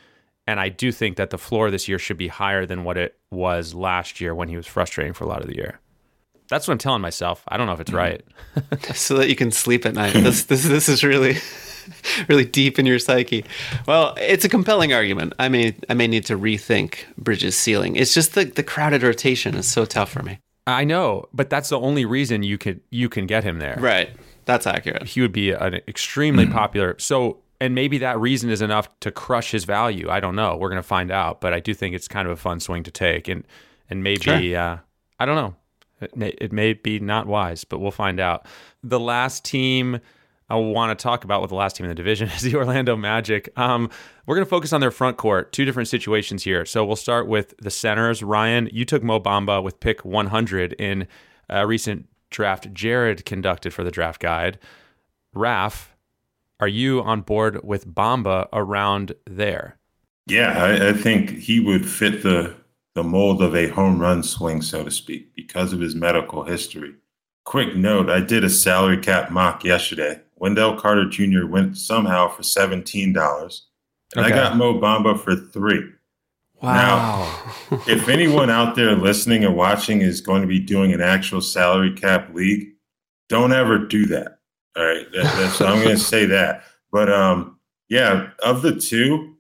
And 0.52 0.60
I 0.60 0.68
do 0.68 0.92
think 0.92 1.16
that 1.16 1.30
the 1.30 1.38
floor 1.38 1.72
this 1.72 1.88
year 1.88 1.98
should 1.98 2.18
be 2.18 2.28
higher 2.28 2.66
than 2.66 2.84
what 2.84 2.98
it 2.98 3.18
was 3.30 3.74
last 3.74 4.20
year 4.20 4.36
when 4.36 4.50
he 4.50 4.58
was 4.58 4.68
frustrating 4.68 5.14
for 5.14 5.24
a 5.24 5.28
lot 5.28 5.40
of 5.40 5.48
the 5.48 5.56
year. 5.56 5.80
That's 6.50 6.68
what 6.68 6.74
I'm 6.74 6.78
telling 6.78 7.02
myself. 7.02 7.42
I 7.48 7.56
don't 7.56 7.68
know 7.68 7.74
if 7.74 7.80
it's 7.80 7.92
mm-hmm. 7.92 8.76
right. 8.76 8.94
so 8.94 9.16
that 9.16 9.30
you 9.30 9.36
can 9.38 9.52
sleep 9.52 9.86
at 9.86 9.94
night. 9.94 10.12
This 10.12 10.44
this 10.44 10.66
this 10.66 10.90
is 10.90 11.06
really 11.06 11.38
really 12.28 12.44
deep 12.44 12.78
in 12.78 12.86
your 12.86 13.00
psyche. 13.00 13.46
Well, 13.88 14.14
it's 14.20 14.44
a 14.44 14.50
compelling 14.50 14.92
argument. 14.92 15.32
I 15.40 15.48
may 15.48 15.74
I 15.88 15.94
may 15.94 16.08
need 16.08 16.26
to 16.26 16.38
rethink 16.38 17.06
Bridges' 17.18 17.58
ceiling. 17.58 17.96
It's 17.96 18.14
just 18.14 18.36
the 18.36 18.44
the 18.44 18.64
crowded 18.64 19.04
rotation 19.04 19.56
is 19.56 19.70
so 19.70 19.86
tough 19.86 20.12
for 20.12 20.22
me. 20.22 20.40
I 20.68 20.84
know, 20.84 21.30
but 21.32 21.50
that's 21.50 21.70
the 21.70 21.80
only 21.80 22.04
reason 22.04 22.44
you 22.44 22.58
could 22.58 22.82
you 22.90 23.08
can 23.08 23.26
get 23.26 23.46
him 23.46 23.60
there. 23.60 23.78
Right. 23.80 24.10
That's 24.44 24.68
accurate. 24.68 25.04
He 25.04 25.22
would 25.22 25.32
be 25.32 25.52
an 25.52 25.76
extremely 25.88 26.44
mm-hmm. 26.44 26.54
popular. 26.54 26.96
So, 27.00 27.38
and 27.62 27.74
maybe 27.74 28.00
that 28.00 28.20
reason 28.20 28.50
is 28.50 28.62
enough 28.62 28.90
to 29.00 29.12
crush 29.12 29.52
his 29.52 29.64
value. 29.64 30.10
I 30.10 30.20
don't 30.20 30.36
know. 30.36 30.58
We're 30.58 30.70
going 30.70 30.82
to 30.82 30.88
find 30.88 31.12
out, 31.12 31.40
but 31.40 31.54
I 31.54 31.62
do 31.62 31.74
think 31.74 31.96
it's 31.96 32.10
kind 32.10 32.28
of 32.28 32.34
a 32.34 32.36
fun 32.38 32.60
swing 32.60 32.84
to 32.84 32.92
take, 32.92 33.30
and 33.30 33.46
and 33.90 34.04
maybe 34.04 34.22
Sure. 34.24 34.58
uh, 34.58 34.80
I 35.20 35.26
don't 35.26 35.36
know. 35.36 35.56
It 36.02 36.18
may, 36.18 36.30
it 36.42 36.52
may 36.52 36.74
be 36.74 37.00
not 37.00 37.28
wise, 37.28 37.64
but 37.64 37.80
we'll 37.80 37.92
find 37.92 38.20
out. 38.20 38.46
The 38.84 39.00
last 39.00 39.46
team 39.46 40.00
I 40.50 40.56
want 40.56 40.98
to 40.98 41.02
talk 41.02 41.24
about 41.24 41.42
with 41.42 41.50
the 41.50 41.56
last 41.56 41.76
team 41.76 41.86
in 41.86 41.90
the 41.90 41.96
division 41.96 42.28
is 42.36 42.42
the 42.42 42.56
Orlando 42.56 42.98
Magic. 42.98 43.50
Um, 43.58 43.90
we're 44.26 44.36
going 44.36 44.46
to 44.46 44.50
focus 44.50 44.74
on 44.74 44.82
their 44.82 44.92
front 44.92 45.18
court. 45.18 45.52
Two 45.54 45.64
different 45.64 45.88
situations 45.90 46.44
here. 46.44 46.66
So 46.66 46.84
we'll 46.84 46.96
start 46.96 47.28
with 47.28 47.54
the 47.60 47.70
centers. 47.70 48.24
Ryan, 48.24 48.68
you 48.74 48.84
took 48.84 49.04
Mo 49.04 49.20
Bamba 49.20 49.62
with 49.64 49.80
pick 49.80 50.04
100 50.04 50.74
in 50.74 51.08
a 51.50 51.68
recent 51.68 52.08
draft 52.32 52.74
Jared 52.74 53.24
conducted 53.26 53.72
for 53.72 53.84
the 53.84 53.92
draft 53.92 54.20
guide. 54.20 54.58
Raf, 55.34 55.91
are 56.62 56.68
you 56.68 57.02
on 57.02 57.22
board 57.22 57.60
with 57.64 57.88
Bamba 57.88 58.48
around 58.54 59.14
there? 59.26 59.78
Yeah, 60.28 60.64
I, 60.64 60.90
I 60.90 60.94
think 60.94 61.32
he 61.40 61.60
would 61.60 61.90
fit 61.90 62.24
the 62.24 62.56
the 62.94 63.04
mold 63.04 63.42
of 63.42 63.56
a 63.56 63.70
home 63.70 64.00
run 64.00 64.22
swing, 64.22 64.62
so 64.62 64.84
to 64.84 64.92
speak, 64.92 65.34
because 65.34 65.72
of 65.72 65.80
his 65.80 65.96
medical 65.96 66.44
history. 66.44 66.94
Quick 67.46 67.76
note 67.76 68.10
I 68.10 68.20
did 68.20 68.44
a 68.44 68.50
salary 68.50 68.98
cap 68.98 69.32
mock 69.32 69.64
yesterday. 69.64 70.20
Wendell 70.36 70.78
Carter 70.78 71.08
Jr. 71.08 71.46
went 71.46 71.78
somehow 71.78 72.28
for 72.28 72.42
$17. 72.42 73.62
And 74.16 74.26
okay. 74.26 74.34
I 74.34 74.36
got 74.36 74.58
Mo 74.58 74.74
Bamba 74.74 75.18
for 75.18 75.36
three. 75.36 75.90
Wow. 76.62 77.32
Now, 77.72 77.80
if 77.88 78.10
anyone 78.10 78.50
out 78.50 78.76
there 78.76 78.96
listening 78.96 79.46
and 79.46 79.56
watching 79.56 80.02
is 80.02 80.20
going 80.20 80.42
to 80.42 80.48
be 80.48 80.60
doing 80.60 80.94
an 80.94 81.02
actual 81.02 81.42
salary 81.42 81.94
cap 81.94 82.34
league, 82.34 82.74
don't 83.30 83.54
ever 83.54 83.78
do 83.78 84.06
that. 84.08 84.41
All 84.76 84.86
right. 84.86 85.06
That, 85.12 85.54
so 85.58 85.66
I'm 85.66 85.84
going 85.84 85.96
to 85.98 86.02
say 86.02 86.26
that. 86.26 86.64
But 86.92 87.12
um, 87.12 87.60
yeah, 87.90 88.30
of 88.44 88.62
the 88.62 88.76
two, 88.76 89.36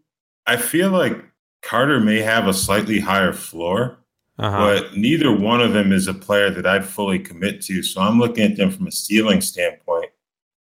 I 0.45 0.57
feel 0.57 0.89
like 0.89 1.23
Carter 1.61 2.01
may 2.01 2.19
have 2.19 2.47
a 2.47 2.53
slightly 2.53 2.99
higher 2.99 3.31
floor, 3.31 3.97
uh-huh. 4.37 4.57
but 4.57 4.97
neither 4.97 5.33
one 5.33 5.61
of 5.61 5.71
them 5.71 5.93
is 5.93 6.07
a 6.07 6.13
player 6.13 6.49
that 6.49 6.65
I'd 6.65 6.85
fully 6.85 7.19
commit 7.19 7.61
to. 7.63 7.81
So 7.81 8.01
I'm 8.01 8.19
looking 8.19 8.51
at 8.51 8.57
them 8.57 8.69
from 8.69 8.87
a 8.87 8.91
ceiling 8.91 9.39
standpoint, 9.39 10.09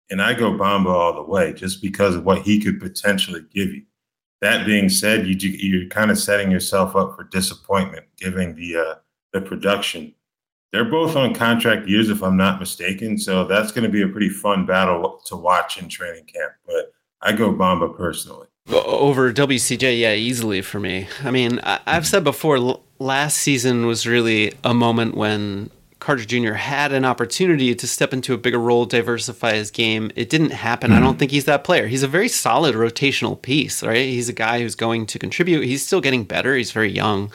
and 0.09 0.19
I 0.19 0.33
go 0.33 0.51
Bamba 0.51 0.87
all 0.87 1.13
the 1.13 1.29
way 1.29 1.53
just 1.53 1.79
because 1.79 2.15
of 2.15 2.25
what 2.25 2.41
he 2.41 2.59
could 2.59 2.79
potentially 2.79 3.45
give 3.53 3.69
you. 3.69 3.83
That 4.41 4.65
being 4.65 4.89
said, 4.89 5.27
you 5.27 5.35
you're 5.49 5.89
kind 5.89 6.09
of 6.09 6.17
setting 6.17 6.49
yourself 6.49 6.95
up 6.95 7.15
for 7.15 7.25
disappointment, 7.25 8.05
given 8.17 8.55
the 8.55 8.77
uh, 8.77 8.95
the 9.31 9.41
production. 9.41 10.14
They're 10.75 10.83
both 10.83 11.15
on 11.15 11.33
contract 11.33 11.87
years, 11.87 12.09
if 12.09 12.21
I'm 12.21 12.35
not 12.35 12.59
mistaken. 12.59 13.17
So 13.17 13.45
that's 13.45 13.71
going 13.71 13.85
to 13.85 13.89
be 13.89 14.01
a 14.01 14.07
pretty 14.09 14.27
fun 14.27 14.65
battle 14.65 15.21
to 15.27 15.37
watch 15.37 15.77
in 15.77 15.87
training 15.87 16.25
camp. 16.25 16.51
But 16.65 16.91
I 17.21 17.31
go 17.31 17.53
Bamba 17.53 17.95
personally 17.95 18.47
over 18.67 19.31
WCJ, 19.31 19.99
yeah, 19.99 20.13
easily 20.13 20.61
for 20.61 20.79
me. 20.79 21.07
I 21.23 21.31
mean, 21.31 21.59
I, 21.63 21.79
have 21.85 22.07
said 22.07 22.23
before, 22.23 22.79
last 22.99 23.37
season 23.37 23.85
was 23.85 24.07
really 24.07 24.53
a 24.63 24.73
moment 24.73 25.15
when 25.15 25.69
Carter 25.99 26.25
Jr. 26.25 26.53
had 26.53 26.91
an 26.91 27.05
opportunity 27.05 27.75
to 27.75 27.87
step 27.87 28.11
into 28.11 28.33
a 28.33 28.37
bigger 28.37 28.59
role, 28.59 28.85
diversify 28.85 29.53
his 29.53 29.71
game. 29.71 30.11
It 30.15 30.29
didn't 30.29 30.51
happen. 30.51 30.91
Mm-hmm. 30.91 30.97
I 30.97 31.01
don't 31.01 31.19
think 31.19 31.31
he's 31.31 31.45
that 31.45 31.63
player. 31.63 31.87
He's 31.87 32.03
a 32.03 32.07
very 32.07 32.27
solid 32.27 32.75
rotational 32.75 33.39
piece, 33.39 33.83
right? 33.83 34.07
He's 34.07 34.29
a 34.29 34.33
guy 34.33 34.59
who's 34.59 34.75
going 34.75 35.05
to 35.07 35.19
contribute. 35.19 35.65
He's 35.65 35.85
still 35.85 36.01
getting 36.01 36.23
better. 36.23 36.55
He's 36.55 36.71
very 36.71 36.91
young. 36.91 37.31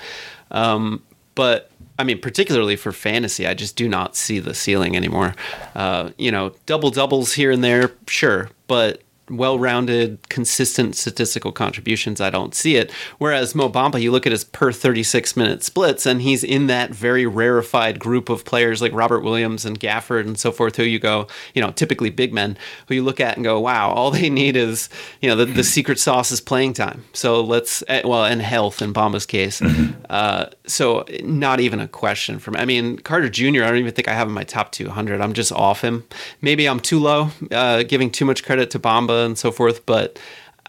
Um, 0.51 1.03
but 1.37 1.70
I 2.01 2.05
mean, 2.05 2.19
particularly 2.19 2.77
for 2.77 2.93
fantasy, 2.93 3.47
I 3.47 3.53
just 3.53 3.77
do 3.77 3.87
not 3.87 4.17
see 4.17 4.39
the 4.39 4.55
ceiling 4.55 4.97
anymore. 4.97 5.35
Uh, 5.75 6.11
you 6.17 6.33
know, 6.33 6.55
double 6.65 6.91
doubles 6.91 7.35
here 7.35 7.51
and 7.51 7.63
there, 7.63 7.93
sure, 8.07 8.49
but 8.69 9.03
well-rounded, 9.31 10.29
consistent 10.29 10.97
statistical 10.97 11.53
contributions, 11.53 12.21
I 12.21 12.31
don't 12.31 12.55
see 12.55 12.77
it. 12.77 12.91
Whereas 13.19 13.55
Mo 13.55 13.69
Bamba, 13.69 14.01
you 14.01 14.11
look 14.11 14.27
at 14.27 14.33
his 14.33 14.45
per 14.45 14.73
36 14.73 15.37
minute 15.37 15.63
splits, 15.63 16.07
and 16.07 16.23
he's 16.23 16.45
in 16.45 16.67
that 16.67 16.91
very 16.91 17.27
rarefied 17.27 17.99
group 17.99 18.29
of 18.29 18.45
players 18.45 18.83
like 18.83 18.93
Robert 18.93 19.21
Williams 19.21 19.65
and 19.65 19.79
Gafford 19.79 20.27
and 20.27 20.39
so 20.39 20.53
forth, 20.53 20.77
who 20.77 20.83
you 20.83 20.99
go, 20.99 21.29
you 21.55 21.63
know, 21.63 21.71
typically 21.71 22.11
big 22.11 22.33
men, 22.33 22.57
who 22.89 22.95
you 22.95 23.03
look 23.03 23.21
at 23.21 23.37
and 23.37 23.45
go, 23.45 23.61
wow, 23.61 23.91
all 23.91 24.11
they 24.11 24.31
need 24.31 24.57
is, 24.57 24.89
you 25.21 25.29
know, 25.29 25.37
the, 25.37 25.47
the 25.47 25.65
secret 25.77 25.99
sauce 25.99 26.31
is 26.31 26.41
playing 26.41 26.73
time. 26.73 27.05
So 27.13 27.41
let's, 27.43 27.83
eh, 27.89 28.03
well, 28.05 28.25
and 28.25 28.43
health 28.43 28.83
in 28.83 28.93
Bamba's 28.93 29.27
case. 29.27 29.61
Mm-hmm. 29.61 30.03
Uh, 30.09 30.47
so 30.67 31.05
not 31.23 31.61
even 31.61 31.81
a 31.81 31.89
question 31.89 32.39
from. 32.39 32.57
I 32.57 32.65
mean, 32.65 32.99
Carter 32.99 33.29
Jr., 33.29 33.63
I 33.63 33.69
don't 33.69 33.77
even 33.77 33.93
think 33.93 34.09
I 34.09 34.15
have 34.15 34.29
in 34.29 34.35
my 34.35 34.45
top 34.45 34.73
200. 34.73 35.21
I'm 35.21 35.33
just 35.33 35.53
off 35.53 35.83
him. 35.83 36.05
Maybe 36.41 36.67
I'm 36.67 36.81
too 36.81 36.99
low, 36.99 37.31
uh, 37.51 37.83
giving 37.85 38.11
too 38.11 38.25
much 38.25 38.45
credit 38.45 38.71
to 38.71 38.79
Bamba 38.79 39.20
and 39.25 39.39
so 39.39 39.51
forth, 39.51 39.87
but 39.87 40.19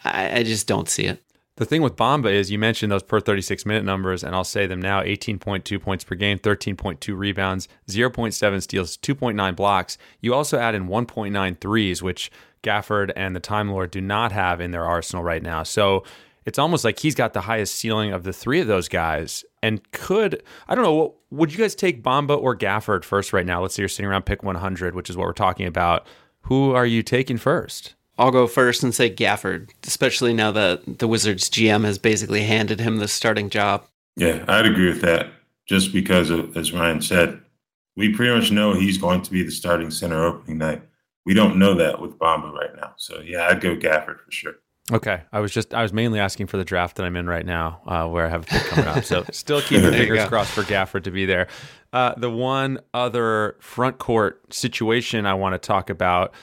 I, 0.04 0.40
I 0.40 0.44
just 0.44 0.68
don't 0.68 0.90
see 0.90 1.06
it. 1.06 1.24
The 1.58 1.66
thing 1.66 1.82
with 1.82 1.96
Bamba 1.96 2.32
is 2.32 2.50
you 2.50 2.58
mentioned 2.58 2.92
those 2.92 3.04
per 3.04 3.20
36 3.20 3.66
minute 3.66 3.84
numbers, 3.84 4.24
and 4.24 4.34
I'll 4.34 4.44
say 4.44 4.66
them 4.66 4.82
now 4.82 5.04
18.2 5.04 5.82
points 5.82 6.04
per 6.04 6.16
game, 6.16 6.40
13.2 6.40 7.16
rebounds, 7.16 7.68
0.7 7.88 8.64
steals, 8.64 8.98
2.9 8.98 9.56
blocks. 9.56 9.98
You 10.22 10.34
also 10.34 10.58
add 10.58 10.74
in 10.74 10.88
1.9 10.88 11.60
threes, 11.60 12.02
which 12.02 12.32
Gafford 12.64 13.12
and 13.16 13.36
the 13.36 13.40
Time 13.40 13.70
Lord 13.70 13.92
do 13.92 14.02
not 14.02 14.32
have 14.32 14.62
in 14.62 14.72
their 14.72 14.86
arsenal 14.86 15.24
right 15.24 15.44
now. 15.44 15.64
So 15.64 16.04
it's 16.46 16.58
almost 16.58 16.84
like 16.84 17.00
he's 17.00 17.16
got 17.16 17.34
the 17.34 17.42
highest 17.42 17.76
ceiling 17.76 18.12
of 18.12 18.24
the 18.24 18.34
three 18.34 18.60
of 18.60 18.68
those 18.68 18.88
guys 18.88 19.46
and 19.62 19.92
could, 19.92 20.42
I 20.68 20.76
don't 20.76 20.84
know, 20.84 21.16
would 21.30 21.52
you 21.52 21.60
guys 21.60 21.76
take 21.76 22.04
Bamba 22.04 22.38
or 22.38 22.56
Gafford 22.56 23.04
first 23.04 23.34
right 23.34 23.46
now? 23.46 23.62
Let's 23.62 23.76
say 23.76 23.84
you're 23.84 23.90
sitting 23.90 24.10
around 24.10 24.26
pick 24.26 24.44
100, 24.44 24.96
which 24.96 25.10
is 25.10 25.18
what 25.18 25.28
we're 25.28 25.34
talking 25.34 25.68
about. 25.68 26.08
Who 26.44 26.72
are 26.72 26.86
you 26.86 27.04
taking 27.04 27.38
first? 27.38 27.96
I'll 28.22 28.30
go 28.30 28.46
first 28.46 28.84
and 28.84 28.94
say 28.94 29.10
Gafford, 29.10 29.72
especially 29.84 30.32
now 30.32 30.52
that 30.52 31.00
the 31.00 31.08
Wizards 31.08 31.50
GM 31.50 31.86
has 31.86 31.98
basically 31.98 32.44
handed 32.44 32.80
him 32.80 32.98
the 32.98 33.08
starting 33.08 33.50
job. 33.50 33.84
Yeah, 34.16 34.46
I'd 34.48 34.68
agree 34.68 34.90
with 34.90 35.02
that. 35.02 35.32
Just 35.66 35.92
because, 35.92 36.30
of, 36.30 36.56
as 36.56 36.72
Ryan 36.72 37.02
said, 37.02 37.42
we 37.96 38.14
pretty 38.14 38.32
much 38.40 38.52
know 38.52 38.74
he's 38.74 39.00
going 39.00 39.24
to 39.24 39.32
be 39.32 39.42
the 39.42 39.50
starting 39.50 39.90
center 39.90 40.24
opening 40.24 40.60
night. 40.60 40.84
We 41.26 41.34
don't 41.34 41.58
know 41.58 41.74
that 41.74 42.00
with 42.00 42.20
Bamba 42.20 42.54
right 42.54 42.76
now. 42.76 42.94
So 42.98 43.22
yeah, 43.22 43.48
I'd 43.48 43.60
go 43.60 43.76
Gafford 43.76 44.20
for 44.20 44.32
sure. 44.32 44.54
Okay, 44.92 45.22
I 45.32 45.40
was 45.40 45.52
just 45.52 45.74
I 45.74 45.82
was 45.82 45.92
mainly 45.92 46.20
asking 46.20 46.46
for 46.46 46.58
the 46.58 46.66
draft 46.66 46.98
that 46.98 47.06
I'm 47.08 47.16
in 47.16 47.26
right 47.26 47.46
now, 47.46 47.82
uh, 47.88 48.08
where 48.08 48.28
I 48.28 48.30
have 48.30 48.44
a 48.44 48.46
pick 48.46 48.64
coming 48.66 48.88
up. 48.88 49.04
So 49.04 49.24
still 49.32 49.62
keeping 49.62 49.90
fingers 49.90 50.28
crossed 50.28 50.52
for 50.52 50.62
Gafford 50.62 51.06
to 51.06 51.12
be 51.12 51.26
there. 51.26 51.48
Uh, 51.92 52.14
the 52.18 52.30
one 52.30 52.80
other 52.94 53.56
front 53.60 53.98
court 53.98 54.54
situation 54.54 55.26
I 55.26 55.34
want 55.34 55.54
to 55.54 55.60
talk 55.60 55.90
about 55.90 56.34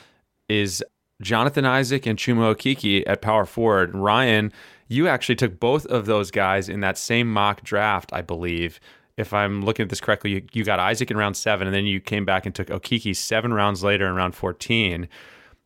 is 0.48 0.82
Jonathan 1.20 1.64
Isaac 1.64 2.06
and 2.06 2.18
Chuma 2.18 2.54
Okeke 2.54 3.02
at 3.06 3.22
power 3.22 3.44
forward. 3.44 3.94
Ryan, 3.94 4.52
you 4.86 5.08
actually 5.08 5.34
took 5.34 5.58
both 5.58 5.84
of 5.86 6.06
those 6.06 6.30
guys 6.30 6.68
in 6.68 6.80
that 6.80 6.96
same 6.96 7.32
mock 7.32 7.62
draft, 7.62 8.12
I 8.12 8.22
believe. 8.22 8.78
If 9.16 9.32
I'm 9.34 9.64
looking 9.64 9.82
at 9.82 9.90
this 9.90 10.00
correctly, 10.00 10.30
you, 10.30 10.42
you 10.52 10.64
got 10.64 10.78
Isaac 10.78 11.10
in 11.10 11.16
round 11.16 11.36
seven, 11.36 11.66
and 11.66 11.74
then 11.74 11.86
you 11.86 12.00
came 12.00 12.24
back 12.24 12.46
and 12.46 12.54
took 12.54 12.68
Okeke 12.68 13.16
seven 13.16 13.52
rounds 13.52 13.82
later 13.82 14.06
in 14.06 14.14
round 14.14 14.36
14. 14.36 15.08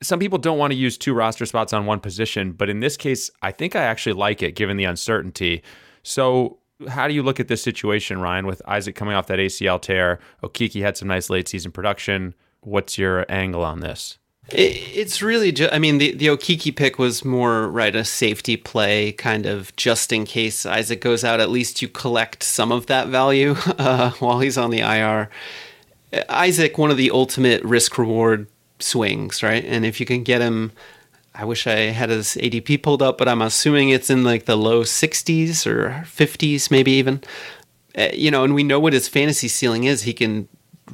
Some 0.03 0.19
people 0.19 0.39
don't 0.39 0.59
want 0.59 0.73
to 0.73 0.79
use 0.79 0.97
two 0.97 1.13
roster 1.13 1.45
spots 1.45 1.73
on 1.73 1.85
one 1.85 2.01
position, 2.01 2.53
but 2.53 2.71
in 2.71 2.81
this 2.81 2.97
case, 2.97 3.31
I 3.43 3.53
think 3.53 3.77
I 3.77 3.83
actually 3.83 4.15
like 4.15 4.43
it 4.43 4.57
given 4.57 4.79
the 4.79 4.85
uncertainty. 4.85 5.63
So, 6.03 6.59
how 6.89 7.07
do 7.07 7.15
you 7.15 7.23
look 7.23 7.39
at 7.39 7.47
this 7.47 7.63
situation, 7.63 8.21
Ryan, 8.21 8.47
with 8.47 8.61
Isaac 8.67 8.97
coming 8.97 9.15
off 9.15 9.29
that 9.29 9.39
ACL 9.39 9.81
tear? 9.81 10.19
Okeke 10.43 10.83
had 10.83 10.97
some 10.97 11.07
nice 11.07 11.31
late 11.31 11.47
season 11.47 11.71
production. 11.71 12.35
What's 12.63 12.99
your 12.99 13.25
angle 13.29 13.63
on 13.63 13.81
this? 13.81 14.19
It's 14.49 15.23
really 15.23 15.53
just, 15.53 15.73
I 15.73 15.79
mean, 15.79 15.99
the, 15.99 16.13
the 16.13 16.27
Okeke 16.27 16.75
pick 16.77 16.99
was 16.99 17.25
more, 17.25 17.69
right, 17.69 17.95
a 17.95 18.05
safety 18.05 18.57
play, 18.57 19.13
kind 19.13 19.47
of 19.47 19.75
just 19.77 20.13
in 20.13 20.25
case 20.25 20.67
Isaac 20.67 21.01
goes 21.01 21.25
out, 21.25 21.41
at 21.41 21.51
least 21.51 21.81
you 21.81 21.89
collect 21.89 22.43
some 22.43 22.73
of 22.73 22.87
that 22.87 23.09
value 23.09 23.55
uh, 23.79 24.11
while 24.19 24.41
he's 24.41 24.59
on 24.59 24.71
the 24.71 24.81
IR. 24.81 25.31
Isaac, 26.29 26.77
one 26.77 26.91
of 26.91 26.97
the 26.97 27.11
ultimate 27.11 27.63
risk 27.63 27.97
reward 27.97 28.47
swings, 28.79 29.43
right? 29.43 29.65
And 29.65 29.87
if 29.87 30.01
you 30.01 30.07
can 30.07 30.23
get 30.23 30.43
him, 30.43 30.73
I 31.35 31.45
wish 31.45 31.67
I 31.67 31.77
had 31.93 32.11
his 32.11 32.35
ADP 32.35 32.83
pulled 32.83 33.01
up, 33.01 33.17
but 33.17 33.29
I'm 33.29 33.41
assuming 33.41 33.89
it's 33.89 34.11
in 34.11 34.23
like 34.25 34.45
the 34.45 34.57
low 34.57 34.83
60s 34.83 35.67
or 35.67 36.05
50s, 36.05 36.71
maybe 36.71 36.93
even. 36.93 37.23
Uh, 37.97 38.09
you 38.13 38.31
know, 38.31 38.45
and 38.45 38.55
we 38.55 38.63
know 38.63 38.81
what 38.81 38.93
his 38.93 39.09
fantasy 39.09 39.49
ceiling 39.49 39.85
is. 39.85 40.03
He 40.03 40.13
can 40.13 40.49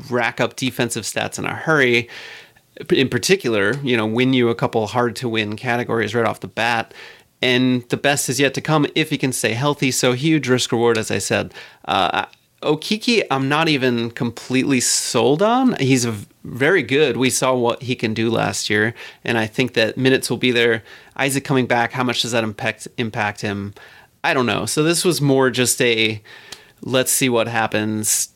rack 0.09 0.41
up 0.41 0.55
defensive 0.55 1.05
stats 1.05 1.39
in 1.39 1.45
a 1.45 1.55
hurry 1.55 2.09
in 2.93 3.09
particular, 3.09 3.77
you 3.79 3.97
know, 3.97 4.07
win 4.07 4.33
you 4.33 4.49
a 4.49 4.55
couple 4.55 4.87
hard 4.87 5.17
to 5.17 5.29
win 5.29 5.57
categories 5.57 6.15
right 6.15 6.27
off 6.27 6.41
the 6.41 6.49
bat. 6.49 6.95
And 7.41 7.89
the 7.89 7.97
best 7.97 8.29
is 8.29 8.41
yet 8.41 8.55
to 8.55 8.61
come 8.61 8.87
if 8.95 9.11
he 9.11 9.19
can 9.19 9.33
stay 9.33 9.53
healthy. 9.53 9.91
So 9.91 10.13
huge 10.13 10.49
risk 10.49 10.73
reward, 10.73 10.99
as 10.99 11.11
I 11.11 11.19
said. 11.19 11.55
Uh, 11.85 12.27
Okeke, 12.63 13.25
I'm 13.31 13.49
not 13.49 13.69
even 13.69 14.11
completely 14.11 14.81
sold 14.81 15.43
on. 15.43 15.77
He's 15.79 16.05
very 16.05 16.83
good. 16.83 17.17
We 17.17 17.31
saw 17.31 17.55
what 17.55 17.83
he 17.83 17.95
can 17.95 18.15
do 18.15 18.31
last 18.31 18.69
year, 18.69 18.95
and 19.23 19.39
I 19.39 19.47
think 19.47 19.75
that 19.75 19.97
minutes 19.97 20.29
will 20.29 20.39
be 20.39 20.51
there. 20.51 20.83
Isaac 21.17 21.45
coming 21.45 21.67
back, 21.67 21.93
how 21.93 22.03
much 22.03 22.23
does 22.23 22.33
that 22.33 22.43
impact 22.43 22.89
impact 22.97 23.43
him? 23.43 23.75
I 24.25 24.35
don't 24.35 24.47
know. 24.47 24.67
So 24.67 24.83
this 24.83 25.05
was 25.05 25.21
more 25.21 25.51
just 25.51 25.81
a 25.81 26.21
let's 26.83 27.13
see 27.13 27.29
what 27.29 27.47
happens. 27.47 28.31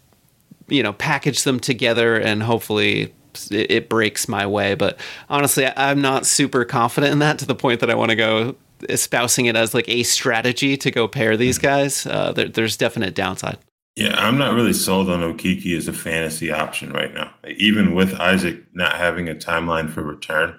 You 0.68 0.84
know, 0.84 0.92
package 0.92 1.42
them 1.42 1.58
together 1.58 2.16
and 2.16 2.44
hopefully 2.44 3.12
it, 3.50 3.70
it 3.70 3.88
breaks 3.88 4.28
my 4.28 4.46
way. 4.46 4.74
But 4.74 4.98
honestly, 5.28 5.66
I, 5.66 5.90
I'm 5.90 6.00
not 6.00 6.26
super 6.26 6.64
confident 6.64 7.12
in 7.12 7.18
that 7.20 7.38
to 7.40 7.46
the 7.46 7.54
point 7.54 7.80
that 7.80 7.90
I 7.90 7.94
want 7.94 8.10
to 8.10 8.16
go 8.16 8.56
espousing 8.88 9.46
it 9.46 9.56
as 9.56 9.74
like 9.74 9.88
a 9.88 10.02
strategy 10.02 10.76
to 10.76 10.90
go 10.90 11.06
pair 11.08 11.36
these 11.36 11.58
mm-hmm. 11.58 11.66
guys. 11.66 12.06
Uh, 12.06 12.32
there, 12.32 12.48
there's 12.48 12.76
definite 12.76 13.14
downside. 13.14 13.58
Yeah, 13.96 14.14
I'm 14.16 14.38
not 14.38 14.54
really 14.54 14.72
sold 14.72 15.10
on 15.10 15.20
Okeke 15.20 15.76
as 15.76 15.86
a 15.86 15.92
fantasy 15.92 16.50
option 16.50 16.92
right 16.92 17.12
now, 17.12 17.30
even 17.58 17.94
with 17.94 18.14
Isaac 18.14 18.64
not 18.72 18.94
having 18.94 19.28
a 19.28 19.34
timeline 19.34 19.90
for 19.90 20.02
return. 20.02 20.58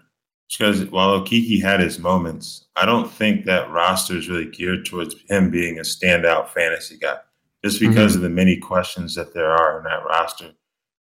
Because 0.49 0.85
while 0.91 1.19
Okeke 1.19 1.63
had 1.63 1.79
his 1.79 1.97
moments, 1.97 2.67
I 2.75 2.85
don't 2.85 3.11
think 3.11 3.45
that 3.45 3.71
roster 3.71 4.17
is 4.17 4.29
really 4.29 4.51
geared 4.51 4.85
towards 4.85 5.15
him 5.27 5.49
being 5.49 5.79
a 5.79 5.81
standout 5.81 6.49
fantasy 6.49 6.97
guy. 6.97 7.17
Just 7.65 7.79
because 7.79 8.11
mm-hmm. 8.11 8.17
of 8.17 8.21
the 8.21 8.29
many 8.29 8.57
questions 8.57 9.15
that 9.15 9.33
there 9.33 9.49
are 9.49 9.79
in 9.79 9.83
that 9.85 10.05
roster, 10.05 10.51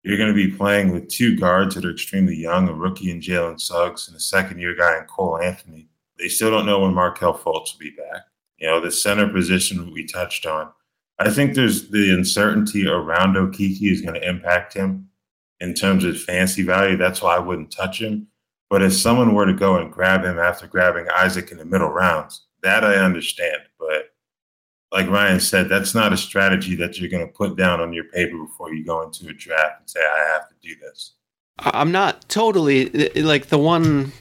you're 0.06 0.18
going 0.18 0.34
to 0.34 0.36
be 0.36 0.56
playing 0.56 0.92
with 0.92 1.10
two 1.10 1.36
guards 1.38 1.76
that 1.76 1.86
are 1.86 1.92
extremely 1.92 2.36
young, 2.36 2.70
a 2.70 2.74
rookie 2.74 3.12
in 3.12 3.20
Jalen 3.20 3.60
Suggs 3.60 4.08
and 4.08 4.16
a 4.16 4.20
second 4.20 4.60
year 4.60 4.76
guy 4.76 4.98
in 4.98 5.06
Cole 5.06 5.42
Anthony. 5.42 5.88
They 6.18 6.28
still 6.28 6.52
don't 6.52 6.66
know 6.66 6.82
when 6.82 6.94
Markelle 6.94 7.38
Fultz 7.38 7.74
will 7.74 7.80
be 7.80 7.92
back. 7.92 8.24
You 8.58 8.68
know, 8.68 8.80
the 8.80 8.92
center 8.92 9.28
position 9.28 9.92
we 9.92 10.06
touched 10.06 10.46
on 10.46 10.72
I 11.18 11.30
think 11.30 11.54
there's 11.54 11.90
the 11.90 12.14
uncertainty 12.14 12.88
around 12.88 13.36
Okeke 13.36 13.92
is 13.92 14.02
going 14.02 14.16
to 14.16 14.30
impact 14.30 14.74
him 14.74 15.10
in 15.62 15.74
terms 15.74 16.04
of 16.04 16.20
fancy 16.20 16.62
value. 16.62 16.98
That's 16.98 17.22
why 17.22 17.38
I 17.38 17.40
wouldn't 17.40 17.72
touch 17.72 18.02
him. 18.02 18.28
But 18.70 18.82
if 18.82 18.94
someone 18.94 19.34
were 19.34 19.46
to 19.46 19.54
go 19.54 19.78
and 19.78 19.92
grab 19.92 20.26
him 20.26 20.40
after 20.40 20.68
grabbing 20.68 21.08
Isaac 21.16 21.52
in 21.52 21.58
the 21.58 21.66
middle 21.66 21.90
rounds, 21.90 22.48
that 22.64 22.84
I 22.84 22.96
understand. 22.96 23.62
Like 24.92 25.10
Ryan 25.10 25.40
said, 25.40 25.68
that's 25.68 25.94
not 25.94 26.14
a 26.14 26.18
strategy 26.18 26.76
that 26.76 27.00
you're 27.00 27.10
going 27.10 27.26
to 27.26 27.34
put 27.34 27.58
down 27.58 27.82
on 27.82 27.92
your 27.92 28.06
paper 28.06 28.38
before 28.38 28.74
you 28.74 28.86
go 28.86 29.02
into 29.02 29.28
a 29.28 29.34
draft 29.34 29.80
and 29.80 29.90
say, 29.90 30.00
I 30.00 30.34
have 30.34 30.48
to 30.50 30.56
do 30.62 30.76
this. 30.80 31.14
I'm 31.58 31.92
not 31.92 32.28
totally 32.28 32.90
like 33.16 33.48
the 33.48 33.58
one 33.58 34.12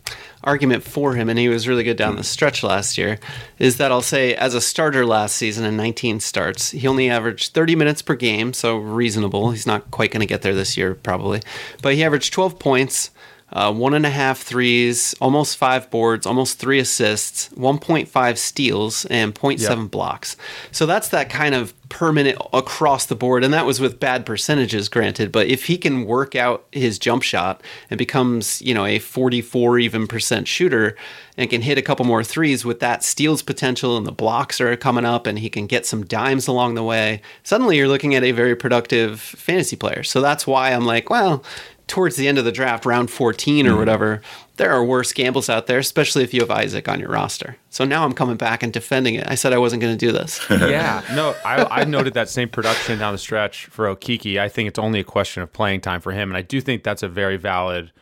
argument 0.44 0.84
for 0.84 1.14
him, 1.14 1.28
and 1.28 1.38
he 1.38 1.48
was 1.48 1.66
really 1.66 1.82
good 1.82 1.96
down 1.96 2.16
the 2.16 2.22
stretch 2.22 2.62
last 2.62 2.96
year, 2.96 3.18
is 3.58 3.78
that 3.78 3.90
I'll 3.90 4.02
say 4.02 4.34
as 4.34 4.54
a 4.54 4.60
starter 4.60 5.04
last 5.04 5.36
season 5.36 5.64
in 5.64 5.76
19 5.76 6.20
starts, 6.20 6.70
he 6.70 6.86
only 6.86 7.10
averaged 7.10 7.52
30 7.52 7.74
minutes 7.76 8.02
per 8.02 8.14
game, 8.14 8.52
so 8.52 8.76
reasonable. 8.76 9.50
He's 9.50 9.66
not 9.66 9.90
quite 9.90 10.12
going 10.12 10.20
to 10.20 10.26
get 10.26 10.42
there 10.42 10.54
this 10.54 10.76
year, 10.76 10.94
probably. 10.94 11.40
But 11.82 11.94
he 11.94 12.04
averaged 12.04 12.32
12 12.32 12.58
points, 12.58 13.10
uh, 13.54 13.72
one 13.72 13.94
and 13.94 14.04
a 14.04 14.10
half 14.10 14.40
threes, 14.40 15.14
almost 15.20 15.56
five 15.56 15.88
boards, 15.90 16.26
almost 16.26 16.58
three 16.58 16.80
assists, 16.80 17.48
1.5 17.50 18.36
steals, 18.36 19.04
and 19.06 19.34
0.7 19.34 19.60
yep. 19.60 19.90
blocks. 19.90 20.36
So 20.72 20.86
that's 20.86 21.08
that 21.10 21.30
kind 21.30 21.54
of 21.54 21.72
permanent 21.88 22.36
across 22.52 23.06
the 23.06 23.14
board. 23.14 23.44
And 23.44 23.54
that 23.54 23.66
was 23.66 23.78
with 23.78 24.00
bad 24.00 24.26
percentages, 24.26 24.88
granted. 24.88 25.30
But 25.30 25.46
if 25.46 25.66
he 25.66 25.78
can 25.78 26.04
work 26.04 26.34
out 26.34 26.66
his 26.72 26.98
jump 26.98 27.22
shot 27.22 27.62
and 27.88 27.98
becomes, 27.98 28.60
you 28.60 28.74
know, 28.74 28.84
a 28.84 28.98
44 28.98 29.78
even 29.78 30.08
percent 30.08 30.48
shooter 30.48 30.96
and 31.36 31.50
can 31.50 31.62
hit 31.62 31.78
a 31.78 31.82
couple 31.82 32.04
more 32.04 32.24
threes 32.24 32.64
with 32.64 32.80
that 32.80 33.04
steals 33.04 33.42
potential 33.42 33.96
and 33.96 34.06
the 34.06 34.12
blocks 34.12 34.60
are 34.60 34.76
coming 34.76 35.04
up 35.04 35.26
and 35.26 35.38
he 35.38 35.48
can 35.48 35.66
get 35.66 35.86
some 35.86 36.04
dimes 36.04 36.48
along 36.48 36.74
the 36.74 36.82
way, 36.82 37.20
suddenly 37.42 37.76
you're 37.76 37.88
looking 37.88 38.14
at 38.14 38.24
a 38.24 38.32
very 38.32 38.56
productive 38.56 39.20
fantasy 39.20 39.76
player. 39.76 40.02
So 40.02 40.20
that's 40.20 40.46
why 40.46 40.72
I'm 40.72 40.86
like, 40.86 41.10
well, 41.10 41.44
towards 41.86 42.16
the 42.16 42.28
end 42.28 42.38
of 42.38 42.44
the 42.44 42.52
draft, 42.52 42.86
round 42.86 43.10
14 43.10 43.66
or 43.66 43.70
mm-hmm. 43.70 43.78
whatever, 43.78 44.22
there 44.56 44.72
are 44.72 44.84
worse 44.84 45.12
gambles 45.12 45.48
out 45.48 45.66
there, 45.66 45.78
especially 45.78 46.22
if 46.22 46.32
you 46.32 46.40
have 46.40 46.50
Isaac 46.50 46.88
on 46.88 47.00
your 47.00 47.10
roster. 47.10 47.56
So 47.70 47.84
now 47.84 48.04
I'm 48.04 48.12
coming 48.12 48.36
back 48.36 48.62
and 48.62 48.72
defending 48.72 49.16
it. 49.16 49.24
I 49.26 49.34
said 49.34 49.52
I 49.52 49.58
wasn't 49.58 49.82
going 49.82 49.96
to 49.96 50.06
do 50.06 50.12
this. 50.12 50.40
yeah, 50.50 51.02
no, 51.14 51.34
I, 51.44 51.82
I 51.82 51.84
noted 51.84 52.14
that 52.14 52.28
same 52.28 52.48
production 52.48 52.98
down 52.98 53.12
the 53.12 53.18
stretch 53.18 53.66
for 53.66 53.86
Okeke. 53.94 54.38
I 54.38 54.48
think 54.48 54.68
it's 54.68 54.78
only 54.78 55.00
a 55.00 55.04
question 55.04 55.42
of 55.42 55.52
playing 55.52 55.80
time 55.80 56.00
for 56.00 56.12
him, 56.12 56.30
and 56.30 56.36
I 56.36 56.42
do 56.42 56.60
think 56.60 56.82
that's 56.82 57.02
a 57.02 57.08
very 57.08 57.36
valid 57.36 57.92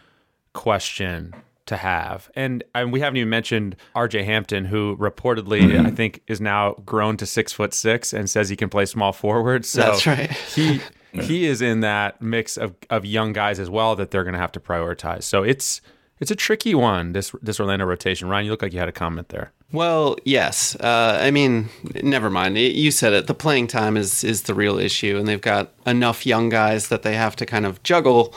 question 0.53 1.35
to 1.67 1.77
have. 1.77 2.31
And, 2.35 2.65
and 2.75 2.93
we 2.93 3.01
haven't 3.01 3.17
even 3.17 3.31
mentioned 3.31 3.77
RJ 3.97 4.25
Hampton, 4.25 4.67
who 4.67 4.97
reportedly 4.97 5.63
mm-hmm. 5.63 5.87
I 5.87 5.91
think 5.91 6.23
is 6.27 6.41
now 6.41 6.75
grown 6.85 7.17
to 7.19 7.27
six 7.27 7.53
foot 7.53 7.73
six 7.73 8.13
and 8.13 8.29
says 8.29 8.49
he 8.49 8.57
can 8.57 8.69
play 8.69 8.85
small 8.85 9.13
forward. 9.13 9.65
So 9.65 9.81
that's 9.81 10.07
right. 10.07 10.31
he 10.31 10.81
he 11.13 11.47
is 11.47 11.61
in 11.61 11.81
that 11.81 12.21
mix 12.23 12.57
of, 12.57 12.75
of 12.91 13.05
young 13.05 13.33
guys 13.33 13.59
as 13.59 13.69
well 13.69 13.95
that 13.97 14.11
they're 14.11 14.25
going 14.25 14.35
to 14.35 14.41
have 14.41 14.53
to 14.53 14.61
prioritize. 14.61 15.25
So 15.25 15.43
it's 15.43 15.81
it's 16.21 16.31
a 16.31 16.37
tricky 16.37 16.75
one 16.75 17.13
this 17.13 17.33
this 17.43 17.61
Orlando 17.61 17.85
rotation. 17.85 18.29
Ryan, 18.29 18.47
you 18.47 18.51
look 18.51 18.63
like 18.63 18.73
you 18.73 18.79
had 18.79 18.89
a 18.89 18.93
comment 18.93 19.29
there. 19.29 19.53
Well, 19.73 20.17
yes. 20.25 20.77
Uh, 20.77 21.19
I 21.21 21.31
mean, 21.31 21.71
never 22.03 22.29
mind. 22.29 22.59
You 22.59 22.91
said 22.91 23.13
it. 23.13 23.27
The 23.27 23.35
playing 23.35 23.67
time 23.69 23.97
is 23.97 24.23
is 24.23 24.43
the 24.43 24.55
real 24.55 24.79
issue, 24.79 25.17
and 25.19 25.27
they've 25.27 25.41
got 25.41 25.73
enough 25.87 26.25
young 26.27 26.49
guys 26.49 26.89
that 26.89 27.03
they 27.03 27.15
have 27.15 27.37
to 27.37 27.47
kind 27.47 27.67
of 27.67 27.83
juggle. 27.83 28.35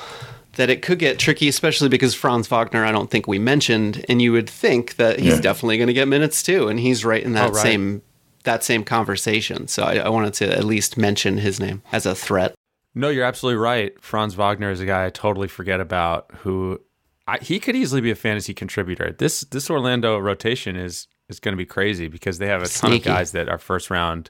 That 0.53 0.69
it 0.69 0.81
could 0.81 0.99
get 0.99 1.19
tricky, 1.19 1.49
especially 1.49 1.89
because 1.89 2.15
Franz 2.15 2.47
Wagner, 2.47 2.85
I 2.85 2.93
don't 2.93 3.11
think 3.11 3.27
we 3.27 3.37
mentioned, 3.37 4.05
and 4.07 4.21
you 4.21 4.31
would 4.31 4.49
think 4.49 4.95
that 4.95 5.19
he's 5.19 5.35
yeah. 5.35 5.41
definitely 5.41 5.75
going 5.75 5.87
to 5.87 5.93
get 5.93 6.07
minutes 6.07 6.41
too, 6.41 6.69
and 6.69 6.79
he's 6.79 7.03
right 7.03 7.21
in 7.21 7.33
that 7.33 7.49
oh, 7.49 7.53
right. 7.53 7.61
same 7.61 8.01
that 8.45 8.63
same 8.63 8.83
conversation. 8.83 9.67
So 9.67 9.83
I, 9.83 9.97
I 9.97 10.09
wanted 10.09 10.33
to 10.35 10.57
at 10.57 10.63
least 10.63 10.97
mention 10.97 11.37
his 11.37 11.59
name 11.59 11.81
as 11.91 12.05
a 12.05 12.15
threat. 12.15 12.55
No, 12.95 13.09
you're 13.09 13.25
absolutely 13.25 13.57
right. 13.57 14.01
Franz 14.01 14.35
Wagner 14.35 14.71
is 14.71 14.79
a 14.79 14.85
guy 14.85 15.05
I 15.05 15.09
totally 15.09 15.49
forget 15.49 15.81
about 15.81 16.31
who 16.37 16.79
I, 17.27 17.37
he 17.39 17.59
could 17.59 17.75
easily 17.75 18.01
be 18.01 18.11
a 18.11 18.15
fantasy 18.15 18.53
contributor. 18.53 19.11
This 19.11 19.41
this 19.41 19.69
Orlando 19.69 20.17
rotation 20.17 20.75
is 20.75 21.07
is 21.27 21.39
going 21.39 21.53
to 21.53 21.57
be 21.57 21.65
crazy 21.65 22.07
because 22.07 22.37
they 22.37 22.47
have 22.47 22.63
a 22.63 22.67
ton 22.67 22.93
of 22.93 23.03
guys 23.03 23.31
that 23.33 23.49
are 23.49 23.57
first 23.57 23.89
round 23.89 24.29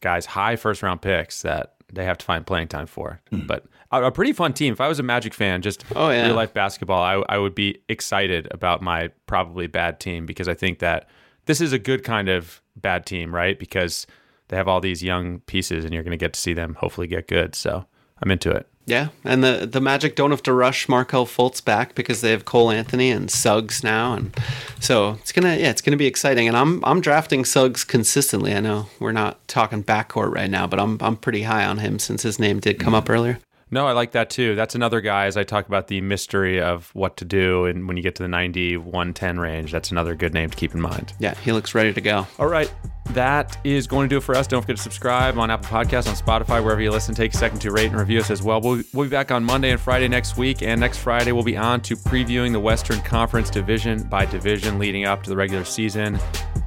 guys, 0.00 0.26
high 0.26 0.56
first 0.56 0.82
round 0.82 1.02
picks 1.02 1.42
that 1.42 1.74
they 1.92 2.04
have 2.04 2.18
to 2.18 2.24
find 2.24 2.46
playing 2.46 2.68
time 2.68 2.86
for. 2.86 3.20
Mm. 3.32 3.46
But 3.46 3.66
a, 3.92 4.04
a, 4.04 4.12
pretty 4.12 4.32
fun 4.32 4.52
team. 4.52 4.72
If 4.72 4.80
I 4.80 4.88
was 4.88 4.98
a 4.98 5.02
Magic 5.02 5.32
fan, 5.32 5.62
just 5.62 5.84
oh, 5.94 6.10
yeah. 6.10 6.26
real 6.26 6.34
life 6.34 6.52
basketball, 6.52 7.02
I, 7.02 7.22
I 7.28 7.38
would 7.38 7.54
be 7.54 7.78
excited 7.88 8.48
about 8.50 8.82
my 8.82 9.10
probably 9.26 9.66
bad 9.66 10.00
team 10.00 10.26
because 10.26 10.48
I 10.48 10.54
think 10.54 10.80
that 10.80 11.08
this 11.46 11.60
is 11.60 11.72
a 11.72 11.78
good 11.78 12.02
kind 12.02 12.28
of 12.28 12.60
bad 12.76 13.06
team, 13.06 13.34
right? 13.34 13.58
Because 13.58 14.06
they 14.48 14.56
have 14.56 14.68
all 14.68 14.80
these 14.80 15.02
young 15.02 15.40
pieces 15.40 15.84
and 15.84 15.94
you're 15.94 16.02
going 16.02 16.10
to 16.10 16.16
get 16.16 16.32
to 16.32 16.40
see 16.40 16.54
them 16.54 16.74
hopefully 16.74 17.06
get 17.06 17.28
good. 17.28 17.54
So 17.54 17.86
I'm 18.22 18.30
into 18.30 18.50
it. 18.50 18.66
Yeah, 18.86 19.08
and 19.24 19.42
the 19.42 19.68
the 19.70 19.80
Magic 19.80 20.14
don't 20.14 20.30
have 20.30 20.44
to 20.44 20.52
rush 20.52 20.88
Markelle 20.88 21.26
Fultz 21.26 21.62
back 21.62 21.96
because 21.96 22.20
they 22.20 22.30
have 22.30 22.44
Cole 22.44 22.70
Anthony 22.70 23.10
and 23.10 23.28
Suggs 23.28 23.82
now, 23.82 24.14
and 24.14 24.32
so 24.78 25.18
it's 25.20 25.32
gonna 25.32 25.56
yeah 25.56 25.70
it's 25.70 25.82
gonna 25.82 25.96
be 25.96 26.06
exciting. 26.06 26.46
And 26.46 26.56
I'm 26.56 26.84
I'm 26.84 27.00
drafting 27.00 27.44
Suggs 27.44 27.82
consistently. 27.82 28.54
I 28.54 28.60
know 28.60 28.86
we're 29.00 29.10
not 29.10 29.46
talking 29.48 29.82
backcourt 29.82 30.32
right 30.32 30.48
now, 30.48 30.68
but 30.68 30.78
I'm 30.78 30.98
I'm 31.00 31.16
pretty 31.16 31.42
high 31.42 31.66
on 31.66 31.78
him 31.78 31.98
since 31.98 32.22
his 32.22 32.38
name 32.38 32.60
did 32.60 32.78
come 32.78 32.94
up 32.94 33.06
mm. 33.06 33.14
earlier. 33.14 33.40
No, 33.72 33.88
I 33.88 33.92
like 33.92 34.12
that 34.12 34.30
too. 34.30 34.54
That's 34.54 34.76
another 34.76 35.00
guy, 35.00 35.26
as 35.26 35.36
I 35.36 35.42
talk 35.42 35.66
about 35.66 35.88
the 35.88 36.00
mystery 36.00 36.60
of 36.60 36.94
what 36.94 37.16
to 37.16 37.24
do. 37.24 37.64
And 37.64 37.88
when 37.88 37.96
you 37.96 38.02
get 38.04 38.14
to 38.14 38.22
the 38.22 38.28
90, 38.28 38.76
110 38.76 39.40
range, 39.40 39.72
that's 39.72 39.90
another 39.90 40.14
good 40.14 40.32
name 40.32 40.50
to 40.50 40.56
keep 40.56 40.72
in 40.72 40.80
mind. 40.80 41.12
Yeah, 41.18 41.34
he 41.34 41.50
looks 41.50 41.74
ready 41.74 41.92
to 41.92 42.00
go. 42.00 42.28
All 42.38 42.46
right. 42.46 42.72
That 43.16 43.56
is 43.64 43.86
going 43.86 44.10
to 44.10 44.12
do 44.12 44.18
it 44.18 44.24
for 44.24 44.34
us. 44.34 44.46
Don't 44.46 44.60
forget 44.60 44.76
to 44.76 44.82
subscribe 44.82 45.38
on 45.38 45.50
Apple 45.50 45.70
Podcasts, 45.70 46.06
on 46.06 46.14
Spotify, 46.14 46.62
wherever 46.62 46.82
you 46.82 46.90
listen. 46.90 47.14
Take 47.14 47.32
a 47.32 47.36
second 47.38 47.60
to 47.60 47.70
rate 47.72 47.86
and 47.86 47.98
review 47.98 48.20
us 48.20 48.30
as 48.30 48.42
well. 48.42 48.60
We'll, 48.60 48.82
we'll 48.92 49.06
be 49.06 49.10
back 49.10 49.30
on 49.30 49.42
Monday 49.42 49.70
and 49.70 49.80
Friday 49.80 50.06
next 50.06 50.36
week. 50.36 50.60
And 50.60 50.78
next 50.78 50.98
Friday, 50.98 51.32
we'll 51.32 51.42
be 51.42 51.56
on 51.56 51.80
to 51.80 51.96
previewing 51.96 52.52
the 52.52 52.60
Western 52.60 53.00
Conference 53.00 53.48
division 53.48 54.02
by 54.02 54.26
division 54.26 54.78
leading 54.78 55.06
up 55.06 55.22
to 55.22 55.30
the 55.30 55.36
regular 55.36 55.64
season. 55.64 56.18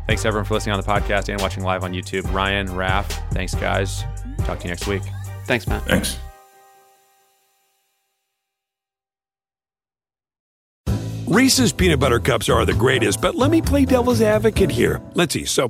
Thanks 0.07 0.25
everyone 0.25 0.45
for 0.45 0.55
listening 0.55 0.73
on 0.73 0.81
the 0.81 0.87
podcast 0.87 1.29
and 1.29 1.39
watching 1.39 1.63
live 1.63 1.83
on 1.83 1.93
YouTube. 1.93 2.33
Ryan, 2.33 2.67
Raph, 2.69 3.05
thanks 3.31 3.53
guys. 3.53 4.03
Talk 4.39 4.57
to 4.61 4.63
you 4.63 4.71
next 4.71 4.87
week. 4.87 5.03
Thanks, 5.45 5.67
Matt. 5.67 5.83
Thanks. 5.83 6.17
Reese's 11.29 11.71
peanut 11.71 11.99
butter 11.99 12.19
cups 12.19 12.49
are 12.49 12.65
the 12.65 12.73
greatest, 12.73 13.21
but 13.21 13.35
let 13.35 13.51
me 13.51 13.61
play 13.61 13.85
devil's 13.85 14.19
advocate 14.19 14.71
here. 14.71 14.99
Let's 15.13 15.35
see. 15.35 15.45
So, 15.45 15.69